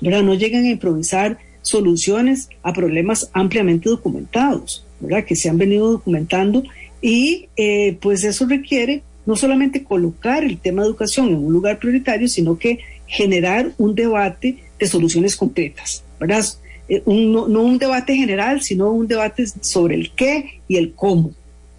no 0.03 0.35
lleguen 0.35 0.67
a 0.67 0.71
improvisar 0.71 1.39
soluciones 1.67 2.49
a 2.63 2.73
problemas 2.73 3.29
ampliamente 3.33 3.89
documentados, 3.89 4.85
¿verdad? 5.01 5.25
Que 5.25 5.35
se 5.35 5.49
han 5.49 5.59
venido 5.59 5.91
documentando 5.91 6.63
y 7.03 7.49
eh, 7.57 7.99
pues 8.01 8.23
eso 8.23 8.47
requiere 8.47 9.03
no 9.27 9.35
solamente 9.35 9.83
colocar 9.83 10.45
el 10.45 10.59
tema 10.59 10.83
de 10.83 10.89
educación 10.89 11.29
en 11.29 11.45
un 11.45 11.53
lugar 11.53 11.81
prioritario, 11.81 12.29
sino 12.29 12.57
que 12.57 12.79
generar 13.09 13.73
un 13.79 13.97
debate 13.97 14.59
de 14.79 14.87
soluciones 14.87 15.35
concretas, 15.35 16.05
¿verdad? 16.21 16.45
Eh, 16.89 17.03
no, 17.05 17.45
un 17.45 17.79
debate 17.79 18.15
general, 18.15 18.63
sino 18.63 18.93
un 18.93 19.09
debate 19.09 19.45
sobre 19.61 19.97
el 19.97 20.13
qué 20.13 20.61
y 20.69 20.77
el 20.77 20.93
cómo, 20.93 21.33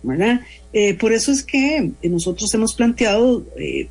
¿verdad? 0.03 0.41
Eh, 0.73 0.95
por 0.95 1.13
eso 1.13 1.31
es 1.31 1.43
que 1.43 1.91
nosotros 2.03 2.53
hemos 2.53 2.75
planteado, 2.75 3.45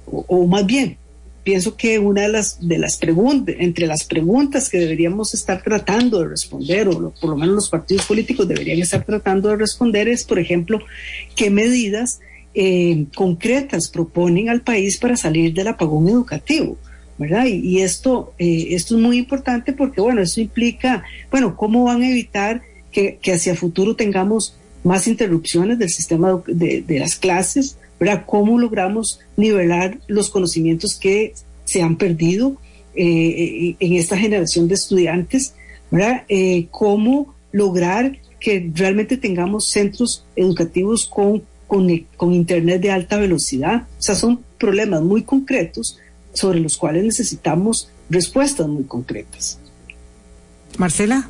o, 0.06 0.46
más 0.46 0.66
bien, 0.66 0.98
pienso 1.46 1.76
que 1.76 2.00
una 2.00 2.22
de 2.22 2.28
las, 2.28 2.59
de 2.66 2.76
las 2.76 2.96
preguntas, 2.96 3.54
entre 3.61 3.87
las 3.87 4.02
preguntas 4.02 4.68
que 4.68 4.78
deberíamos 4.78 5.32
estar 5.32 5.62
tratando 5.62 6.18
de 6.18 6.26
responder, 6.26 6.88
o 6.88 7.12
por 7.20 7.30
lo 7.30 7.37
menos 7.37 7.54
los 7.54 7.68
partidos 7.68 8.04
políticos 8.04 8.48
deberían 8.48 8.80
estar 8.80 9.04
tratando 9.04 9.50
de 9.50 9.56
responder, 9.56 10.09
es, 10.09 10.24
por 10.24 10.40
ejemplo, 10.40 10.80
qué 11.37 11.48
medidas 11.48 12.18
eh, 12.52 13.04
concretas 13.14 13.87
proponen 13.88 14.48
al 14.48 14.62
país 14.62 14.96
para 14.96 15.16
salir 15.16 15.54
del 15.54 15.68
apagón 15.68 16.09
educativo. 16.09 16.78
¿verdad? 17.16 17.46
Y, 17.46 17.80
esto, 17.80 18.35
eh, 18.38 18.66
esto 18.70 18.96
es 18.96 19.00
muy 19.00 19.16
importante 19.16 19.72
porque, 19.72 20.00
bueno, 20.00 20.22
eso 20.22 20.40
implica, 20.40 21.04
bueno, 21.30 21.56
cómo 21.56 21.85
van 21.85 22.02
a 22.02 22.11
evitar 22.11 22.62
que, 22.90 23.20
que 23.22 23.35
hacia 23.35 23.54
futuro 23.54 23.94
tengamos 23.94 24.56
más 24.82 25.06
interrupciones 25.06 25.78
del 25.78 25.90
sistema 25.90 26.42
de, 26.48 26.82
de 26.82 26.98
las 26.98 27.14
clases, 27.14 27.78
¿Cómo 28.26 28.59
logramos 28.59 29.20
nivelar 29.37 29.98
los 30.06 30.30
conocimientos 30.30 30.98
que 30.98 31.35
se 31.64 31.82
han 31.82 31.96
perdido 31.96 32.56
eh, 32.94 33.76
en 33.78 33.92
esta 33.94 34.16
generación 34.16 34.68
de 34.68 34.74
estudiantes? 34.74 35.54
Eh, 36.28 36.66
¿Cómo 36.70 37.35
lograr 37.52 38.18
que 38.38 38.70
realmente 38.74 39.16
tengamos 39.16 39.68
centros 39.68 40.24
educativos 40.37 41.06
con, 41.06 41.42
con, 41.66 42.32
Internet 42.32 42.82
de 42.82 42.90
alta 42.90 43.16
velocidad? 43.16 43.87
O 43.98 44.02
sea, 44.02 44.14
son 44.14 44.40
problemas 44.59 45.02
muy 45.02 45.22
concretos 45.22 45.98
sobre 46.32 46.61
los 46.61 46.76
cuales 46.76 47.04
necesitamos 47.04 47.88
respuestas 48.11 48.68
muy 48.68 48.85
concretas. 48.85 49.59
Marcela 50.76 51.28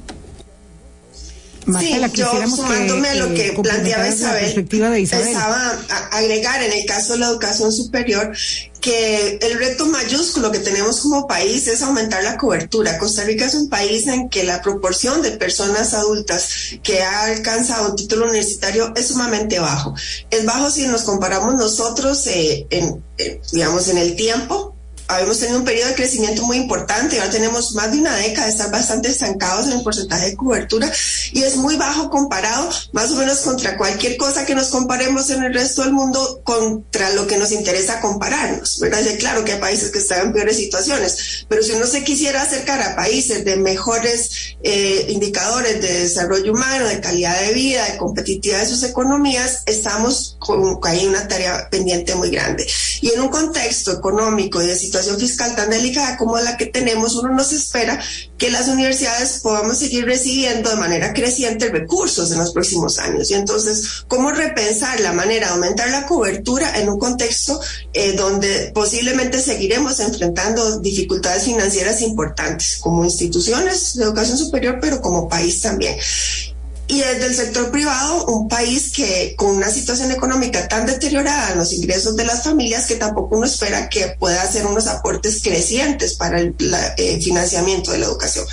sí, 1.78 2.00
yo 2.14 2.30
sumándome 2.48 3.08
a 3.08 3.14
lo 3.14 3.34
que 3.34 3.58
planteaba 3.60 4.08
Isabel, 4.08 4.66
pensaba 4.68 5.78
agregar 6.12 6.62
en 6.62 6.72
el 6.72 6.84
caso 6.86 7.14
de 7.14 7.20
la 7.20 7.28
educación 7.28 7.72
superior 7.72 8.32
que 8.80 9.38
el 9.42 9.58
reto 9.58 9.86
mayúsculo 9.86 10.52
que 10.52 10.60
tenemos 10.60 11.00
como 11.00 11.26
país 11.26 11.66
es 11.66 11.82
aumentar 11.82 12.22
la 12.22 12.36
cobertura. 12.36 12.98
Costa 12.98 13.24
Rica 13.24 13.46
es 13.46 13.54
un 13.54 13.68
país 13.68 14.06
en 14.06 14.28
que 14.28 14.44
la 14.44 14.62
proporción 14.62 15.22
de 15.22 15.32
personas 15.32 15.92
adultas 15.92 16.48
que 16.84 17.02
ha 17.02 17.24
alcanzado 17.24 17.90
un 17.90 17.96
título 17.96 18.26
universitario 18.26 18.92
es 18.94 19.08
sumamente 19.08 19.58
bajo. 19.58 19.92
Es 20.30 20.44
bajo 20.44 20.70
si 20.70 20.86
nos 20.86 21.02
comparamos 21.02 21.54
nosotros, 21.54 22.28
eh, 22.28 22.68
en, 22.70 23.02
digamos, 23.50 23.88
en 23.88 23.98
el 23.98 24.14
tiempo 24.14 24.75
habíamos 25.08 25.38
tenido 25.38 25.58
un 25.58 25.64
periodo 25.64 25.88
de 25.88 25.94
crecimiento 25.94 26.42
muy 26.44 26.56
importante, 26.56 27.18
ahora 27.18 27.30
tenemos 27.30 27.74
más 27.74 27.92
de 27.92 27.98
una 27.98 28.16
década 28.16 28.46
de 28.46 28.52
estar 28.52 28.70
bastante 28.70 29.08
estancados 29.08 29.66
en 29.66 29.72
el 29.78 29.82
porcentaje 29.82 30.30
de 30.30 30.36
cobertura 30.36 30.90
y 31.32 31.42
es 31.42 31.56
muy 31.56 31.76
bajo 31.76 32.10
comparado 32.10 32.68
más 32.92 33.10
o 33.12 33.16
menos 33.16 33.40
contra 33.40 33.76
cualquier 33.76 34.16
cosa 34.16 34.44
que 34.44 34.54
nos 34.54 34.68
comparemos 34.68 35.30
en 35.30 35.44
el 35.44 35.54
resto 35.54 35.82
del 35.82 35.92
mundo 35.92 36.40
contra 36.42 37.10
lo 37.10 37.26
que 37.26 37.38
nos 37.38 37.52
interesa 37.52 38.00
compararnos, 38.00 38.80
¿verdad? 38.80 39.00
Claro 39.18 39.44
que 39.44 39.52
hay 39.52 39.60
países 39.60 39.90
que 39.90 39.98
están 39.98 40.26
en 40.26 40.32
peores 40.32 40.56
situaciones, 40.56 41.46
pero 41.48 41.62
si 41.62 41.72
uno 41.72 41.86
se 41.86 42.02
quisiera 42.02 42.42
acercar 42.42 42.82
a 42.82 42.96
países 42.96 43.44
de 43.44 43.56
mejores 43.56 44.56
eh, 44.62 45.06
indicadores 45.10 45.80
de 45.80 46.00
desarrollo 46.00 46.52
humano, 46.52 46.86
de 46.86 47.00
calidad 47.00 47.40
de 47.40 47.52
vida, 47.52 47.84
de 47.84 47.96
competitividad 47.96 48.60
de 48.60 48.66
sus 48.66 48.82
economías, 48.82 49.62
estamos 49.66 50.36
con 50.40 50.80
hay 50.84 51.06
una 51.06 51.26
tarea 51.26 51.68
pendiente 51.70 52.14
muy 52.14 52.30
grande. 52.30 52.66
Y 53.00 53.10
en 53.10 53.20
un 53.20 53.28
contexto 53.28 53.92
económico 53.92 54.62
y 54.62 54.66
de 54.66 54.76
situación 54.76 54.95
fiscal 55.18 55.54
tan 55.56 55.70
delicada 55.70 56.16
como 56.16 56.38
la 56.38 56.56
que 56.56 56.66
tenemos, 56.66 57.14
uno 57.14 57.32
nos 57.32 57.52
espera 57.52 58.00
que 58.38 58.50
las 58.50 58.68
universidades 58.68 59.40
podamos 59.42 59.78
seguir 59.78 60.04
recibiendo 60.04 60.70
de 60.70 60.76
manera 60.76 61.12
creciente 61.12 61.68
recursos 61.68 62.30
en 62.32 62.38
los 62.38 62.52
próximos 62.52 62.98
años. 62.98 63.30
Y 63.30 63.34
entonces, 63.34 64.04
¿cómo 64.08 64.30
repensar 64.30 65.00
la 65.00 65.12
manera 65.12 65.48
de 65.48 65.52
aumentar 65.54 65.90
la 65.90 66.06
cobertura 66.06 66.78
en 66.78 66.88
un 66.88 66.98
contexto 66.98 67.60
eh, 67.92 68.12
donde 68.12 68.72
posiblemente 68.74 69.40
seguiremos 69.40 70.00
enfrentando 70.00 70.80
dificultades 70.80 71.44
financieras 71.44 72.02
importantes 72.02 72.78
como 72.80 73.04
instituciones 73.04 73.94
de 73.94 74.04
educación 74.04 74.38
superior, 74.38 74.78
pero 74.80 75.00
como 75.00 75.28
país 75.28 75.60
también? 75.60 75.96
Y 76.88 77.00
desde 77.00 77.26
el 77.26 77.34
sector 77.34 77.70
privado, 77.70 78.26
un 78.26 78.48
país 78.48 78.92
que 78.92 79.34
con 79.36 79.56
una 79.56 79.70
situación 79.70 80.12
económica 80.12 80.68
tan 80.68 80.86
deteriorada 80.86 81.52
en 81.52 81.58
los 81.58 81.72
ingresos 81.72 82.16
de 82.16 82.24
las 82.24 82.44
familias 82.44 82.86
que 82.86 82.94
tampoco 82.94 83.36
uno 83.36 83.46
espera 83.46 83.88
que 83.88 84.14
pueda 84.18 84.42
hacer 84.42 84.64
unos 84.66 84.86
aportes 84.86 85.40
crecientes 85.42 86.14
para 86.14 86.38
el 86.40 86.54
eh, 86.96 87.20
financiamiento 87.20 87.90
de 87.90 87.98
la 87.98 88.06
educación. 88.06 88.46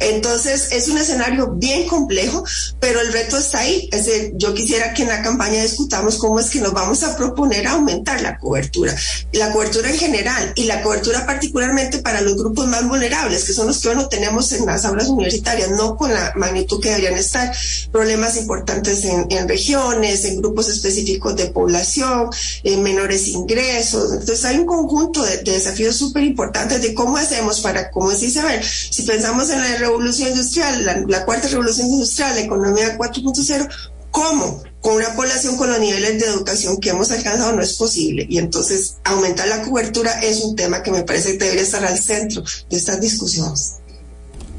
Entonces, 0.00 0.68
es 0.72 0.88
un 0.88 0.98
escenario 0.98 1.52
bien 1.54 1.86
complejo, 1.86 2.44
pero 2.78 3.00
el 3.00 3.12
reto 3.12 3.38
está 3.38 3.60
ahí. 3.60 3.88
Es 3.90 4.04
decir, 4.04 4.32
yo 4.36 4.52
quisiera 4.52 4.92
que 4.92 5.02
en 5.02 5.08
la 5.08 5.22
campaña 5.22 5.62
discutamos 5.62 6.18
cómo 6.18 6.40
es 6.40 6.50
que 6.50 6.60
nos 6.60 6.74
vamos 6.74 7.02
a 7.02 7.16
proponer 7.16 7.66
aumentar 7.66 8.20
la 8.20 8.38
cobertura, 8.38 8.94
la 9.32 9.50
cobertura 9.52 9.90
en 9.90 9.98
general 9.98 10.52
y 10.56 10.64
la 10.64 10.82
cobertura 10.82 11.24
particularmente 11.24 11.98
para 11.98 12.20
los 12.20 12.36
grupos 12.36 12.66
más 12.66 12.86
vulnerables, 12.86 13.44
que 13.44 13.52
son 13.54 13.66
los 13.66 13.78
que 13.78 13.94
no 13.94 14.08
tenemos 14.08 14.52
en 14.52 14.66
las 14.66 14.84
aulas 14.84 15.08
universitarias, 15.08 15.70
no 15.70 15.96
con 15.96 16.12
la 16.12 16.32
magnitud 16.36 16.80
que 16.80 16.90
deberían 16.90 17.18
estar 17.18 17.50
problemas 17.92 18.36
importantes 18.36 19.04
en, 19.04 19.48
regiones, 19.48 20.24
en 20.24 20.38
grupos 20.38 20.68
específicos 20.68 21.36
de 21.36 21.46
población, 21.46 22.30
en 22.62 22.82
menores 22.82 23.28
ingresos. 23.28 24.12
Entonces 24.12 24.44
hay 24.44 24.58
un 24.58 24.66
conjunto 24.66 25.22
de, 25.24 25.38
desafíos 25.38 25.96
súper 25.96 26.24
importantes 26.24 26.82
de 26.82 26.94
cómo 26.94 27.16
hacemos 27.16 27.60
para, 27.60 27.90
como 27.90 28.10
dice 28.10 28.26
Isabel, 28.26 28.62
si 28.62 29.02
pensamos 29.02 29.50
en 29.50 29.60
la 29.60 29.76
revolución 29.76 30.30
industrial, 30.30 30.84
la, 30.84 31.04
la 31.06 31.24
cuarta 31.24 31.48
revolución 31.48 31.88
industrial, 31.88 32.34
la 32.34 32.42
economía 32.42 32.98
4.0, 32.98 33.68
¿cómo? 34.10 34.62
Con 34.80 34.96
una 34.96 35.14
población 35.14 35.56
con 35.56 35.70
los 35.70 35.80
niveles 35.80 36.20
de 36.20 36.26
educación 36.26 36.78
que 36.78 36.90
hemos 36.90 37.10
alcanzado 37.10 37.52
no 37.52 37.62
es 37.62 37.74
posible. 37.74 38.26
Y 38.28 38.38
entonces 38.38 38.96
aumentar 39.04 39.48
la 39.48 39.62
cobertura 39.62 40.20
es 40.20 40.40
un 40.40 40.56
tema 40.56 40.82
que 40.82 40.90
me 40.90 41.02
parece 41.02 41.32
que 41.32 41.44
debería 41.44 41.62
estar 41.62 41.84
al 41.84 41.98
centro 41.98 42.42
de 42.70 42.76
estas 42.76 43.00
discusiones 43.00 43.78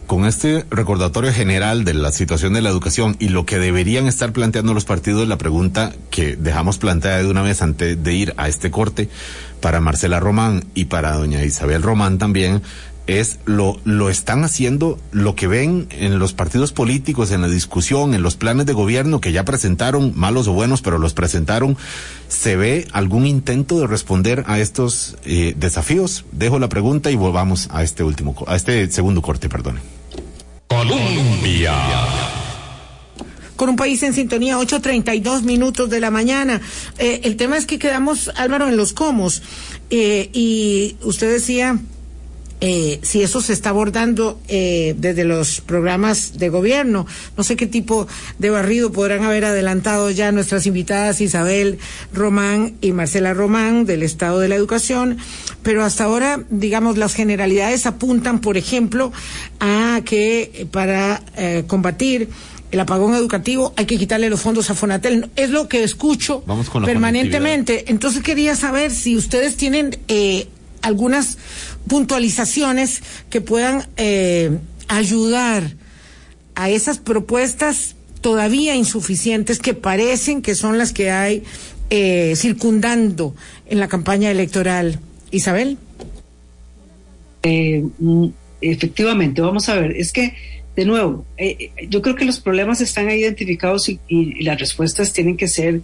con 0.10 0.26
este 0.26 0.66
recordatorio 0.72 1.32
general 1.32 1.86
de 1.86 1.94
la 1.94 2.12
situación 2.12 2.54
de 2.54 2.64
la 2.64 2.72
educación 2.72 3.16
y 3.20 3.30
lo 3.30 3.46
que 3.46 3.60
deberían 3.60 4.08
estar 4.08 4.34
planteando 4.34 4.74
los 4.74 4.84
partidos, 4.84 5.28
la 5.28 5.38
pregunta 5.38 5.94
que 6.10 6.36
dejamos 6.36 6.80
planteada 6.80 7.20
de 7.20 7.30
una 7.30 7.44
vez 7.44 7.62
antes 7.62 8.04
de 8.04 8.14
ir 8.16 8.34
a 8.36 8.48
este 8.48 8.72
corte 8.72 9.08
para 9.62 9.82
Marcela 9.82 10.20
Román 10.20 10.66
y 10.74 10.86
para 10.86 11.14
doña 11.14 11.44
Isabel 11.44 11.84
Román 11.84 12.18
también 12.18 12.64
es 13.06 13.38
lo, 13.46 13.80
lo 13.84 14.10
están 14.10 14.44
haciendo 14.44 14.98
lo 15.12 15.36
que 15.36 15.46
ven 15.46 15.88
en 15.92 16.18
los 16.18 16.34
partidos 16.34 16.72
políticos, 16.72 17.30
en 17.30 17.42
la 17.42 17.48
discusión, 17.48 18.16
en 18.16 18.24
los 18.24 18.36
planes 18.36 18.66
de 18.66 18.74
gobierno 18.74 19.22
que 19.22 19.32
ya 19.32 19.46
presentaron, 19.46 20.14
malos 20.16 20.48
o 20.48 20.54
buenos, 20.54 20.82
pero 20.82 20.98
los 20.98 21.14
presentaron. 21.14 21.78
¿Se 22.30 22.56
ve 22.56 22.88
algún 22.94 23.28
intento 23.28 23.80
de 23.80 23.86
responder 23.86 24.44
a 24.48 24.58
estos 24.60 25.18
eh, 25.24 25.54
desafíos? 25.56 26.26
Dejo 26.32 26.58
la 26.58 26.68
pregunta 26.68 27.12
y 27.12 27.16
volvamos 27.16 27.68
a 27.72 27.84
este 27.84 28.04
último, 28.04 28.36
a 28.48 28.56
este 28.56 28.90
segundo 28.90 29.22
corte, 29.22 29.50
perdone. 29.50 29.99
Colombia. 30.70 31.74
Con 33.56 33.70
un 33.70 33.76
país 33.76 34.02
en 34.04 34.14
sintonía, 34.14 34.58
8.32 34.58 35.42
minutos 35.42 35.90
de 35.90 36.00
la 36.00 36.12
mañana. 36.12 36.62
Eh, 36.98 37.22
el 37.24 37.36
tema 37.36 37.58
es 37.58 37.66
que 37.66 37.80
quedamos, 37.80 38.32
Álvaro, 38.36 38.70
en 38.70 38.78
los 38.78 38.94
comos. 38.94 39.42
Eh, 39.90 40.30
y 40.32 40.96
usted 41.02 41.30
decía 41.30 41.78
eh, 42.62 43.00
si 43.02 43.24
eso 43.24 43.42
se 43.42 43.54
está 43.54 43.70
abordando 43.72 44.40
desde 44.48 45.24
los 45.26 45.60
programas 45.60 46.38
de 46.38 46.50
gobierno. 46.50 47.08
No 47.36 47.44
sé 47.44 47.56
qué 47.56 47.68
tipo 47.68 48.08
de 48.38 48.50
barrido 48.50 48.92
podrán 48.92 49.24
haber 49.24 49.46
adelantado 49.46 50.12
ya 50.12 50.32
nuestras 50.32 50.66
invitadas 50.66 51.20
Isabel 51.20 51.80
Román 52.14 52.76
y 52.80 52.92
Marcela 52.92 53.34
Román 53.34 53.86
del 53.86 54.04
Estado 54.04 54.40
de 54.40 54.50
la 54.50 54.56
Educación, 54.56 55.18
pero 55.64 55.84
hasta 55.84 56.06
ahora, 56.06 56.42
digamos, 56.50 56.98
las 56.98 57.14
generalidades 57.14 57.86
apuntan, 57.86 58.40
por 58.40 58.56
ejemplo, 58.56 59.12
a 59.60 59.89
que 60.04 60.68
para 60.72 61.22
eh, 61.36 61.64
combatir 61.68 62.30
el 62.72 62.80
apagón 62.80 63.16
educativo 63.16 63.74
hay 63.76 63.86
que 63.86 63.98
quitarle 63.98 64.30
los 64.30 64.42
fondos 64.42 64.70
a 64.70 64.76
Fonatel. 64.76 65.30
Es 65.36 65.50
lo 65.50 65.68
que 65.68 65.84
escucho 65.84 66.44
permanentemente. 66.86 67.86
Entonces 67.88 68.22
quería 68.22 68.56
saber 68.56 68.92
si 68.92 69.16
ustedes 69.16 69.58
tienen 69.58 69.98
eh, 70.08 70.48
algunas 70.82 71.38
puntualizaciones 71.88 73.02
que 73.30 73.42
puedan 73.42 73.88
eh, 73.98 74.60
ayudar 74.88 75.76
a 76.56 76.70
esas 76.70 77.00
propuestas 77.00 77.96
todavía 78.22 78.76
insuficientes 78.76 79.60
que 79.60 79.74
parecen 79.74 80.42
que 80.42 80.56
son 80.56 80.78
las 80.78 80.92
que 80.92 81.10
hay 81.10 81.44
eh, 81.90 82.34
circundando 82.36 83.34
en 83.66 83.80
la 83.80 83.88
campaña 83.88 84.30
electoral. 84.30 85.00
Isabel. 85.32 85.78
Eh, 87.44 87.86
mm, 87.98 88.28
efectivamente, 88.62 89.42
vamos 89.42 89.70
a 89.70 89.76
ver, 89.76 89.92
es 89.98 90.12
que, 90.12 90.36
de 90.76 90.86
nuevo, 90.86 91.26
yo 91.90 92.02
creo 92.02 92.16
que 92.16 92.26
los 92.26 92.40
problemas 92.40 92.82
están 92.82 93.10
identificados 93.10 93.90
y 93.90 94.44
las 94.44 94.60
respuestas 94.60 95.14
tienen 95.14 95.38
que 95.38 95.48
ser 95.48 95.82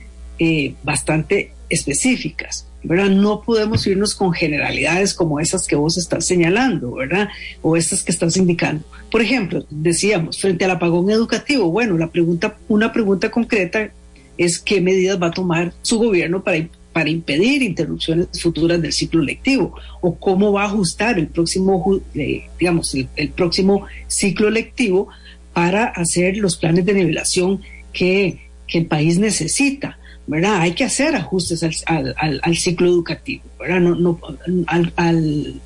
bastante 0.84 1.52
específicas. 1.70 2.68
¿verdad? 2.86 3.10
No 3.10 3.42
podemos 3.42 3.86
irnos 3.88 4.14
con 4.14 4.32
generalidades 4.32 5.14
como 5.14 5.40
esas 5.40 5.68
que 5.68 5.76
vos 5.76 5.98
estás 5.98 6.26
señalando, 6.26 6.92
¿verdad? 6.92 7.30
O 7.62 7.76
estas 7.76 8.04
que 8.04 8.12
estás 8.12 8.38
indicando. 8.38 8.84
Por 9.10 9.22
ejemplo, 9.22 9.66
decíamos, 9.72 10.40
frente 10.40 10.66
al 10.66 10.72
apagón 10.72 11.10
educativo, 11.10 11.72
bueno, 11.72 11.98
la 11.98 12.12
pregunta, 12.12 12.58
una 12.68 12.94
pregunta 12.94 13.32
concreta 13.32 13.90
es 14.38 14.60
qué 14.60 14.82
medidas 14.82 15.20
va 15.22 15.28
a 15.28 15.32
tomar 15.32 15.74
su 15.82 15.98
gobierno 15.98 16.44
para, 16.44 16.68
para 16.96 17.10
impedir 17.10 17.62
interrupciones 17.62 18.28
futuras 18.42 18.82
del 18.82 18.94
ciclo 18.94 19.22
lectivo 19.22 19.76
o 20.00 20.16
cómo 20.16 20.54
va 20.54 20.62
a 20.62 20.68
ajustar 20.68 21.20
el 21.20 21.28
próximo, 21.28 22.00
eh, 22.14 22.46
digamos, 22.58 22.96
el, 22.96 23.30
próximo 23.32 23.86
ciclo 24.08 24.50
lectivo 24.50 25.10
para 25.52 25.88
hacer 25.88 26.38
los 26.38 26.56
planes 26.56 26.86
de 26.86 26.94
nivelación 26.94 27.62
que, 27.92 28.48
que 28.66 28.78
el 28.78 28.86
país 28.86 29.20
necesita. 29.20 30.00
¿verdad? 30.26 30.62
Hay 30.62 30.72
que 30.72 30.86
hacer 30.86 31.18
ajustes 31.18 31.84
al, 31.86 32.16
al, 32.18 32.56
ciclo 32.56 32.88
educativo, 32.88 33.44
¿verdad? 33.60 33.82
No, 33.82 33.96
no, 33.96 34.20
al, 34.66 35.62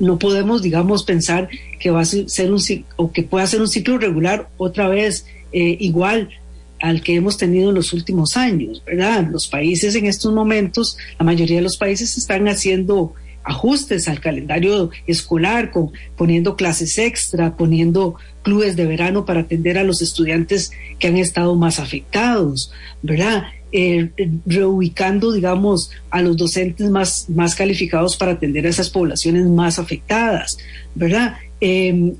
no 0.00 0.18
podemos, 0.18 0.62
digamos, 0.62 1.04
pensar 1.04 1.48
que 1.78 1.92
va 1.92 2.00
a 2.00 2.04
ser 2.04 2.52
un 2.52 2.60
o 2.96 3.12
que 3.12 3.22
pueda 3.22 3.46
ser 3.46 3.60
un 3.60 3.68
ciclo 3.68 3.98
regular 3.98 4.48
otra 4.56 4.88
vez 4.88 5.26
eh, 5.52 5.76
igual 5.78 6.30
al 6.82 7.00
que 7.00 7.14
hemos 7.14 7.38
tenido 7.38 7.68
en 7.68 7.76
los 7.76 7.92
últimos 7.92 8.36
años, 8.36 8.82
¿verdad? 8.84 9.28
Los 9.30 9.46
países 9.46 9.94
en 9.94 10.06
estos 10.06 10.34
momentos, 10.34 10.98
la 11.16 11.24
mayoría 11.24 11.56
de 11.56 11.62
los 11.62 11.76
países 11.76 12.18
están 12.18 12.48
haciendo 12.48 13.14
ajustes 13.44 14.08
al 14.08 14.20
calendario 14.20 14.90
escolar, 15.06 15.70
poniendo 16.16 16.56
clases 16.56 16.98
extra, 16.98 17.56
poniendo 17.56 18.16
clubes 18.42 18.74
de 18.74 18.86
verano 18.86 19.24
para 19.24 19.40
atender 19.40 19.78
a 19.78 19.84
los 19.84 20.02
estudiantes 20.02 20.72
que 20.98 21.06
han 21.06 21.16
estado 21.16 21.54
más 21.54 21.78
afectados, 21.78 22.72
¿verdad? 23.00 23.44
Eh, 23.70 24.10
reubicando, 24.44 25.32
digamos, 25.32 25.92
a 26.10 26.20
los 26.20 26.36
docentes 26.36 26.90
más, 26.90 27.30
más 27.30 27.54
calificados 27.54 28.16
para 28.16 28.32
atender 28.32 28.66
a 28.66 28.70
esas 28.70 28.90
poblaciones 28.90 29.46
más 29.46 29.78
afectadas, 29.78 30.58
¿verdad? 30.96 31.36
Em, 31.60 32.14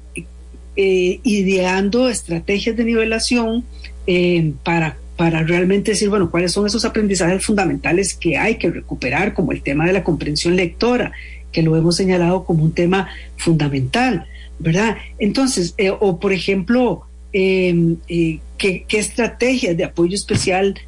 eh, 0.77 1.21
ideando 1.25 2.09
estrategias 2.09 2.77
de 2.77 2.85
nivelación 2.85 3.65
em, 4.07 4.53
para, 4.53 4.97
para 5.17 5.43
realmente 5.43 5.93
decir, 5.93 6.09
bueno, 6.09 6.31
cuáles 6.31 6.53
son 6.53 6.67
esos 6.67 6.85
aprendizajes 6.85 7.45
fundamentales 7.45 8.15
que 8.15 8.37
hay 8.37 8.57
que 8.57 8.71
recuperar, 8.71 9.35
como 9.35 9.53
el 9.53 9.63
tema 9.63 9.87
de 9.87 9.93
la 9.93 10.05
comprensión 10.05 10.57
lectora, 10.57 11.13
que 11.51 11.63
lo 11.63 11.77
hemos 11.77 11.97
señalado 11.97 12.45
como 12.45 12.65
un 12.65 12.73
tema 12.73 13.09
fundamental, 13.37 14.27
¿verdad? 14.59 14.97
Entonces, 15.19 15.75
eh, 15.79 15.91
o 15.91 16.19
por 16.19 16.33
ejemplo, 16.33 17.03
em, 17.33 17.97
¿qué, 18.07 18.85
¿qué, 18.89 18.99
estrategias 18.99 19.77
de 19.77 19.85
apoyo 19.85 20.15
especial 20.15 20.79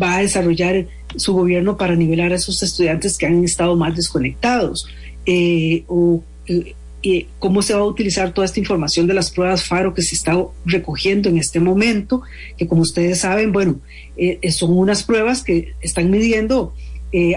va 0.00 0.16
a 0.16 0.20
desarrollar 0.20 0.86
su 1.16 1.32
gobierno 1.32 1.76
para 1.76 1.94
nivelar 1.94 2.32
a 2.32 2.36
esos 2.36 2.62
estudiantes 2.62 3.16
que 3.16 3.26
han 3.26 3.44
estado 3.44 3.76
más 3.76 3.94
desconectados? 3.96 4.88
Eh, 5.26 5.84
o 5.88 6.22
eh, 7.04 7.26
cómo 7.38 7.62
se 7.62 7.74
va 7.74 7.80
a 7.80 7.84
utilizar 7.84 8.32
toda 8.32 8.46
esta 8.46 8.58
información 8.58 9.06
de 9.06 9.14
las 9.14 9.30
pruebas 9.30 9.64
FARO 9.64 9.94
que 9.94 10.02
se 10.02 10.14
está 10.14 10.36
recogiendo 10.64 11.28
en 11.28 11.38
este 11.38 11.60
momento, 11.60 12.22
que 12.56 12.66
como 12.66 12.82
ustedes 12.82 13.20
saben, 13.20 13.52
bueno, 13.52 13.80
son 14.50 14.76
unas 14.76 15.02
pruebas 15.02 15.42
que 15.42 15.74
están 15.80 16.10
midiendo 16.10 16.74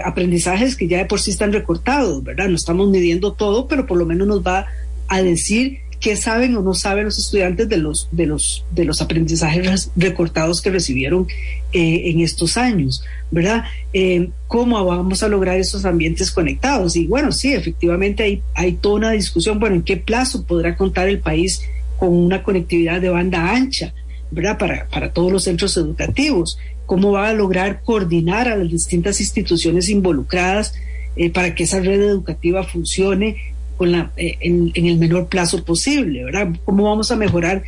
aprendizajes 0.04 0.74
que 0.74 0.88
ya 0.88 0.98
de 0.98 1.04
por 1.04 1.20
sí 1.20 1.30
están 1.30 1.52
recortados, 1.52 2.24
¿verdad? 2.24 2.48
No 2.48 2.56
estamos 2.56 2.88
midiendo 2.88 3.32
todo, 3.32 3.68
pero 3.68 3.86
por 3.86 3.98
lo 3.98 4.06
menos 4.06 4.26
nos 4.26 4.46
va 4.46 4.66
a 5.08 5.22
decir 5.22 5.80
qué 6.00 6.16
saben 6.16 6.56
o 6.56 6.62
no 6.62 6.74
saben 6.74 7.04
los 7.04 7.18
estudiantes 7.18 7.68
de 7.68 7.76
los, 7.76 8.08
de 8.12 8.26
los, 8.26 8.64
de 8.70 8.84
los 8.84 9.00
aprendizajes 9.00 9.90
recortados 9.96 10.60
que 10.60 10.70
recibieron 10.70 11.26
eh, 11.72 12.10
en 12.10 12.20
estos 12.20 12.56
años, 12.56 13.02
¿verdad? 13.30 13.64
Eh, 13.92 14.30
¿Cómo 14.46 14.82
vamos 14.84 15.22
a 15.22 15.28
lograr 15.28 15.58
esos 15.58 15.84
ambientes 15.84 16.30
conectados? 16.30 16.94
Y 16.96 17.06
bueno, 17.06 17.32
sí, 17.32 17.52
efectivamente 17.52 18.22
hay, 18.22 18.42
hay 18.54 18.72
toda 18.72 18.96
una 18.96 19.10
discusión, 19.10 19.58
bueno, 19.58 19.76
¿en 19.76 19.82
qué 19.82 19.96
plazo 19.96 20.44
podrá 20.44 20.76
contar 20.76 21.08
el 21.08 21.18
país 21.18 21.62
con 21.98 22.10
una 22.10 22.42
conectividad 22.42 23.00
de 23.00 23.08
banda 23.08 23.50
ancha, 23.50 23.92
¿verdad? 24.30 24.56
Para, 24.56 24.88
para 24.88 25.12
todos 25.12 25.32
los 25.32 25.44
centros 25.44 25.76
educativos. 25.76 26.58
¿Cómo 26.86 27.12
va 27.12 27.28
a 27.28 27.34
lograr 27.34 27.82
coordinar 27.82 28.48
a 28.48 28.56
las 28.56 28.70
distintas 28.70 29.20
instituciones 29.20 29.88
involucradas 29.90 30.74
eh, 31.16 31.30
para 31.30 31.54
que 31.54 31.64
esa 31.64 31.80
red 31.80 32.00
educativa 32.00 32.62
funcione 32.62 33.36
con 33.78 33.92
la, 33.92 34.12
eh, 34.16 34.36
en, 34.40 34.72
el 34.74 34.98
menor 34.98 35.28
plazo 35.28 35.64
posible, 35.64 36.24
¿verdad? 36.24 36.48
¿Cómo 36.64 36.84
vamos 36.84 37.10
a 37.10 37.16
mejorar 37.16 37.62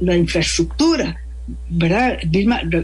la 0.00 0.16
infraestructura? 0.16 1.20
¿Verdad? 1.68 2.18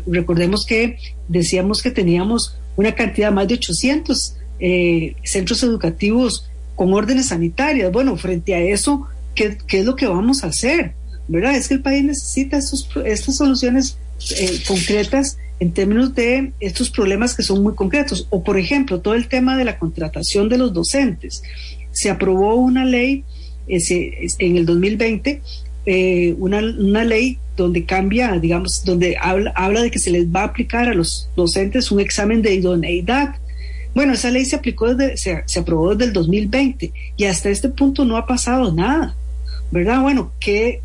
recordemos 0.06 0.66
que 0.66 0.98
decíamos 1.28 1.82
que 1.82 1.92
teníamos 1.92 2.58
una 2.74 2.92
cantidad 2.94 3.30
más 3.30 3.46
de 3.46 3.54
800 3.54 4.36
eh, 4.58 5.14
centros 5.22 5.62
educativos 5.62 6.50
con 6.74 6.92
órdenes 6.92 7.26
sanitarias. 7.26 7.92
Bueno, 7.92 8.16
frente 8.16 8.54
a 8.54 8.60
eso, 8.60 9.06
¿qué, 9.36 9.56
¿qué, 9.68 9.80
es 9.80 9.86
lo 9.86 9.94
que 9.94 10.08
vamos 10.08 10.42
a 10.42 10.48
hacer? 10.48 10.94
¿Verdad? 11.28 11.54
Es 11.54 11.68
que 11.68 11.74
el 11.74 11.82
país 11.82 12.04
necesita 12.04 12.58
estas 12.58 13.36
soluciones 13.36 13.98
eh, 14.36 14.62
concretas 14.66 15.38
en 15.60 15.72
términos 15.72 16.14
de 16.14 16.52
estos 16.60 16.90
problemas 16.90 17.34
que 17.34 17.42
son 17.42 17.62
muy 17.62 17.74
concretos. 17.74 18.26
O, 18.30 18.42
por 18.42 18.58
ejemplo, 18.58 19.00
todo 19.00 19.14
el 19.14 19.28
tema 19.28 19.56
de 19.56 19.64
la 19.64 19.78
contratación 19.78 20.48
de 20.48 20.58
los 20.58 20.72
docentes 20.72 21.42
se 21.96 22.10
aprobó 22.10 22.56
una 22.56 22.84
ley 22.84 23.24
en 23.66 24.56
el 24.56 24.66
2020, 24.66 25.40
eh, 25.86 26.34
una, 26.38 26.58
una, 26.58 27.04
ley 27.04 27.38
donde 27.56 27.86
cambia, 27.86 28.38
digamos, 28.38 28.84
donde 28.84 29.16
habla, 29.18 29.50
habla 29.56 29.80
de 29.80 29.90
que 29.90 29.98
se 29.98 30.10
les 30.10 30.26
va 30.26 30.42
a 30.42 30.44
aplicar 30.44 30.88
a 30.88 30.94
los 30.94 31.30
docentes 31.36 31.90
un 31.90 32.00
examen 32.00 32.42
de 32.42 32.54
idoneidad. 32.54 33.36
Bueno, 33.94 34.12
esa 34.12 34.30
ley 34.30 34.44
se 34.44 34.56
aplicó 34.56 34.94
desde, 34.94 35.16
se, 35.16 35.42
se 35.46 35.60
aprobó 35.60 35.94
desde 35.94 36.08
el 36.08 36.12
2020 36.12 36.92
y 37.16 37.24
hasta 37.24 37.48
este 37.48 37.70
punto 37.70 38.04
no 38.04 38.18
ha 38.18 38.26
pasado 38.26 38.74
nada, 38.74 39.16
¿verdad? 39.70 40.02
Bueno, 40.02 40.32
que, 40.38 40.82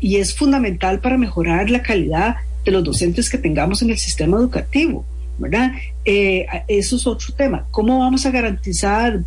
y 0.00 0.16
es 0.16 0.32
fundamental 0.32 1.00
para 1.00 1.18
mejorar 1.18 1.70
la 1.70 1.82
calidad 1.82 2.36
de 2.64 2.70
los 2.70 2.84
docentes 2.84 3.28
que 3.28 3.38
tengamos 3.38 3.82
en 3.82 3.90
el 3.90 3.98
sistema 3.98 4.36
educativo, 4.36 5.04
¿verdad? 5.38 5.72
Eh, 6.04 6.46
eso 6.68 6.94
es 6.94 7.06
otro 7.08 7.34
tema. 7.34 7.66
¿Cómo 7.72 7.98
vamos 7.98 8.24
a 8.26 8.30
garantizar 8.30 9.24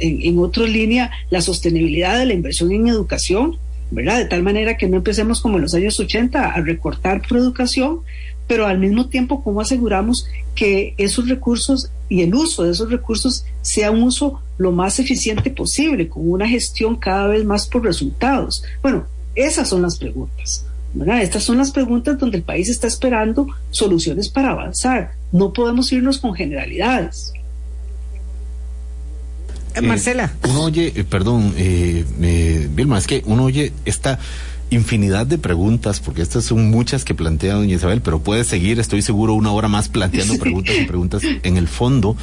en, 0.00 0.38
otra 0.38 0.64
línea 0.66 1.10
la 1.30 1.40
sostenibilidad 1.40 2.18
de 2.18 2.26
la 2.26 2.34
inversión 2.34 2.72
en 2.72 2.88
educación, 2.88 3.58
¿verdad? 3.90 4.18
De 4.18 4.24
tal 4.24 4.42
manera 4.42 4.76
que 4.76 4.88
no 4.88 4.98
empecemos 4.98 5.40
como 5.40 5.56
en 5.56 5.62
los 5.62 5.74
años 5.74 5.98
80 5.98 6.52
a 6.52 6.60
recortar 6.60 7.22
por 7.26 7.38
educación, 7.38 8.00
pero 8.46 8.66
al 8.66 8.78
mismo 8.78 9.08
tiempo 9.08 9.42
cómo 9.44 9.60
aseguramos 9.60 10.26
que 10.54 10.94
esos 10.98 11.28
recursos 11.28 11.90
y 12.08 12.22
el 12.22 12.34
uso 12.34 12.64
de 12.64 12.72
esos 12.72 12.90
recursos 12.90 13.44
sea 13.62 13.90
un 13.90 14.02
uso 14.02 14.40
lo 14.58 14.72
más 14.72 14.98
eficiente 14.98 15.50
posible, 15.50 16.08
con 16.08 16.28
una 16.28 16.48
gestión 16.48 16.96
cada 16.96 17.28
vez 17.28 17.44
más 17.44 17.66
por 17.66 17.84
resultados. 17.84 18.64
Bueno, 18.82 19.06
esas 19.34 19.68
son 19.68 19.82
las 19.82 19.96
preguntas. 19.96 20.66
Estas 21.22 21.44
son 21.44 21.58
las 21.58 21.70
preguntas 21.70 22.18
donde 22.18 22.38
el 22.38 22.42
país 22.42 22.68
está 22.68 22.88
esperando 22.88 23.46
soluciones 23.70 24.28
para 24.28 24.50
avanzar. 24.50 25.12
No 25.30 25.52
podemos 25.52 25.92
irnos 25.92 26.18
con 26.18 26.34
generalidades. 26.34 27.32
Eh, 29.74 29.80
Marcela. 29.80 30.32
Uno 30.48 30.62
oye, 30.62 30.92
eh, 30.94 31.04
perdón, 31.04 31.54
eh, 31.56 32.04
Vilma, 32.74 32.98
es 32.98 33.06
que 33.06 33.22
uno 33.26 33.44
oye 33.44 33.72
esta 33.84 34.18
infinidad 34.70 35.26
de 35.26 35.38
preguntas, 35.38 36.00
porque 36.00 36.22
estas 36.22 36.44
son 36.44 36.70
muchas 36.70 37.04
que 37.04 37.14
plantea 37.14 37.54
doña 37.54 37.74
Isabel, 37.74 38.00
pero 38.00 38.20
puede 38.20 38.44
seguir, 38.44 38.78
estoy 38.78 39.02
seguro, 39.02 39.34
una 39.34 39.52
hora 39.52 39.68
más 39.68 39.88
planteando 39.88 40.36
preguntas 40.38 40.76
y 40.80 40.84
preguntas. 40.84 41.22
En 41.42 41.56
el 41.56 41.68
fondo, 41.68 42.16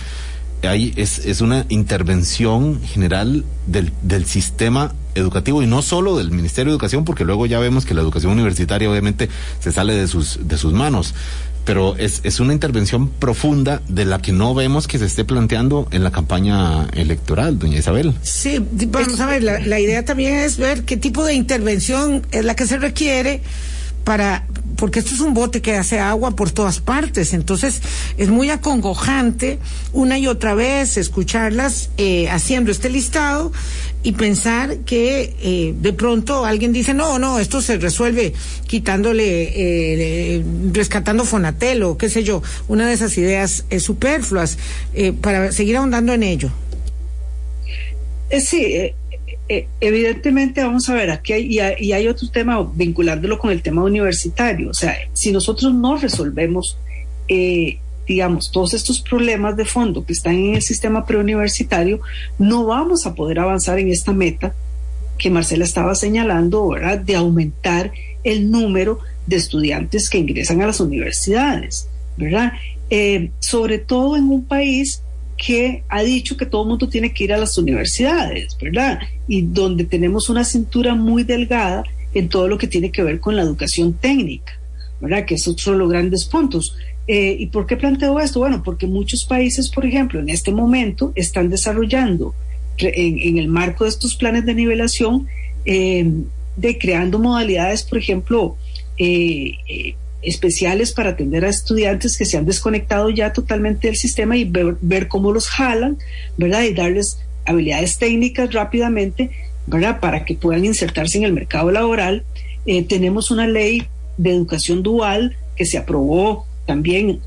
hay, 0.63 0.93
es, 0.95 1.19
es 1.25 1.41
una 1.41 1.65
intervención 1.69 2.81
general 2.81 3.45
del, 3.67 3.91
del 4.01 4.25
sistema 4.25 4.93
educativo 5.13 5.61
y 5.61 5.67
no 5.67 5.81
solo 5.81 6.17
del 6.17 6.31
Ministerio 6.31 6.71
de 6.71 6.75
Educación, 6.75 7.03
porque 7.03 7.25
luego 7.25 7.45
ya 7.45 7.59
vemos 7.59 7.85
que 7.85 7.93
la 7.93 8.01
educación 8.01 8.33
universitaria 8.33 8.89
obviamente 8.89 9.29
se 9.59 9.71
sale 9.71 9.93
de 9.93 10.07
sus, 10.07 10.47
de 10.47 10.57
sus 10.57 10.73
manos 10.73 11.13
pero 11.67 11.97
es, 11.97 12.21
es 12.23 12.39
una 12.39 12.53
intervención 12.53 13.09
profunda 13.09 13.81
de 13.89 14.05
la 14.05 14.21
que 14.21 14.31
no 14.31 14.55
vemos 14.55 14.87
que 14.87 14.97
se 14.97 15.05
esté 15.05 15.25
planteando 15.25 15.85
en 15.91 16.01
la 16.01 16.11
campaña 16.11 16.87
electoral, 16.93 17.59
doña 17.59 17.77
Isabel. 17.77 18.13
Sí, 18.21 18.65
vamos 18.87 19.19
a 19.19 19.25
ver, 19.25 19.43
la, 19.43 19.59
la 19.59 19.77
idea 19.77 20.05
también 20.05 20.37
es 20.37 20.55
ver 20.55 20.83
qué 20.83 20.95
tipo 20.95 21.25
de 21.25 21.33
intervención 21.33 22.25
es 22.31 22.45
la 22.45 22.55
que 22.55 22.65
se 22.65 22.77
requiere 22.77 23.41
para 24.07 24.45
porque 24.77 24.99
esto 24.99 25.13
es 25.13 25.19
un 25.19 25.33
bote 25.33 25.61
que 25.61 25.75
hace 25.75 25.99
agua 25.99 26.31
por 26.31 26.49
todas 26.49 26.79
partes, 26.79 27.33
entonces 27.33 27.81
es 28.17 28.29
muy 28.29 28.49
acongojante 28.49 29.59
una 29.91 30.17
y 30.17 30.27
otra 30.27 30.53
vez 30.53 30.95
escucharlas 30.95 31.89
eh, 31.97 32.29
haciendo 32.29 32.71
este 32.71 32.89
listado 32.89 33.51
y 34.03 34.13
pensar 34.13 34.77
que 34.85 35.35
eh, 35.41 35.73
de 35.77 35.91
pronto 35.91 36.45
alguien 36.45 36.71
dice, 36.71 36.93
no, 36.93 37.19
no, 37.19 37.39
esto 37.39 37.61
se 37.61 37.79
resuelve 37.79 38.31
quitándole, 38.65 40.35
eh, 40.37 40.43
rescatando 40.71 41.25
Fonatel 41.25 41.83
o 41.83 41.97
qué 41.97 42.07
sé 42.09 42.23
yo, 42.23 42.41
una 42.69 42.87
de 42.87 42.93
esas 42.93 43.17
ideas 43.17 43.65
superfluas, 43.77 44.57
para 45.19 45.51
seguir 45.51 45.75
ahondando 45.75 46.13
en 46.13 46.23
ello. 46.23 46.49
Sí, 48.39 48.93
eh, 49.49 49.67
evidentemente, 49.79 50.61
vamos 50.61 50.89
a 50.89 50.93
ver, 50.93 51.09
aquí 51.09 51.33
hay, 51.33 51.45
y 51.45 51.59
hay, 51.59 51.75
y 51.79 51.91
hay 51.93 52.07
otro 52.07 52.29
tema 52.29 52.69
vinculándolo 52.73 53.39
con 53.39 53.51
el 53.51 53.61
tema 53.61 53.83
universitario. 53.83 54.69
O 54.69 54.73
sea, 54.73 54.95
si 55.13 55.31
nosotros 55.31 55.73
no 55.73 55.97
resolvemos, 55.97 56.77
eh, 57.27 57.79
digamos, 58.05 58.51
todos 58.51 58.73
estos 58.73 59.01
problemas 59.01 59.55
de 59.55 59.65
fondo 59.65 60.05
que 60.05 60.13
están 60.13 60.35
en 60.35 60.55
el 60.55 60.61
sistema 60.61 61.05
preuniversitario, 61.05 62.01
no 62.37 62.65
vamos 62.65 63.05
a 63.05 63.15
poder 63.15 63.39
avanzar 63.39 63.79
en 63.79 63.89
esta 63.89 64.13
meta 64.13 64.53
que 65.17 65.29
Marcela 65.29 65.63
estaba 65.63 65.95
señalando, 65.95 66.67
¿verdad? 66.67 66.99
De 66.99 67.15
aumentar 67.15 67.91
el 68.23 68.51
número 68.51 68.99
de 69.25 69.37
estudiantes 69.37 70.09
que 70.09 70.19
ingresan 70.19 70.61
a 70.61 70.67
las 70.67 70.79
universidades, 70.79 71.87
¿verdad? 72.17 72.53
Eh, 72.89 73.31
sobre 73.39 73.79
todo 73.79 74.15
en 74.15 74.29
un 74.29 74.45
país 74.45 75.01
que 75.37 75.83
ha 75.87 76.01
dicho 76.01 76.35
que 76.35 76.45
todo 76.45 76.63
el 76.63 76.69
mundo 76.69 76.89
tiene 76.89 77.13
que 77.13 77.23
ir 77.23 77.33
a 77.33 77.37
las 77.37 77.57
universidades, 77.57 78.57
¿verdad? 78.59 78.99
Y 79.27 79.43
donde 79.43 79.85
tenemos 79.85 80.29
una 80.29 80.43
cintura 80.43 80.95
muy 80.95 81.23
delgada 81.23 81.83
en 82.13 82.27
todo 82.27 82.47
lo 82.47 82.57
que 82.57 82.67
tiene 82.67 82.91
que 82.91 83.03
ver 83.03 83.19
con 83.19 83.35
la 83.35 83.43
educación 83.43 83.93
técnica, 83.93 84.59
¿verdad? 84.99 85.25
Que 85.25 85.35
es 85.35 85.47
otro 85.47 85.73
de 85.73 85.79
los 85.79 85.89
grandes 85.89 86.25
puntos. 86.25 86.75
Eh, 87.07 87.37
¿Y 87.39 87.45
por 87.47 87.67
qué 87.67 87.77
planteo 87.77 88.19
esto? 88.19 88.39
Bueno, 88.39 88.63
porque 88.63 88.87
muchos 88.87 89.25
países, 89.25 89.69
por 89.69 89.85
ejemplo, 89.85 90.19
en 90.19 90.29
este 90.29 90.51
momento 90.51 91.13
están 91.15 91.49
desarrollando 91.49 92.33
en, 92.79 93.37
el 93.37 93.47
marco 93.47 93.83
de 93.83 93.91
estos 93.91 94.15
planes 94.15 94.45
de 94.45 94.55
nivelación, 94.55 95.27
eh, 95.65 96.11
de 96.55 96.77
creando 96.77 97.19
modalidades, 97.19 97.83
por 97.83 97.99
ejemplo, 97.99 98.57
eh, 98.97 99.95
especiales 100.27 100.91
para 100.91 101.11
atender 101.11 101.45
a 101.45 101.49
estudiantes 101.49 102.17
que 102.17 102.25
se 102.25 102.37
han 102.37 102.45
desconectado 102.45 103.09
ya 103.09 103.31
totalmente 103.31 103.87
del 103.87 103.95
sistema 103.95 104.35
y 104.35 104.43
ver, 104.43 105.07
cómo 105.07 105.31
los 105.31 105.47
jalan, 105.47 105.97
¿verdad? 106.35 106.63
Y 106.63 106.73
darles 106.73 107.19
habilidades 107.45 107.97
técnicas 107.97 108.53
rápidamente, 108.53 109.31
¿verdad? 109.67 110.01
Para 110.01 110.25
que 110.25 110.35
puedan 110.35 110.65
insertarse 110.65 111.17
en 111.17 111.23
el 111.23 111.33
mercado 111.33 111.71
laboral. 111.71 112.23
Eh, 112.65 112.83
tenemos 112.83 113.31
una 113.31 113.47
ley 113.47 113.83
de 114.17 114.31
educación 114.31 114.83
dual 114.83 115.37
que 115.55 115.65
se 115.65 115.77
aprobó 115.77 116.45
también 116.65 117.21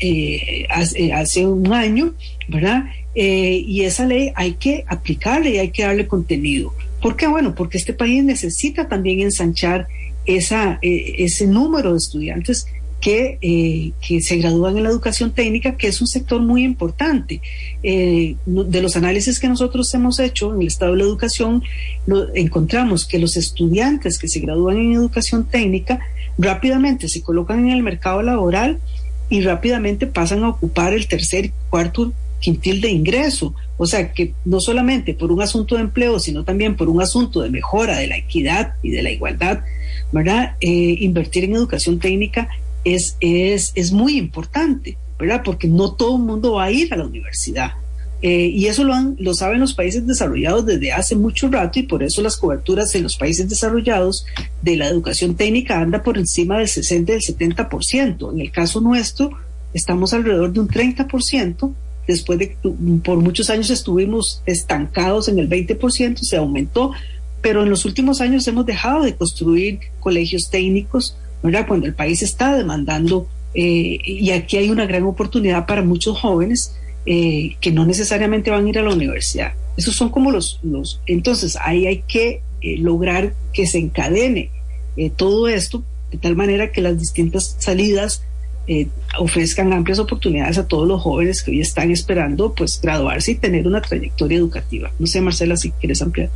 eh, 0.00 0.66
hace, 0.70 1.46
un 1.46 1.70
año, 1.74 2.14
¿verdad? 2.48 2.86
Eh, 3.14 3.62
y 3.66 3.82
esa 3.82 4.06
ley 4.06 4.32
hay 4.34 4.54
que 4.54 4.84
aplicarle 4.88 5.50
y 5.50 5.58
hay 5.58 5.70
que 5.70 5.82
darle 5.82 6.06
contenido. 6.06 6.72
¿Por 7.02 7.16
qué? 7.16 7.26
Bueno, 7.26 7.54
porque 7.54 7.76
este 7.76 7.92
país 7.92 8.24
necesita 8.24 8.88
también 8.88 9.20
ensanchar 9.20 9.88
esa, 10.26 10.78
eh, 10.82 11.14
ese 11.18 11.46
número 11.46 11.92
de 11.92 11.98
estudiantes 11.98 12.66
que, 13.00 13.38
eh, 13.40 13.92
que, 14.06 14.20
se 14.20 14.36
gradúan 14.36 14.76
en 14.76 14.84
la 14.84 14.90
educación 14.90 15.32
técnica, 15.32 15.76
que 15.76 15.86
es 15.86 16.00
un 16.00 16.06
sector 16.06 16.40
muy 16.40 16.64
importante. 16.64 17.40
Eh, 17.82 18.36
de 18.46 18.82
los 18.82 18.96
análisis 18.96 19.38
que 19.38 19.48
nosotros 19.48 19.92
hemos 19.94 20.18
hecho 20.18 20.54
en 20.54 20.62
el 20.62 20.66
estado 20.66 20.92
de 20.92 20.98
la 20.98 21.04
educación, 21.04 21.62
encontramos 22.34 23.06
que 23.06 23.18
los 23.18 23.36
estudiantes 23.36 24.18
que 24.18 24.28
se 24.28 24.40
gradúan 24.40 24.78
en 24.78 24.92
educación 24.92 25.44
técnica 25.44 26.00
rápidamente 26.38 27.08
se 27.08 27.22
colocan 27.22 27.60
en 27.60 27.70
el 27.70 27.82
mercado 27.82 28.22
laboral 28.22 28.80
y 29.28 29.40
rápidamente 29.40 30.06
pasan 30.06 30.44
a 30.44 30.50
ocupar 30.50 30.92
el 30.92 31.08
tercer 31.08 31.46
y 31.46 31.52
cuarto 31.70 32.12
quintil 32.40 32.80
de 32.80 32.90
ingreso. 32.90 33.54
O 33.76 33.86
sea 33.86 34.12
que 34.12 34.34
no 34.44 34.60
solamente 34.60 35.14
por 35.14 35.30
un 35.30 35.42
asunto 35.42 35.76
de 35.76 35.82
empleo, 35.82 36.18
sino 36.18 36.44
también 36.44 36.76
por 36.76 36.88
un 36.88 37.02
asunto 37.02 37.42
de 37.42 37.50
mejora 37.50 37.98
de 37.98 38.06
la 38.06 38.16
equidad 38.16 38.74
y 38.82 38.90
de 38.90 39.02
la 39.02 39.10
igualdad, 39.10 39.60
¿verdad? 40.12 40.56
Eh, 40.60 40.96
invertir 41.00 41.44
en 41.44 41.54
educación 41.54 41.98
técnica 41.98 42.48
es, 42.84 43.16
es, 43.20 43.72
es 43.74 43.92
muy 43.92 44.16
importante, 44.16 44.96
¿verdad? 45.18 45.42
Porque 45.44 45.68
no 45.68 45.92
todo 45.92 46.16
el 46.16 46.22
mundo 46.22 46.54
va 46.54 46.64
a 46.64 46.70
ir 46.70 46.92
a 46.92 46.96
la 46.96 47.06
universidad. 47.06 47.72
Eh, 48.22 48.46
y 48.46 48.66
eso 48.66 48.82
lo, 48.82 48.94
han, 48.94 49.14
lo 49.18 49.34
saben 49.34 49.60
los 49.60 49.74
países 49.74 50.06
desarrollados 50.06 50.64
desde 50.64 50.90
hace 50.90 51.14
mucho 51.14 51.48
rato 51.48 51.78
y 51.78 51.82
por 51.82 52.02
eso 52.02 52.22
las 52.22 52.38
coberturas 52.38 52.94
en 52.94 53.02
los 53.02 53.16
países 53.16 53.46
desarrollados 53.48 54.24
de 54.62 54.76
la 54.76 54.88
educación 54.88 55.34
técnica 55.34 55.78
anda 55.78 56.02
por 56.02 56.16
encima 56.16 56.58
del 56.58 56.68
60 56.68 57.12
y 57.12 57.14
del 57.14 57.22
70%. 57.22 58.32
En 58.32 58.40
el 58.40 58.50
caso 58.50 58.80
nuestro, 58.80 59.30
estamos 59.74 60.14
alrededor 60.14 60.52
de 60.52 60.60
un 60.60 60.68
30%. 60.68 61.74
Después 62.06 62.38
de 62.38 62.56
por 63.02 63.18
muchos 63.18 63.50
años 63.50 63.70
estuvimos 63.70 64.42
estancados 64.46 65.28
en 65.28 65.38
el 65.38 65.48
20%, 65.48 66.18
se 66.20 66.36
aumentó, 66.36 66.92
pero 67.40 67.62
en 67.62 67.70
los 67.70 67.84
últimos 67.84 68.20
años 68.20 68.46
hemos 68.48 68.66
dejado 68.66 69.02
de 69.02 69.14
construir 69.14 69.80
colegios 70.00 70.48
técnicos, 70.50 71.16
¿verdad? 71.42 71.66
Cuando 71.66 71.86
el 71.86 71.94
país 71.94 72.22
está 72.22 72.56
demandando, 72.56 73.26
eh, 73.54 73.98
y 74.04 74.30
aquí 74.30 74.56
hay 74.56 74.70
una 74.70 74.86
gran 74.86 75.04
oportunidad 75.04 75.66
para 75.66 75.82
muchos 75.82 76.18
jóvenes 76.20 76.76
eh, 77.08 77.56
que 77.60 77.70
no 77.70 77.86
necesariamente 77.86 78.50
van 78.50 78.66
a 78.66 78.68
ir 78.68 78.78
a 78.80 78.82
la 78.82 78.92
universidad. 78.92 79.52
Esos 79.76 79.94
son 79.94 80.08
como 80.08 80.32
los, 80.32 80.58
los 80.64 81.00
entonces 81.06 81.56
ahí 81.60 81.86
hay 81.86 82.02
que 82.02 82.42
eh, 82.62 82.78
lograr 82.78 83.32
que 83.52 83.68
se 83.68 83.78
encadene 83.78 84.50
eh, 84.96 85.10
todo 85.10 85.46
esto 85.46 85.84
de 86.10 86.18
tal 86.18 86.34
manera 86.34 86.72
que 86.72 86.80
las 86.80 86.98
distintas 86.98 87.54
salidas 87.60 88.24
ofrezcan 89.18 89.72
amplias 89.72 89.98
oportunidades 89.98 90.58
a 90.58 90.66
todos 90.66 90.88
los 90.88 91.00
jóvenes 91.00 91.42
que 91.42 91.52
hoy 91.52 91.60
están 91.60 91.90
esperando 91.90 92.52
pues 92.52 92.80
graduarse 92.80 93.32
y 93.32 93.34
tener 93.36 93.66
una 93.66 93.80
trayectoria 93.80 94.38
educativa. 94.38 94.90
No 94.98 95.06
sé, 95.06 95.20
Marcela, 95.20 95.56
si 95.56 95.70
quieres 95.72 96.02
ampliar. 96.02 96.30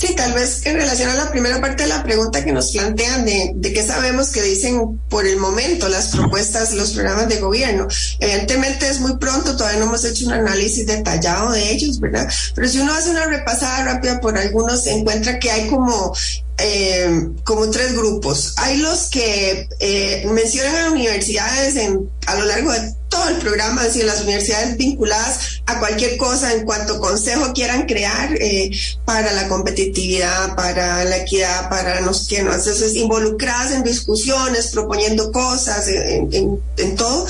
Sí, 0.00 0.14
tal 0.14 0.32
vez 0.32 0.64
en 0.64 0.76
relación 0.76 1.10
a 1.10 1.14
la 1.14 1.30
primera 1.30 1.60
parte 1.60 1.82
de 1.82 1.90
la 1.90 2.02
pregunta 2.02 2.42
que 2.42 2.52
nos 2.52 2.72
plantean 2.72 3.26
de, 3.26 3.54
qué 3.60 3.82
sabemos 3.82 4.30
que 4.30 4.40
dicen 4.40 4.98
por 5.10 5.26
el 5.26 5.36
momento 5.36 5.90
las 5.90 6.08
propuestas, 6.08 6.72
los 6.72 6.92
programas 6.92 7.28
de 7.28 7.36
gobierno. 7.36 7.86
Evidentemente 8.18 8.88
es 8.88 8.98
muy 9.00 9.18
pronto, 9.18 9.58
todavía 9.58 9.78
no 9.78 9.86
hemos 9.86 10.02
hecho 10.06 10.24
un 10.24 10.32
análisis 10.32 10.86
detallado 10.86 11.52
de 11.52 11.70
ellos, 11.70 12.00
¿verdad? 12.00 12.32
Pero 12.54 12.66
si 12.66 12.78
uno 12.78 12.94
hace 12.94 13.10
una 13.10 13.26
repasada 13.26 13.84
rápida 13.84 14.20
por 14.20 14.38
algunos, 14.38 14.84
se 14.84 14.92
encuentra 14.92 15.38
que 15.38 15.50
hay 15.50 15.68
como 15.68 16.14
eh, 16.56 17.28
como 17.44 17.68
tres 17.68 17.94
grupos. 17.94 18.54
Hay 18.56 18.78
los 18.78 19.10
que 19.10 19.68
eh, 19.80 20.26
mencionan 20.32 20.76
a 20.76 20.92
universidades 20.92 21.76
en, 21.76 22.10
a 22.26 22.36
lo 22.36 22.46
largo 22.46 22.72
de 22.72 22.94
todo 23.10 23.28
el 23.28 23.36
programa, 23.36 23.82
es 23.82 23.88
decir, 23.88 24.04
las 24.04 24.22
universidades 24.22 24.76
vinculadas 24.76 25.62
a 25.66 25.78
cualquier 25.80 26.16
cosa 26.16 26.52
en 26.54 26.64
cuanto 26.64 27.00
consejo 27.00 27.52
quieran 27.52 27.86
crear 27.86 28.32
eh, 28.40 28.70
para 29.04 29.32
la 29.32 29.48
competitividad, 29.48 30.54
para 30.54 31.04
la 31.04 31.18
equidad, 31.18 31.68
para 31.68 32.00
no 32.00 32.14
sé 32.14 32.36
qué, 32.36 32.42
¿no? 32.42 32.54
Entonces, 32.54 32.94
involucradas 32.94 33.72
en 33.72 33.82
discusiones, 33.82 34.68
proponiendo 34.68 35.32
cosas, 35.32 35.88
en, 35.88 36.60
todo 36.96 37.26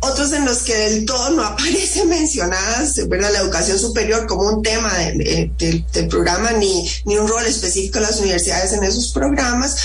otros 0.00 0.32
en 0.32 0.44
los 0.44 0.58
que 0.58 0.76
del 0.76 1.04
todo 1.04 1.30
no 1.30 1.42
aparece 1.44 2.04
mencionadas, 2.04 3.06
¿verdad? 3.08 3.32
La 3.32 3.40
educación 3.40 3.78
superior 3.78 4.26
como 4.26 4.44
un 4.44 4.62
tema 4.62 4.92
del 4.94 5.84
programa, 6.08 6.52
ni, 6.52 6.88
ni 7.04 7.16
un 7.16 7.26
rol 7.26 7.44
específico 7.44 7.98
de 7.98 8.06
las 8.06 8.20
universidades 8.20 8.72
en 8.72 8.84
esos 8.84 9.12
programas. 9.12 9.76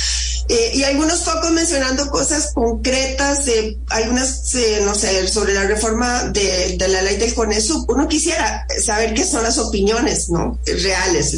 Eh, 0.49 0.71
y 0.73 0.83
algunos 0.83 1.23
focos 1.23 1.51
mencionando 1.51 2.09
cosas 2.09 2.53
concretas, 2.55 3.47
eh, 3.47 3.77
algunas, 3.89 4.55
eh, 4.55 4.81
no 4.83 4.95
sé, 4.95 5.27
sobre 5.27 5.53
la 5.53 5.65
reforma 5.65 6.23
de, 6.23 6.75
la 6.87 7.03
ley 7.03 7.17
del 7.17 7.35
CONESUB. 7.35 7.85
Uno 7.91 8.07
quisiera 8.07 8.65
saber 8.83 9.13
qué 9.13 9.23
son 9.25 9.43
las 9.43 9.59
opiniones, 9.59 10.29
¿no? 10.29 10.59
Reales, 10.65 11.35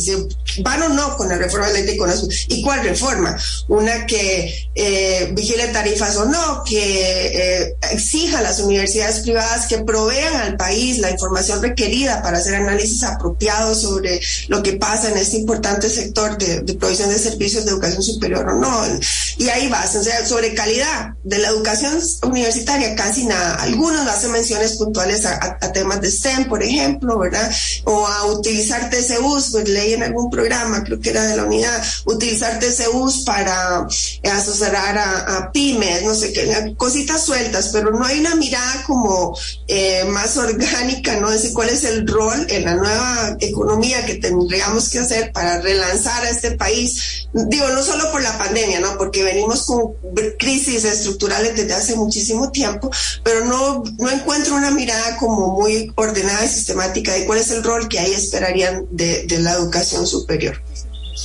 van 0.64 0.84
o 0.84 0.90
no 0.90 1.18
con 1.18 1.28
la 1.28 1.36
reforma 1.36 1.68
de 1.68 1.74
la 1.74 1.80
ley 1.80 1.88
del 1.88 1.98
CONESUB. 1.98 2.32
¿Y 2.48 2.62
cuál 2.62 2.84
reforma? 2.84 3.38
Una 3.68 4.06
que 4.06 4.70
eh, 4.76 5.30
vigile 5.34 5.68
tarifas 5.68 6.16
o 6.16 6.24
no, 6.24 6.64
que 6.64 6.78
eh, 6.80 7.76
exija 7.92 8.40
a 8.40 8.42
las 8.42 8.62
universidades 8.62 9.20
privadas 9.20 9.68
que 9.68 9.80
provean 9.80 10.36
al 10.36 10.56
país 10.56 11.00
la 11.00 11.12
información 11.12 11.62
requerida 11.62 12.22
para 12.22 12.38
hacer 12.38 12.56
análisis 12.56 13.04
apropiados 13.04 13.82
sobre 13.82 14.22
lo 14.48 14.64
que 14.64 14.74
pasa 14.74 15.12
en 15.12 15.18
este 15.18 15.36
importante 15.36 15.90
sector 15.90 16.38
de 16.38 16.74
provisión 16.76 17.10
de 17.10 17.20
servicios 17.20 17.66
de 17.66 17.72
educación 17.72 18.02
superior 18.02 18.48
o 18.48 18.56
no 18.56 19.01
y 19.38 19.50
ahí 19.50 19.68
vas, 19.70 19.96
o 19.96 20.04
sea, 20.04 20.26
sobre 20.26 20.54
calidad 20.54 21.14
de 21.24 21.40
la 21.40 21.50
educación 21.50 22.00
universitaria, 22.24 22.96
casi 22.96 23.26
nada. 23.26 23.56
Algunos 23.56 24.08
hacen 24.08 24.32
menciones 24.32 24.78
puntuales 24.78 25.26
a, 25.26 25.58
temas 25.74 26.02
de 26.02 26.12
STEM, 26.12 26.50
por 26.50 26.62
ejemplo, 26.64 27.18
¿verdad? 27.18 27.50
O 27.86 28.06
a 28.06 28.26
utilizar 28.26 28.90
TCUs, 28.90 29.52
pues 29.52 29.70
leí 29.70 29.94
en 29.94 30.04
algún 30.04 30.30
programa, 30.30 30.84
creo 30.84 31.00
que 31.00 31.12
era 31.12 31.26
de 31.26 31.38
la 31.38 31.46
unidad, 31.46 31.82
utilizar 32.06 32.60
TCUs 32.60 33.24
para 33.24 33.88
asesorar 34.24 34.98
a, 34.98 35.38
a 35.38 35.52
pymes, 35.52 36.04
no 36.04 36.14
sé 36.14 36.34
qué, 36.34 36.74
cositas 36.78 37.24
sueltas, 37.24 37.70
pero 37.72 37.92
no 37.92 38.04
hay 38.06 38.20
una 38.20 38.36
mirada 38.36 38.84
como 38.86 39.38
eh, 39.68 40.04
más 40.06 40.38
orgánica, 40.38 41.20
¿no? 41.20 41.30
Decir 41.30 41.54
cuál 41.54 41.70
es 41.70 41.84
el 41.84 42.08
rol 42.08 42.46
en 42.50 42.66
la 42.66 42.76
nueva 42.76 43.38
economía 43.40 44.06
que 44.06 44.16
tendríamos 44.16 44.90
que 44.90 45.00
hacer 45.00 45.32
para 45.32 45.62
relanzar 45.62 46.24
a 46.26 46.30
este 46.30 46.52
país. 46.52 47.28
Digo, 47.34 47.68
no 47.70 47.82
solo 47.82 48.12
por 48.12 48.22
la 48.22 48.38
pandemia, 48.38 48.80
¿no? 48.80 48.91
Porque 48.98 49.24
venimos 49.24 49.66
con 49.66 49.94
crisis 50.38 50.84
estructurales 50.86 51.56
desde 51.56 51.74
hace 51.74 51.96
muchísimo 51.96 52.52
tiempo, 52.52 52.92
pero 53.24 53.46
no, 53.46 53.84
encuentro 54.10 54.56
una 54.56 54.72
mirada 54.72 55.18
como 55.18 55.60
muy 55.60 55.92
ordenada 55.96 56.46
y 56.46 56.48
sistemática 56.48 57.14
de 57.14 57.26
cuál 57.26 57.40
es 57.40 57.52
el 57.52 57.64
rol 57.64 57.88
que 57.88 58.00
ahí 58.00 58.14
esperarían 58.14 58.86
de, 58.92 59.26
la 59.40 59.54
educación 59.54 60.06
superior. 60.06 60.62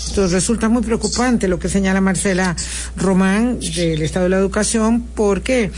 Entonces 0.08 0.32
resulta 0.32 0.68
muy 0.68 0.82
preocupante 0.82 1.48
lo 1.48 1.58
que 1.58 1.68
señala 1.68 2.00
Marcela 2.00 2.56
Román 2.96 3.60
del 3.60 4.02
Estado 4.02 4.24
de 4.24 4.30
la 4.30 4.38
Educación 4.38 5.02
porque 5.14 5.70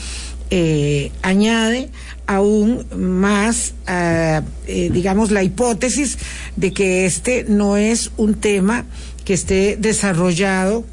eh, 0.51 1.13
añade 1.23 1.91
aún 2.27 2.87
más, 2.95 3.73
uh, 3.89 4.43
digamos, 4.67 5.31
la 5.31 5.43
hipótesis 5.43 6.19
de 6.57 6.73
que 6.73 7.07
este 7.07 7.45
no 7.49 7.77
es 7.77 8.11
un 8.17 8.35
tema 8.35 8.85
que 9.25 9.35
esté 9.35 9.77
desarrollado 9.79 10.85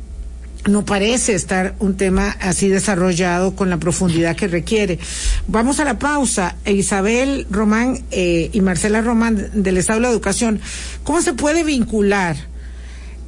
no 0.65 0.85
parece 0.85 1.33
estar 1.33 1.75
un 1.79 1.95
tema 1.95 2.35
así 2.39 2.69
desarrollado 2.69 3.55
con 3.55 3.69
la 3.69 3.77
profundidad 3.77 4.35
que 4.35 4.47
requiere. 4.47 4.99
Vamos 5.47 5.79
a 5.79 5.85
la 5.85 5.99
pausa. 5.99 6.55
Isabel 6.65 7.45
Román 7.49 8.03
eh, 8.11 8.49
y 8.51 8.61
Marcela 8.61 9.01
Román 9.01 9.49
del 9.53 9.77
Estado 9.77 9.99
de 9.99 10.03
la 10.03 10.11
Educación, 10.11 10.59
¿cómo 11.03 11.21
se 11.21 11.33
puede 11.33 11.63
vincular 11.63 12.35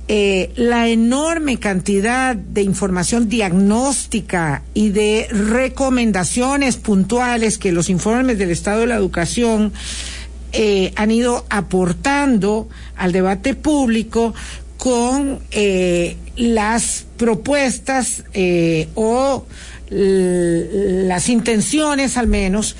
eh, 0.10 0.52
la 0.56 0.88
enorme 0.88 1.60
cantidad 1.60 2.34
de 2.34 2.62
información 2.62 3.28
diagnóstica 3.28 4.64
y 4.74 4.90
de 4.90 5.28
recomendaciones 5.30 6.78
puntuales 6.78 7.58
que 7.58 7.74
los 7.74 7.90
informes 7.90 8.38
del 8.38 8.52
Estado 8.52 8.82
de 8.82 8.88
la 8.88 8.96
Educación 8.96 9.74
eh, 10.54 10.94
han 10.96 11.12
ido 11.12 11.46
aportando 11.50 12.70
al 12.96 13.12
debate 13.12 13.54
público 13.54 14.34
con 14.78 15.40
eh, 15.52 16.16
las 16.38 17.06
propuestas 17.18 18.24
eh, 18.34 18.88
o 18.96 19.46
las 19.90 21.30
intenciones 21.30 22.18
al 22.18 22.28
menos 22.28 22.76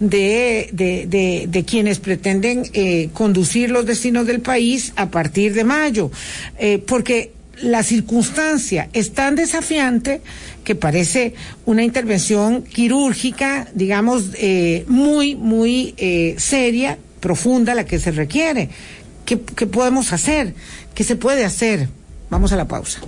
de, 0.00 0.68
de, 0.72 1.06
de, 1.06 1.46
de 1.48 1.64
quienes 1.64 1.98
pretenden 1.98 2.64
eh, 2.72 3.10
conducir 3.12 3.70
los 3.70 3.86
destinos 3.86 4.26
del 4.26 4.40
país 4.40 4.92
a 4.96 5.10
partir 5.10 5.54
de 5.54 5.64
mayo, 5.64 6.10
eh, 6.58 6.78
porque 6.78 7.32
la 7.60 7.82
circunstancia 7.82 8.88
es 8.92 9.12
tan 9.12 9.36
desafiante 9.36 10.20
que 10.64 10.74
parece 10.74 11.34
una 11.64 11.84
intervención 11.84 12.62
quirúrgica, 12.62 13.68
digamos, 13.74 14.30
eh, 14.34 14.84
muy, 14.88 15.36
muy 15.36 15.94
eh, 15.96 16.34
seria, 16.38 16.98
profunda, 17.20 17.74
la 17.74 17.84
que 17.84 18.00
se 18.00 18.10
requiere. 18.10 18.70
¿Qué, 19.24 19.40
¿Qué 19.40 19.66
podemos 19.66 20.12
hacer? 20.12 20.54
¿Qué 20.94 21.04
se 21.04 21.14
puede 21.14 21.44
hacer? 21.44 21.88
Vamos 22.32 22.50
a 22.50 22.56
la 22.56 22.66
pausa. 22.66 22.98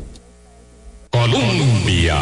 Colombia. 1.09 2.15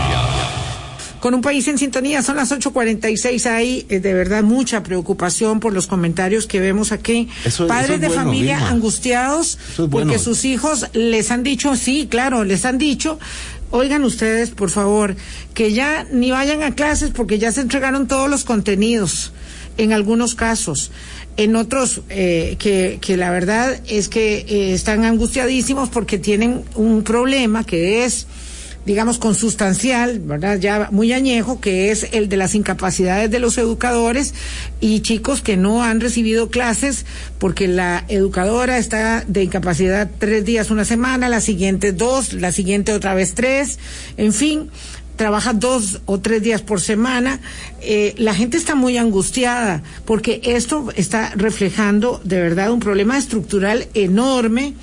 Con 1.18 1.34
un 1.34 1.40
país 1.40 1.66
en 1.66 1.76
sintonía, 1.76 2.22
son 2.22 2.36
las 2.36 2.52
8.46. 2.52 3.46
Hay 3.50 3.86
eh, 3.88 3.98
de 3.98 4.14
verdad 4.14 4.44
mucha 4.44 4.84
preocupación 4.84 5.58
por 5.58 5.72
los 5.72 5.88
comentarios 5.88 6.46
que 6.46 6.60
vemos 6.60 6.92
aquí. 6.92 7.28
Eso- 7.44 7.66
Padres 7.66 7.86
eso 7.86 7.94
es 7.94 8.00
de 8.02 8.06
bueno, 8.06 8.22
familia 8.22 8.54
Vilma. 8.58 8.70
angustiados 8.70 9.58
es 9.70 9.74
porque 9.78 9.88
bueno. 9.88 10.18
sus 10.20 10.44
hijos 10.44 10.86
les 10.92 11.32
han 11.32 11.42
dicho, 11.42 11.74
sí, 11.74 12.06
claro, 12.08 12.44
les 12.44 12.64
han 12.64 12.78
dicho. 12.78 13.18
Oigan 13.72 14.04
ustedes, 14.04 14.50
por 14.50 14.70
favor, 14.70 15.16
que 15.54 15.72
ya 15.72 16.06
ni 16.12 16.30
vayan 16.30 16.62
a 16.62 16.72
clases 16.76 17.10
porque 17.10 17.40
ya 17.40 17.50
se 17.50 17.62
entregaron 17.62 18.06
todos 18.06 18.30
los 18.30 18.44
contenidos, 18.44 19.32
en 19.76 19.92
algunos 19.92 20.36
casos. 20.36 20.92
En 21.36 21.56
otros, 21.56 22.02
eh, 22.10 22.56
que, 22.58 22.98
que 23.00 23.16
la 23.16 23.30
verdad 23.30 23.80
es 23.88 24.08
que 24.08 24.44
eh, 24.48 24.74
están 24.74 25.04
angustiadísimos 25.04 25.88
porque 25.88 26.18
tienen 26.18 26.62
un 26.74 27.02
problema 27.02 27.64
que 27.64 28.04
es 28.04 28.26
digamos, 28.84 29.18
consustancial, 29.18 30.18
¿verdad? 30.18 30.58
Ya 30.58 30.88
muy 30.90 31.12
añejo, 31.12 31.60
que 31.60 31.92
es 31.92 32.08
el 32.12 32.28
de 32.28 32.36
las 32.36 32.54
incapacidades 32.54 33.30
de 33.30 33.38
los 33.38 33.56
educadores 33.58 34.34
y 34.80 35.00
chicos 35.00 35.40
que 35.40 35.56
no 35.56 35.84
han 35.84 36.00
recibido 36.00 36.50
clases 36.50 37.06
porque 37.38 37.68
la 37.68 38.04
educadora 38.08 38.78
está 38.78 39.24
de 39.26 39.44
incapacidad 39.44 40.10
tres 40.18 40.44
días 40.44 40.70
una 40.70 40.84
semana, 40.84 41.28
la 41.28 41.40
siguiente 41.40 41.92
dos, 41.92 42.32
la 42.32 42.50
siguiente 42.50 42.92
otra 42.92 43.14
vez 43.14 43.34
tres, 43.34 43.78
en 44.16 44.32
fin 44.32 44.68
trabaja 45.22 45.52
dos 45.52 46.00
o 46.06 46.18
tres 46.18 46.42
días 46.42 46.62
por 46.62 46.80
semana, 46.80 47.38
eh, 47.80 48.12
la 48.18 48.34
gente 48.34 48.56
está 48.56 48.74
muy 48.74 48.96
angustiada 48.96 49.80
porque 50.04 50.40
esto 50.42 50.88
está 50.96 51.30
reflejando 51.36 52.20
de 52.24 52.40
verdad 52.40 52.72
un 52.72 52.80
problema 52.80 53.16
estructural 53.16 53.86
enorme 53.94 54.74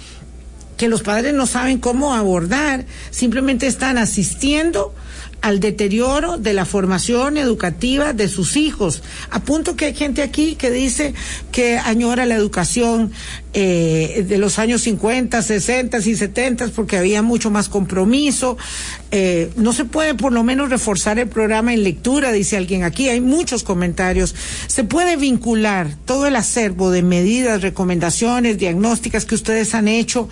que 0.78 0.88
los 0.88 1.02
padres 1.02 1.34
no 1.34 1.46
saben 1.46 1.78
cómo 1.78 2.14
abordar, 2.14 2.86
simplemente 3.12 3.68
están 3.68 3.98
asistiendo 3.98 4.96
al 5.42 5.60
deterioro 5.60 6.38
de 6.38 6.54
la 6.54 6.66
formación 6.66 7.38
educativa 7.38 8.14
de 8.14 8.28
sus 8.28 8.58
hijos. 8.58 9.04
A 9.30 9.42
punto 9.42 9.76
que 9.76 9.86
hay 9.86 9.96
gente 9.96 10.22
aquí 10.22 10.56
que 10.56 10.70
dice 10.70 11.14
que 11.52 11.78
añora 11.78 12.26
la 12.26 12.36
educación 12.36 13.12
eh, 13.54 14.26
de 14.28 14.38
los 14.38 14.60
años 14.60 14.82
50, 14.82 15.42
60 15.42 15.98
y 16.00 16.16
70 16.16 16.68
porque 16.76 16.98
había 16.98 17.22
mucho 17.22 17.50
más 17.50 17.70
compromiso. 17.70 18.58
Eh, 19.12 19.52
no 19.56 19.74
se 19.74 19.86
puede 19.86 20.14
por 20.14 20.32
lo 20.32 20.44
menos 20.44 20.70
reforzar 20.70 21.20
el 21.20 21.28
programa 21.28 21.74
en 21.74 21.84
lectura, 21.84 22.32
dice 22.32 22.58
alguien 22.58 22.84
aquí. 22.84 23.10
Hay 23.10 23.22
muchos 23.22 23.64
comentarios. 23.64 24.36
Se 24.68 24.84
puede 24.84 25.16
vincular 25.16 25.96
todo 26.06 26.28
el 26.28 26.36
acervo 26.36 26.92
de 26.92 27.02
medidas, 27.02 27.62
recomendaciones, 27.62 28.58
diagnósticas 28.58 29.26
que 29.26 29.36
ustedes 29.36 29.74
han 29.74 29.88
hecho 29.88 30.30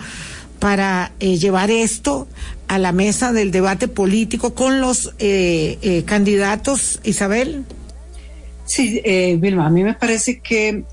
para 0.58 1.12
eh, 1.20 1.38
llevar 1.38 1.70
esto 1.70 2.26
a 2.68 2.78
la 2.78 2.92
mesa 2.92 3.32
del 3.32 3.50
debate 3.50 3.88
político 3.88 4.54
con 4.54 4.80
los 4.80 5.14
eh, 5.18 5.78
eh, 5.82 6.02
candidatos, 6.04 7.00
Isabel? 7.02 7.64
Sí, 8.66 9.00
Vilma, 9.38 9.66
a 9.66 9.70
mí 9.70 9.82
me 9.82 9.94
parece 9.94 10.40
que, 10.40 10.84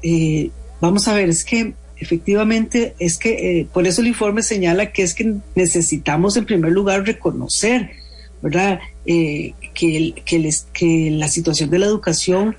vamos 0.80 1.10
a 1.10 1.14
ver, 1.14 1.28
es 1.28 1.44
que 1.44 1.74
efectivamente, 1.98 2.96
es 3.00 3.18
que 3.18 3.68
por 3.74 3.86
eso 3.86 4.00
el 4.00 4.08
informe 4.08 4.44
señala 4.44 4.94
que 4.94 5.04
es 5.04 5.14
que 5.14 5.36
necesitamos 5.56 6.38
en 6.38 6.46
primer 6.46 6.72
lugar 6.72 7.06
reconocer, 7.06 7.92
¿verdad? 8.42 8.80
que, 9.06 9.54
que, 9.74 10.14
que 10.72 11.12
la 11.12 11.28
situación 11.28 11.70
de 11.70 11.80
la 11.80 11.86
educación 11.88 12.56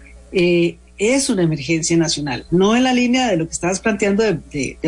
es 0.99 1.29
una 1.29 1.43
emergencia 1.43 1.97
nacional, 1.97 2.47
no 2.51 2.77
en 2.77 2.85
la 2.85 2.95
línea 2.95 3.29
de 3.29 3.37
lo 3.37 3.47
que 3.47 3.53
estabas 3.53 3.81
planteando 3.81 4.23
de, 4.23 4.79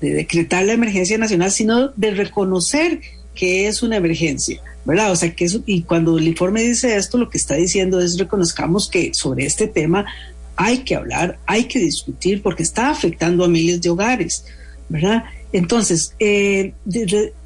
decretar 0.00 0.64
la 0.64 0.72
emergencia 0.72 1.18
nacional, 1.18 1.50
sino 1.50 1.88
de 1.88 2.10
reconocer 2.12 3.00
que 3.34 3.66
es 3.66 3.82
una 3.82 3.96
emergencia, 3.96 4.60
¿verdad? 4.84 5.12
O 5.12 5.16
sea, 5.16 5.34
que 5.34 5.44
eso, 5.44 5.62
y 5.66 5.82
cuando 5.82 6.18
el 6.18 6.28
informe 6.28 6.62
dice 6.62 6.96
esto, 6.96 7.18
lo 7.18 7.28
que 7.28 7.38
está 7.38 7.54
diciendo 7.54 8.00
es 8.00 8.18
reconozcamos 8.18 8.88
que 8.88 9.12
sobre 9.14 9.46
este 9.46 9.66
tema 9.66 10.06
hay 10.56 10.78
que 10.78 10.94
hablar, 10.94 11.38
hay 11.46 11.64
que 11.64 11.78
discutir, 11.78 12.42
porque 12.42 12.62
está 12.62 12.90
afectando 12.90 13.44
a 13.44 13.48
miles 13.48 13.80
de 13.82 13.90
hogares, 13.90 14.44
¿verdad? 14.88 15.24
Entonces, 15.52 16.14
eh, 16.18 16.74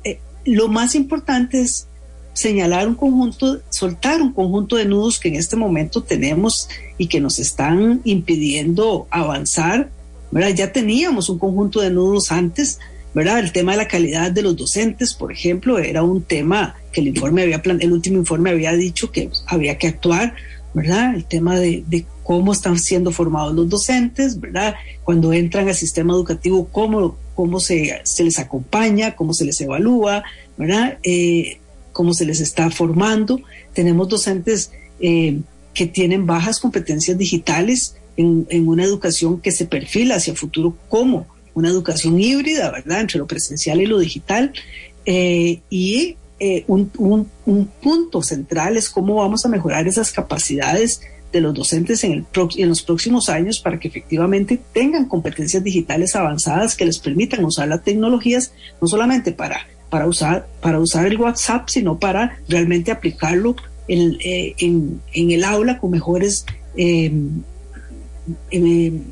eh, 0.04 0.20
lo 0.44 0.68
más 0.68 0.94
importante 0.94 1.60
es 1.60 1.86
señalar 2.32 2.86
un 2.86 2.94
conjunto, 2.94 3.60
soltar 3.68 4.22
un 4.22 4.32
conjunto 4.32 4.76
de 4.76 4.84
nudos 4.84 5.18
que 5.18 5.28
en 5.28 5.34
este 5.34 5.56
momento 5.56 6.02
tenemos 6.02 6.68
y 6.96 7.08
que 7.08 7.20
nos 7.20 7.38
están 7.38 8.00
impidiendo 8.04 9.08
avanzar. 9.10 9.90
¿verdad? 10.30 10.50
Ya 10.54 10.72
teníamos 10.72 11.28
un 11.30 11.38
conjunto 11.38 11.80
de 11.80 11.90
nudos 11.90 12.30
antes, 12.30 12.78
¿verdad? 13.18 13.40
El 13.40 13.50
tema 13.50 13.72
de 13.72 13.78
la 13.78 13.88
calidad 13.88 14.30
de 14.30 14.42
los 14.42 14.56
docentes, 14.56 15.12
por 15.12 15.32
ejemplo, 15.32 15.80
era 15.80 16.04
un 16.04 16.22
tema 16.22 16.76
que 16.92 17.00
el 17.00 17.08
informe 17.08 17.42
había 17.42 17.60
el 17.64 17.92
último 17.92 18.18
informe 18.18 18.50
había 18.50 18.72
dicho 18.74 19.10
que 19.10 19.28
había 19.46 19.76
que 19.76 19.88
actuar, 19.88 20.36
¿verdad? 20.72 21.16
El 21.16 21.24
tema 21.24 21.58
de, 21.58 22.06
cómo 22.22 22.52
están 22.52 22.78
siendo 22.78 23.10
formados 23.10 23.56
los 23.56 23.68
docentes, 23.68 24.38
¿verdad? 24.38 24.76
Cuando 25.02 25.32
entran 25.32 25.66
al 25.66 25.74
sistema 25.74 26.12
educativo, 26.12 26.68
cómo, 26.70 27.18
cómo 27.34 27.58
se, 27.58 28.00
se 28.04 28.22
les 28.22 28.38
acompaña, 28.38 29.16
cómo 29.16 29.34
se 29.34 29.44
les 29.44 29.60
evalúa, 29.60 30.22
¿verdad? 30.56 30.98
Eh, 31.02 31.58
cómo 31.92 32.14
se 32.14 32.24
les 32.24 32.38
está 32.38 32.70
formando. 32.70 33.40
Tenemos 33.72 34.08
docentes 34.08 34.70
eh, 35.00 35.40
que 35.74 35.86
tienen 35.86 36.24
bajas 36.24 36.60
competencias 36.60 37.18
digitales 37.18 37.96
en, 38.16 38.68
una 38.68 38.84
educación 38.84 39.40
que 39.40 39.50
se 39.50 39.66
perfila 39.66 40.14
hacia 40.14 40.30
el 40.30 40.36
futuro 40.36 40.76
como 40.88 41.26
una 41.58 41.68
educación 41.68 42.20
híbrida, 42.20 42.70
¿verdad?, 42.70 43.00
entre 43.00 43.18
lo 43.18 43.26
presencial 43.26 43.80
y 43.80 43.86
lo 43.86 43.98
digital. 43.98 44.52
Eh, 45.04 45.60
y 45.70 46.16
eh, 46.38 46.64
un, 46.68 46.90
punto 47.82 48.22
central 48.22 48.76
es 48.76 48.88
cómo 48.88 49.16
vamos 49.16 49.44
a 49.44 49.48
mejorar 49.48 49.88
esas 49.88 50.12
capacidades 50.12 51.00
de 51.32 51.40
los 51.40 51.52
docentes 51.52 52.04
en, 52.04 52.26
los 52.32 52.82
próximos 52.82 53.28
años 53.28 53.60
para 53.60 53.78
que 53.78 53.88
efectivamente 53.88 54.60
tengan 54.72 55.06
competencias 55.06 55.62
digitales 55.64 56.14
avanzadas 56.14 56.74
que 56.74 56.86
les 56.86 56.98
permitan 56.98 57.44
usar 57.44 57.68
las 57.68 57.82
tecnologías 57.82 58.52
no 58.80 58.88
solamente 58.88 59.32
para 59.32 59.66
para 59.90 60.06
usar, 60.06 60.46
para 60.60 60.78
usar 60.78 61.06
el 61.06 61.18
WhatsApp, 61.18 61.68
sino 61.70 61.98
para 61.98 62.38
realmente 62.46 62.90
aplicarlo 62.90 63.56
en, 63.88 64.18
eh, 64.22 64.54
en, 64.58 65.00
el 65.14 65.44
aula 65.44 65.78
con 65.78 65.90
mejores, 65.90 66.44
em, 68.50 69.02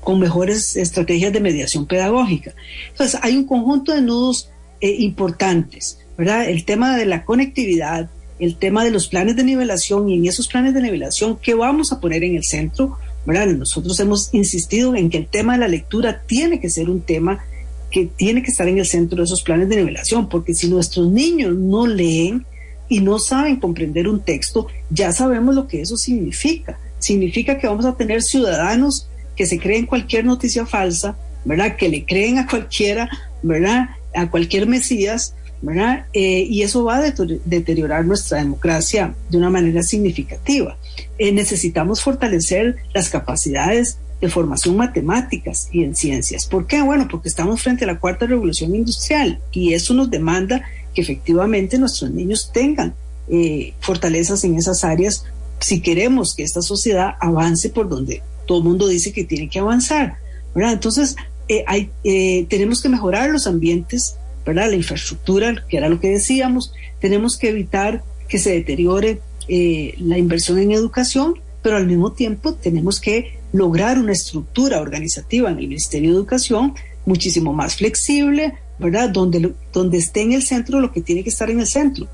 con 0.00 0.18
mejores 0.18 0.76
estrategias 0.76 1.32
de 1.32 1.40
mediación 1.40 1.86
pedagógica. 1.86 2.54
Entonces, 2.90 3.20
hay 3.22 3.36
un 3.36 3.44
conjunto 3.44 3.92
de 3.92 4.02
nudos 4.02 4.50
eh, 4.80 4.96
importantes, 4.98 5.98
¿verdad? 6.18 6.48
El 6.48 6.64
tema 6.64 6.96
de 6.96 7.06
la 7.06 7.24
conectividad, 7.24 8.10
el 8.38 8.56
tema 8.56 8.84
de 8.84 8.90
los 8.90 9.08
planes 9.08 9.36
de 9.36 9.44
nivelación 9.44 10.08
y 10.08 10.16
en 10.16 10.26
esos 10.26 10.48
planes 10.48 10.74
de 10.74 10.82
nivelación, 10.82 11.38
¿qué 11.40 11.54
vamos 11.54 11.92
a 11.92 12.00
poner 12.00 12.24
en 12.24 12.36
el 12.36 12.44
centro? 12.44 12.98
¿verdad? 13.24 13.46
Nosotros 13.48 13.98
hemos 14.00 14.32
insistido 14.34 14.94
en 14.94 15.10
que 15.10 15.18
el 15.18 15.26
tema 15.26 15.52
de 15.52 15.60
la 15.60 15.68
lectura 15.68 16.22
tiene 16.26 16.60
que 16.60 16.70
ser 16.70 16.90
un 16.90 17.00
tema 17.00 17.44
que 17.90 18.06
tiene 18.06 18.42
que 18.42 18.50
estar 18.50 18.66
en 18.68 18.78
el 18.78 18.86
centro 18.86 19.18
de 19.18 19.24
esos 19.24 19.42
planes 19.42 19.68
de 19.68 19.76
nivelación, 19.76 20.28
porque 20.28 20.54
si 20.54 20.68
nuestros 20.68 21.10
niños 21.10 21.54
no 21.54 21.86
leen 21.86 22.46
y 22.88 23.00
no 23.00 23.18
saben 23.18 23.60
comprender 23.60 24.08
un 24.08 24.20
texto, 24.20 24.66
ya 24.90 25.12
sabemos 25.12 25.54
lo 25.54 25.68
que 25.68 25.82
eso 25.82 25.96
significa. 25.96 26.78
Significa 27.02 27.58
que 27.58 27.66
vamos 27.66 27.84
a 27.84 27.96
tener 27.96 28.22
ciudadanos 28.22 29.08
que 29.34 29.44
se 29.44 29.58
creen 29.58 29.86
cualquier 29.86 30.24
noticia 30.24 30.66
falsa, 30.66 31.16
¿verdad? 31.44 31.76
Que 31.76 31.88
le 31.88 32.04
creen 32.04 32.38
a 32.38 32.46
cualquiera, 32.46 33.10
¿verdad? 33.42 33.90
A 34.14 34.30
cualquier 34.30 34.68
Mesías, 34.68 35.34
¿verdad? 35.62 36.06
Eh, 36.12 36.46
y 36.48 36.62
eso 36.62 36.84
va 36.84 36.98
a 36.98 37.02
deteriorar 37.02 38.04
nuestra 38.04 38.38
democracia 38.38 39.14
de 39.30 39.38
una 39.38 39.50
manera 39.50 39.82
significativa. 39.82 40.76
Eh, 41.18 41.32
necesitamos 41.32 42.02
fortalecer 42.02 42.76
las 42.94 43.08
capacidades 43.08 43.98
de 44.20 44.28
formación 44.28 44.76
matemáticas 44.76 45.68
y 45.72 45.82
en 45.82 45.96
ciencias. 45.96 46.46
¿Por 46.46 46.68
qué? 46.68 46.80
Bueno, 46.82 47.08
porque 47.10 47.28
estamos 47.28 47.60
frente 47.60 47.82
a 47.82 47.88
la 47.88 47.98
cuarta 47.98 48.26
revolución 48.26 48.74
industrial 48.76 49.40
y 49.50 49.74
eso 49.74 49.94
nos 49.94 50.10
demanda 50.10 50.62
que 50.94 51.00
efectivamente 51.02 51.76
nuestros 51.76 52.12
niños 52.12 52.52
tengan 52.54 52.94
eh, 53.28 53.74
fortalezas 53.80 54.44
en 54.44 54.56
esas 54.56 54.84
áreas 54.84 55.24
si 55.62 55.80
queremos 55.80 56.34
que 56.34 56.42
esta 56.42 56.62
sociedad 56.62 57.14
avance 57.20 57.70
por 57.70 57.88
donde 57.88 58.22
todo 58.46 58.58
el 58.58 58.64
mundo 58.64 58.88
dice 58.88 59.12
que 59.12 59.24
tiene 59.24 59.48
que 59.48 59.60
avanzar. 59.60 60.16
Entonces, 60.54 61.16
eh, 61.48 61.64
eh, 62.04 62.46
tenemos 62.48 62.82
que 62.82 62.88
mejorar 62.88 63.30
los 63.30 63.46
ambientes, 63.46 64.16
¿verdad? 64.44 64.68
la 64.68 64.76
infraestructura, 64.76 65.64
que 65.68 65.76
era 65.76 65.88
lo 65.88 66.00
que 66.00 66.10
decíamos, 66.10 66.72
tenemos 67.00 67.36
que 67.36 67.50
evitar 67.50 68.02
que 68.28 68.38
se 68.38 68.50
deteriore 68.50 69.20
la 69.48 70.18
inversión 70.18 70.58
en 70.58 70.72
educación, 70.72 71.34
pero 71.62 71.76
al 71.76 71.86
mismo 71.86 72.12
tiempo 72.12 72.54
tenemos 72.54 73.00
que 73.00 73.38
lograr 73.52 73.98
una 73.98 74.12
estructura 74.12 74.80
organizativa 74.80 75.50
en 75.50 75.58
el 75.58 75.68
Ministerio 75.68 76.10
de 76.10 76.16
Educación 76.16 76.74
muchísimo 77.04 77.52
más 77.52 77.76
flexible, 77.76 78.54
¿verdad? 78.78 79.10
Donde, 79.10 79.52
donde 79.72 79.98
esté 79.98 80.22
en 80.22 80.32
el 80.32 80.42
centro 80.42 80.80
lo 80.80 80.92
que 80.92 81.00
tiene 81.00 81.22
que 81.22 81.30
estar 81.30 81.50
en 81.50 81.60
el 81.60 81.66
centro, 81.66 82.08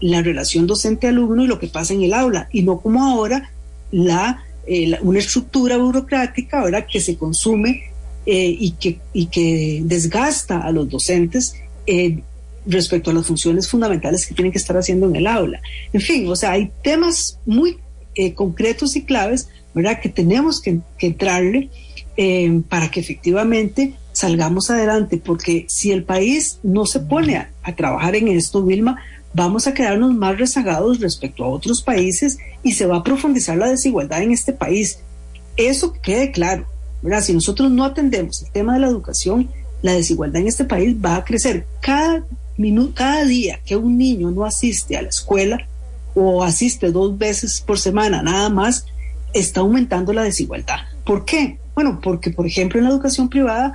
la 0.00 0.22
relación 0.22 0.66
docente-alumno 0.66 1.44
y 1.44 1.46
lo 1.46 1.58
que 1.58 1.68
pasa 1.68 1.94
en 1.94 2.02
el 2.02 2.14
aula, 2.14 2.48
y 2.52 2.62
no 2.62 2.80
como 2.80 3.04
ahora 3.04 3.50
la, 3.90 4.44
eh, 4.66 4.98
una 5.02 5.18
estructura 5.18 5.76
burocrática, 5.76 6.62
¿verdad? 6.62 6.86
Que 6.90 7.00
se 7.00 7.16
consume 7.16 7.84
eh, 8.26 8.56
y, 8.58 8.72
que, 8.72 9.00
y 9.12 9.26
que 9.26 9.82
desgasta 9.84 10.60
a 10.60 10.72
los 10.72 10.88
docentes 10.88 11.54
eh, 11.86 12.22
respecto 12.66 13.10
a 13.10 13.14
las 13.14 13.26
funciones 13.26 13.68
fundamentales 13.68 14.26
que 14.26 14.34
tienen 14.34 14.52
que 14.52 14.58
estar 14.58 14.76
haciendo 14.76 15.08
en 15.08 15.16
el 15.16 15.26
aula. 15.26 15.60
En 15.92 16.00
fin, 16.00 16.28
o 16.28 16.36
sea, 16.36 16.52
hay 16.52 16.70
temas 16.82 17.38
muy 17.46 17.78
concretos 18.34 18.96
y 18.96 19.04
claves 19.04 19.48
¿verdad? 19.74 20.00
Que 20.00 20.08
tenemos 20.08 20.60
que, 20.60 20.80
entrarle 20.98 21.70
eh, 22.16 22.62
para 22.68 22.90
que 22.90 23.00
efectivamente 23.00 23.94
salgamos 24.12 24.70
adelante, 24.70 25.18
porque 25.18 25.66
si 25.68 25.92
el 25.92 26.04
país 26.04 26.58
no 26.62 26.86
se 26.86 27.00
pone 27.00 27.36
a, 27.36 27.50
trabajar 27.76 28.16
en 28.16 28.28
esto, 28.28 28.64
Vilma, 28.64 28.98
vamos 29.32 29.66
a 29.66 29.74
quedarnos 29.74 30.12
más 30.14 30.38
rezagados 30.38 31.00
respecto 31.00 31.44
a 31.44 31.48
otros 31.48 31.82
países 31.82 32.38
y 32.62 32.72
se 32.72 32.86
va 32.86 32.98
a 32.98 33.04
profundizar 33.04 33.56
la 33.56 33.68
desigualdad 33.68 34.22
en 34.22 34.32
este 34.32 34.52
país. 34.52 35.00
Eso 35.56 35.92
quede 36.02 36.32
claro, 36.32 36.66
¿verdad? 37.02 37.22
Si 37.22 37.32
nosotros 37.32 37.70
no 37.70 37.84
atendemos 37.84 38.42
el 38.42 38.50
tema 38.50 38.74
de 38.74 38.80
la 38.80 38.88
educación, 38.88 39.48
la 39.82 39.92
desigualdad 39.92 40.42
en 40.42 40.48
este 40.48 40.64
país 40.64 40.96
va 41.02 41.16
a 41.16 41.24
crecer. 41.24 41.66
Cada 41.80 42.24
cada 42.94 43.24
día 43.24 43.60
que 43.64 43.76
un 43.76 43.96
niño 43.96 44.30
no 44.30 44.44
asiste 44.44 44.96
a 44.96 45.02
la 45.02 45.08
escuela 45.08 45.66
o 46.14 46.42
asiste 46.42 46.90
dos 46.90 47.16
veces 47.16 47.62
por 47.66 47.78
semana 47.78 48.22
nada 48.22 48.50
más, 48.50 48.86
está 49.32 49.60
aumentando 49.60 50.12
la 50.12 50.24
desigualdad. 50.24 50.80
¿Por 51.04 51.24
qué? 51.24 51.58
Bueno, 51.74 52.00
porque 52.02 52.30
por 52.30 52.46
ejemplo 52.46 52.78
en 52.78 52.84
la 52.84 52.90
educación 52.90 53.28
privada 53.28 53.72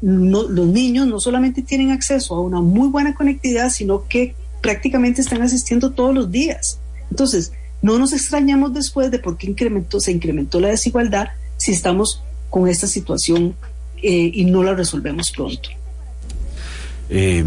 los 0.00 0.66
niños 0.66 1.06
no 1.06 1.20
solamente 1.20 1.62
tienen 1.62 1.90
acceso 1.90 2.34
a 2.34 2.40
una 2.40 2.60
muy 2.60 2.88
buena 2.88 3.14
conectividad, 3.14 3.70
sino 3.70 4.06
que 4.08 4.34
prácticamente 4.64 5.20
están 5.20 5.42
asistiendo 5.42 5.90
todos 5.90 6.14
los 6.14 6.30
días. 6.30 6.78
Entonces, 7.10 7.52
no 7.82 7.98
nos 7.98 8.14
extrañamos 8.14 8.72
después 8.72 9.10
de 9.10 9.18
por 9.18 9.36
qué 9.36 9.48
incrementó, 9.48 10.00
se 10.00 10.10
incrementó 10.10 10.58
la 10.58 10.68
desigualdad 10.68 11.28
si 11.58 11.72
estamos 11.72 12.22
con 12.48 12.66
esta 12.66 12.86
situación 12.86 13.54
eh, 14.02 14.30
y 14.32 14.46
no 14.46 14.62
la 14.62 14.72
resolvemos 14.72 15.30
pronto. 15.32 15.68
Eh, 17.10 17.44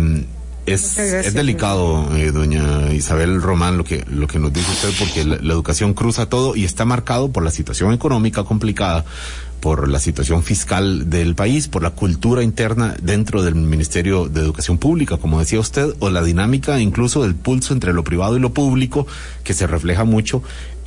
es, 0.68 1.00
es, 1.00 1.34
delicado, 1.34 2.16
eh, 2.16 2.32
doña 2.32 2.94
Isabel 2.94 3.42
Román, 3.42 3.78
lo 3.78 3.84
que, 3.84 4.06
lo 4.12 4.28
que 4.28 4.38
nos 4.38 4.54
dice 4.54 4.70
usted, 4.70 4.90
porque 5.00 5.26
la, 5.26 5.38
la, 5.42 5.54
educación 5.54 5.96
cruza 5.96 6.28
todo 6.28 6.56
y 6.56 6.66
está 6.66 6.86
marcado 6.86 7.32
por 7.32 7.42
la 7.42 7.50
situación 7.50 7.94
económica 7.94 8.44
complicada, 8.44 9.06
por 9.60 9.90
la 9.90 10.00
situación 10.00 10.44
fiscal 10.44 11.10
del 11.10 11.36
país, 11.36 11.68
por 11.68 11.84
la 11.84 11.92
cultura 11.92 12.44
interna 12.44 12.96
dentro 13.02 13.44
del 13.44 13.56
Ministerio 13.56 14.28
de 14.28 14.42
Educación 14.42 14.78
Pública, 14.78 15.18
como 15.18 15.40
decía 15.40 15.60
usted, 15.60 15.94
o 16.00 16.10
la 16.10 16.24
dinámica 16.24 16.80
incluso 16.80 17.24
del 17.24 17.36
pulso 17.36 17.74
entre 17.74 17.94
lo 17.94 18.04
privado 18.04 18.38
y 18.38 18.40
lo 18.40 18.54
público, 18.54 19.08
que 19.44 19.54
se 19.54 19.68
refleja 19.68 20.04
mucho 20.04 20.44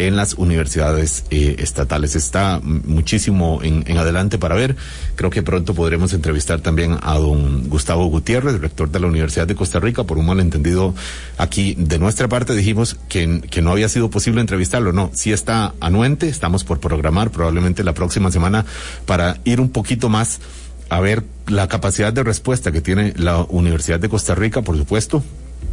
en 0.06 0.16
las 0.16 0.34
universidades 0.34 1.24
eh, 1.30 1.56
estatales. 1.58 2.16
Está 2.16 2.60
muchísimo 2.62 3.60
en, 3.62 3.84
adelante 3.98 4.38
para 4.38 4.54
ver. 4.54 4.76
Creo 5.14 5.30
que 5.30 5.42
pronto 5.42 5.74
podremos 5.74 6.14
entrevistar 6.14 6.60
también 6.60 6.96
a 7.02 7.18
don 7.18 7.68
Gustavo 7.68 8.06
Gutiérrez, 8.06 8.60
rector 8.60 8.90
de 8.90 8.98
la 8.98 9.08
Universidad 9.08 9.46
de 9.46 9.54
Costa 9.54 9.78
Rica, 9.78 10.04
por 10.04 10.16
un 10.16 10.26
malentendido 10.26 10.94
aquí 11.36 11.74
de 11.76 11.98
nuestra 11.98 12.28
parte 12.28 12.54
dijimos 12.54 12.96
que, 13.08 13.42
que 13.50 13.60
no 13.60 13.72
había 13.72 13.88
sido 13.88 14.08
posible 14.10 14.40
entrevistarlo. 14.40 14.92
No, 14.92 15.10
sí 15.12 15.32
está 15.32 15.74
anuente, 15.80 16.28
estamos 16.28 16.64
por 16.64 16.80
programar 16.80 17.30
probablemente 17.30 17.84
la 17.84 17.92
próxima 17.92 18.30
semana 18.30 18.64
para 19.04 19.38
ir 19.44 19.60
un 19.60 19.68
poquito 19.68 20.08
más 20.08 20.40
a 20.88 21.00
ver 21.00 21.24
la 21.46 21.68
capacidad 21.68 22.12
de 22.12 22.24
respuesta 22.24 22.72
que 22.72 22.80
tiene 22.80 23.12
la 23.16 23.44
Universidad 23.48 24.00
de 24.00 24.08
Costa 24.08 24.34
Rica, 24.34 24.62
por 24.62 24.76
supuesto, 24.76 25.22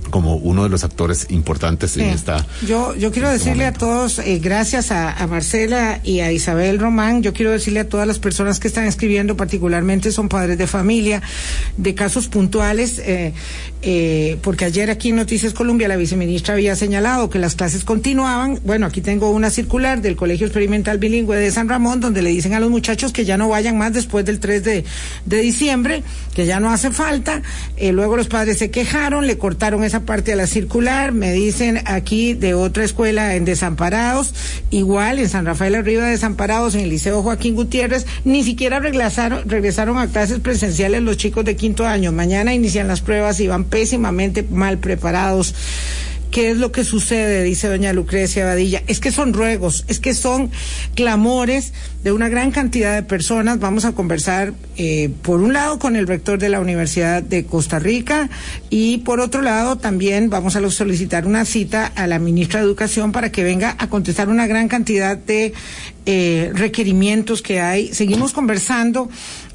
como 0.10 0.36
uno 0.36 0.64
de 0.64 0.70
los 0.70 0.84
actores 0.84 1.28
importantes 1.30 1.92
sí. 1.92 2.02
en 2.02 2.10
esta. 2.10 2.46
Yo, 2.66 2.96
yo 2.96 3.12
quiero 3.12 3.30
este 3.30 3.40
decirle 3.40 3.66
momento. 3.66 3.86
a 3.86 3.90
todos, 3.90 4.20
eh, 4.20 4.40
gracias 4.40 4.92
a, 4.92 5.12
a, 5.12 5.28
Marcela 5.28 6.00
y 6.04 6.22
a 6.22 6.32
Isabel 6.32 6.80
Román, 6.80 7.24
yo 7.24 7.34
quiero 7.34 7.52
decirle 7.52 7.82
a 7.82 7.90
todas 7.90 8.08
las 8.08 8.20
personas 8.20 8.60
que 8.60 8.68
están 8.68 8.86
escribiendo, 8.86 9.36
particularmente 9.36 10.12
son 10.12 10.30
padres 10.30 10.58
de 10.58 10.68
familia, 10.68 11.22
de 11.78 11.94
casos 11.94 12.28
puntuales, 12.28 13.00
eh, 13.00 13.34
eh, 13.82 14.38
porque 14.42 14.66
ayer 14.66 14.90
aquí 14.90 15.10
en 15.10 15.18
Noticias 15.18 15.54
Colombia 15.54 15.88
la 15.88 15.98
viceministra 15.98 16.54
había 16.54 16.76
señalado 16.76 17.30
que 17.30 17.40
las 17.40 17.56
clases 17.56 17.84
continuaban. 17.84 18.60
Bueno, 18.64 18.86
aquí 18.86 19.02
tengo 19.02 19.30
una 19.32 19.50
circular 19.50 20.02
del 20.02 20.16
Colegio 20.16 20.48
Experimental 20.48 20.98
Bilingüe 20.98 21.38
de 21.38 21.52
San 21.52 21.70
Ramón, 21.70 22.00
donde 22.00 22.22
le 22.22 22.30
dicen 22.30 22.54
a 22.54 22.60
los 22.60 22.70
muchachos 22.70 23.12
que 23.12 23.26
ya 23.26 23.38
no 23.38 23.50
vayan 23.50 23.78
más 23.78 23.94
después 23.94 24.26
del 24.26 24.40
3 24.40 24.64
de, 24.64 24.86
de 25.26 25.38
diciembre, 25.42 26.04
que 26.34 26.46
ya 26.46 26.60
no 26.60 26.72
hace 26.72 26.92
falta. 26.92 27.42
luego 27.92 28.18
los 28.18 28.28
padres 28.28 28.58
se 28.58 28.72
quejaron, 28.72 29.28
le 29.28 29.38
cortaron 29.38 29.77
esa 29.84 30.02
parte 30.02 30.32
de 30.32 30.38
la 30.38 30.48
circular, 30.48 31.12
me 31.12 31.34
dicen 31.34 31.82
aquí 31.86 32.34
de 32.34 32.54
otra 32.54 32.84
escuela 32.84 33.36
en 33.36 33.46
Desamparados, 33.46 34.34
igual 34.70 35.20
en 35.20 35.30
San 35.30 35.46
Rafael 35.46 35.76
Arriba 35.76 36.06
de 36.06 36.12
Desamparados, 36.12 36.76
en 36.76 36.82
el 36.82 36.90
Liceo 36.90 37.22
Joaquín 37.22 37.56
Gutiérrez, 37.56 38.06
ni 38.26 38.44
siquiera 38.44 38.80
regresaron, 38.80 39.48
regresaron 39.48 39.98
a 39.98 40.08
clases 40.08 40.40
presenciales 40.40 41.02
los 41.02 41.18
chicos 41.18 41.46
de 41.46 41.56
quinto 41.56 41.86
año. 41.86 42.12
Mañana 42.12 42.54
inician 42.54 42.88
las 42.88 43.02
pruebas 43.02 43.40
y 43.40 43.48
van 43.48 43.66
pésimamente 43.66 44.44
mal 44.44 44.78
preparados. 44.78 45.54
¿Qué 46.32 46.52
es 46.52 46.58
lo 46.58 46.72
que 46.72 46.84
sucede? 46.84 47.44
Dice 47.44 47.68
doña 47.68 47.94
Lucrecia 47.94 48.46
Badilla. 48.46 48.84
Es 48.88 49.00
que 49.00 49.12
son 49.12 49.34
ruegos, 49.34 49.86
es 49.88 50.00
que 50.00 50.14
son 50.14 50.52
clamores 50.96 51.74
de 52.04 52.12
una 52.12 52.30
gran 52.30 52.52
cantidad 52.52 52.96
de 52.96 53.04
personas. 53.04 53.60
Vamos 53.60 53.86
a 53.86 53.94
conversar, 53.94 54.54
eh, 54.76 55.10
por 55.22 55.40
un 55.40 55.54
lado, 55.54 55.80
con 55.80 55.96
el 55.96 56.08
rector 56.08 56.38
de 56.40 56.50
la 56.50 56.60
Universidad 56.60 57.24
de 57.24 57.46
Costa 57.46 57.80
Rica 57.80 58.30
y 58.70 59.00
por 59.00 59.20
otro 59.20 59.42
lado, 59.42 59.78
también 59.78 60.30
vamos 60.30 60.56
a 60.56 60.70
solicitar 60.70 61.26
una 61.26 61.46
cita 61.46 61.86
a 61.96 62.08
la 62.08 62.20
ministra 62.20 62.60
de 62.60 62.66
Educación 62.66 63.12
para 63.12 63.32
que 63.32 63.44
venga 63.44 63.76
a 63.80 63.90
contestar 63.90 64.30
una 64.30 64.48
gran 64.48 64.68
cantidad 64.68 65.18
de 65.18 65.54
eh, 66.06 66.52
requerimientos 66.54 67.42
que 67.42 67.60
hay. 67.62 67.94
Seguimos 67.94 68.34
conversando. 68.34 69.10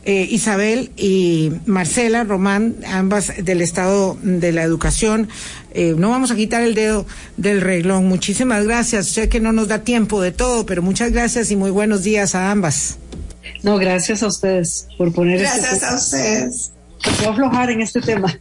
Eh, 0.05 0.26
Isabel 0.30 0.90
y 0.96 1.53
Marcela 1.64 2.24
Román, 2.24 2.74
ambas 2.88 3.32
del 3.38 3.61
Estado 3.61 4.18
de 4.22 4.50
la 4.50 4.64
Educación. 4.64 5.28
Eh, 5.74 5.94
no 5.96 6.11
vamos 6.11 6.32
a 6.32 6.34
quitar 6.34 6.62
el 6.64 6.74
dedo 6.74 7.07
del 7.36 7.61
reglón. 7.61 8.07
Muchísimas 8.07 8.64
gracias. 8.64 9.07
Sé 9.07 9.28
que 9.28 9.38
no 9.38 9.53
nos 9.53 9.68
da 9.68 9.84
tiempo 9.84 10.20
de 10.20 10.32
todo, 10.32 10.66
pero 10.66 10.82
muchas 10.82 11.12
gracias 11.12 11.53
y 11.53 11.57
muy 11.57 11.70
buenos 11.70 12.03
días 12.03 12.34
a 12.34 12.50
ambas. 12.50 12.96
No, 13.62 13.78
gracias 13.78 14.24
a 14.24 14.26
ustedes 14.26 14.88
por 14.98 15.12
poner. 15.12 15.38
Gracias 15.38 15.72
este 15.74 15.86
a 15.86 15.94
ustedes. 15.94 16.72
Por 17.20 17.28
aflojar 17.28 17.70
en 17.70 17.82
este 17.82 18.00
tema. 18.00 18.36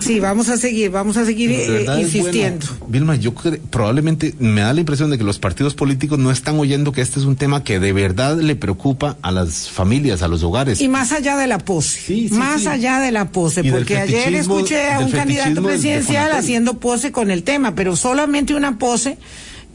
Sí, 0.00 0.20
vamos 0.20 0.48
a 0.48 0.56
seguir, 0.56 0.90
vamos 0.90 1.16
a 1.16 1.24
seguir 1.24 1.50
eh, 1.50 1.86
insistiendo. 2.00 2.66
Bueno. 2.66 2.86
Vilma, 2.88 3.16
yo 3.16 3.34
probablemente 3.70 4.34
me 4.38 4.60
da 4.60 4.72
la 4.72 4.80
impresión 4.80 5.10
de 5.10 5.18
que 5.18 5.24
los 5.24 5.38
partidos 5.38 5.74
políticos 5.74 6.18
no 6.18 6.30
están 6.30 6.58
oyendo 6.58 6.92
que 6.92 7.00
este 7.00 7.18
es 7.18 7.26
un 7.26 7.36
tema 7.36 7.64
que 7.64 7.78
de 7.78 7.92
verdad 7.92 8.38
le 8.38 8.56
preocupa 8.56 9.16
a 9.22 9.30
las 9.30 9.68
familias, 9.68 10.22
a 10.22 10.28
los 10.28 10.42
hogares. 10.42 10.80
Y 10.80 10.88
más 10.88 11.12
allá 11.12 11.36
de 11.36 11.46
la 11.46 11.58
pose, 11.58 11.98
sí, 11.98 12.28
sí, 12.28 12.34
más 12.34 12.62
sí. 12.62 12.68
allá 12.68 13.00
de 13.00 13.12
la 13.12 13.30
pose, 13.30 13.62
Y 13.64 13.70
porque 13.70 13.98
ayer 13.98 14.34
escuché 14.34 14.90
a 14.90 15.00
un 15.00 15.10
candidato 15.10 15.62
presidencial 15.62 16.32
de 16.32 16.38
haciendo 16.38 16.78
pose 16.78 17.12
con 17.12 17.30
el 17.30 17.42
tema, 17.42 17.74
pero 17.74 17.96
solamente 17.96 18.54
una 18.54 18.78
pose 18.78 19.18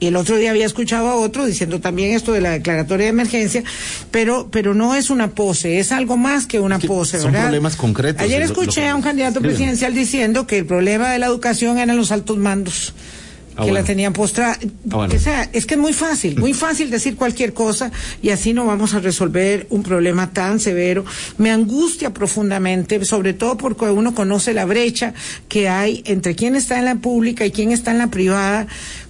y 0.04 0.08
el 0.08 0.16
otro 0.16 0.36
día 0.38 0.52
había 0.52 0.66
escuchado 0.66 1.08
a 1.08 1.16
otro 1.16 1.46
diciendo 1.46 1.80
también 1.80 2.14
esto 2.14 2.34
de 2.34 2.42
la 2.42 2.52
declaratoria 2.52 3.06
de 3.06 3.10
emergencia, 3.12 3.64
pero 4.12 4.50
pero 4.52 4.74
no 4.74 4.96
es 4.96 5.10
una 5.10 5.30
pose, 5.32 5.80
es 5.80 5.92
algo 5.92 6.18
más 6.18 6.46
que 6.46 6.60
una 6.60 6.76
Es 6.76 6.82
que 6.82 6.88
pose, 6.88 7.20
son 7.20 7.32
¿verdad? 7.32 7.46
problemas 7.48 7.76
concretos. 7.76 8.22
Ayer 8.22 8.40
lo- 8.42 8.46
lo 8.48 8.52
escuché 8.52 8.88
a 8.88 8.96
un 8.96 9.02
candidato 9.02 9.40
escriben. 9.40 9.56
presidencial 9.56 9.94
diciendo 9.94 10.46
que 10.48 10.58
el 10.58 10.66
problema 10.66 11.10
de 11.12 11.20
la 11.20 11.28
educación 11.28 11.78
eran 11.78 11.96
los 11.98 12.12
altos 12.12 12.38
mandos. 12.38 12.94
Ah, 13.56 13.66
que 13.66 13.72
la 13.72 13.84
tenían 13.84 14.14
postrada. 14.14 14.58
Ah, 14.60 14.96
bueno. 14.96 15.14
O 15.16 15.20
sea, 15.20 15.48
es 15.54 15.68
que 15.68 15.76
es 15.76 15.80
muy 15.80 15.94
fácil, 15.94 16.40
muy 16.40 16.56
fácil 16.56 16.90
decir 16.90 17.16
cualquier 17.16 17.54
cosa 17.54 17.92
y 18.20 18.32
así 18.32 18.52
no 18.52 18.66
vamos 18.66 18.96
a 18.96 19.00
resolver 19.00 19.68
un 19.70 19.84
problema 19.84 20.32
tan 20.34 20.60
severo. 20.60 21.06
Me 21.38 21.52
angustia 21.52 22.12
profundamente, 22.16 23.06
sobre 23.06 23.34
todo 23.34 23.56
porque 23.56 23.86
uno 23.86 24.16
conoce 24.16 24.56
la 24.56 24.66
brecha 24.66 25.14
que 25.50 25.70
hay 25.70 26.02
entre 26.08 26.34
quién 26.34 26.56
está 26.56 26.80
en 26.80 26.86
la 26.86 26.96
pública 26.96 27.46
y 27.46 27.52
quién 27.52 27.72
está 27.72 27.92
en 27.92 28.00
la 28.00 28.08
privada. 28.08 28.66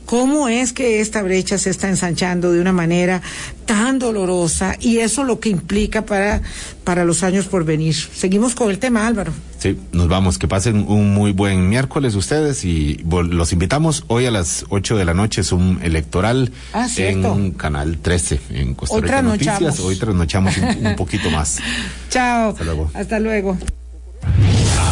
¿Cómo 0.06 0.48
es 0.50 0.74
que 0.74 1.00
esta 1.02 1.22
brecha 1.24 1.58
se 1.58 1.70
está 1.70 1.88
ensanchando 1.90 2.52
de 2.52 2.60
una 2.62 2.74
manera 2.74 3.22
tan 3.66 4.00
dolorosa 4.00 4.76
y 4.80 4.98
eso 5.00 5.24
lo 5.24 5.40
que 5.40 5.50
implica 5.50 6.06
para, 6.06 6.42
para 6.84 7.06
los 7.06 7.24
años 7.24 7.46
por 7.46 7.64
venir? 7.66 7.96
Seguimos 7.96 8.54
con 8.54 8.70
el 8.70 8.80
tema, 8.80 9.08
Álvaro. 9.08 9.32
Sí, 9.60 9.80
nos 9.94 10.10
vamos. 10.10 10.38
Que 10.38 10.48
pasen 10.48 10.86
un 10.90 11.14
muy 11.14 11.32
buen 11.32 11.70
miércoles 11.70 12.16
ustedes 12.16 12.66
y 12.66 13.04
los 13.30 13.54
invitamos 13.54 14.04
hoy 14.08 14.26
a 14.26 14.32
las 14.32 14.66
8 14.70 14.98
de 14.98 15.06
la 15.06 15.14
noche. 15.14 15.42
Es 15.42 15.52
un 15.54 15.80
electoral 15.82 16.52
Ah, 16.74 16.88
en 16.98 17.52
Canal 17.52 17.98
13 18.00 18.42
en 18.52 18.74
Costa 18.76 18.96
Hoy 18.96 19.02
Rica 19.04 19.14
trasnochamos. 19.22 19.62
Noticias. 19.62 19.80
Hoy 19.86 19.96
trasnochamos 19.96 20.58
un, 20.58 20.86
un 20.88 20.96
poquito 20.98 21.30
más. 21.32 21.60
Chao. 22.10 22.50
Hasta 22.50 22.64
luego. 22.66 22.92
Hasta 22.94 23.20
luego. 23.20 23.58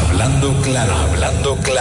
Hablando 0.10 0.54
claro, 0.62 0.94
hablando 0.96 1.56
claro. 1.58 1.80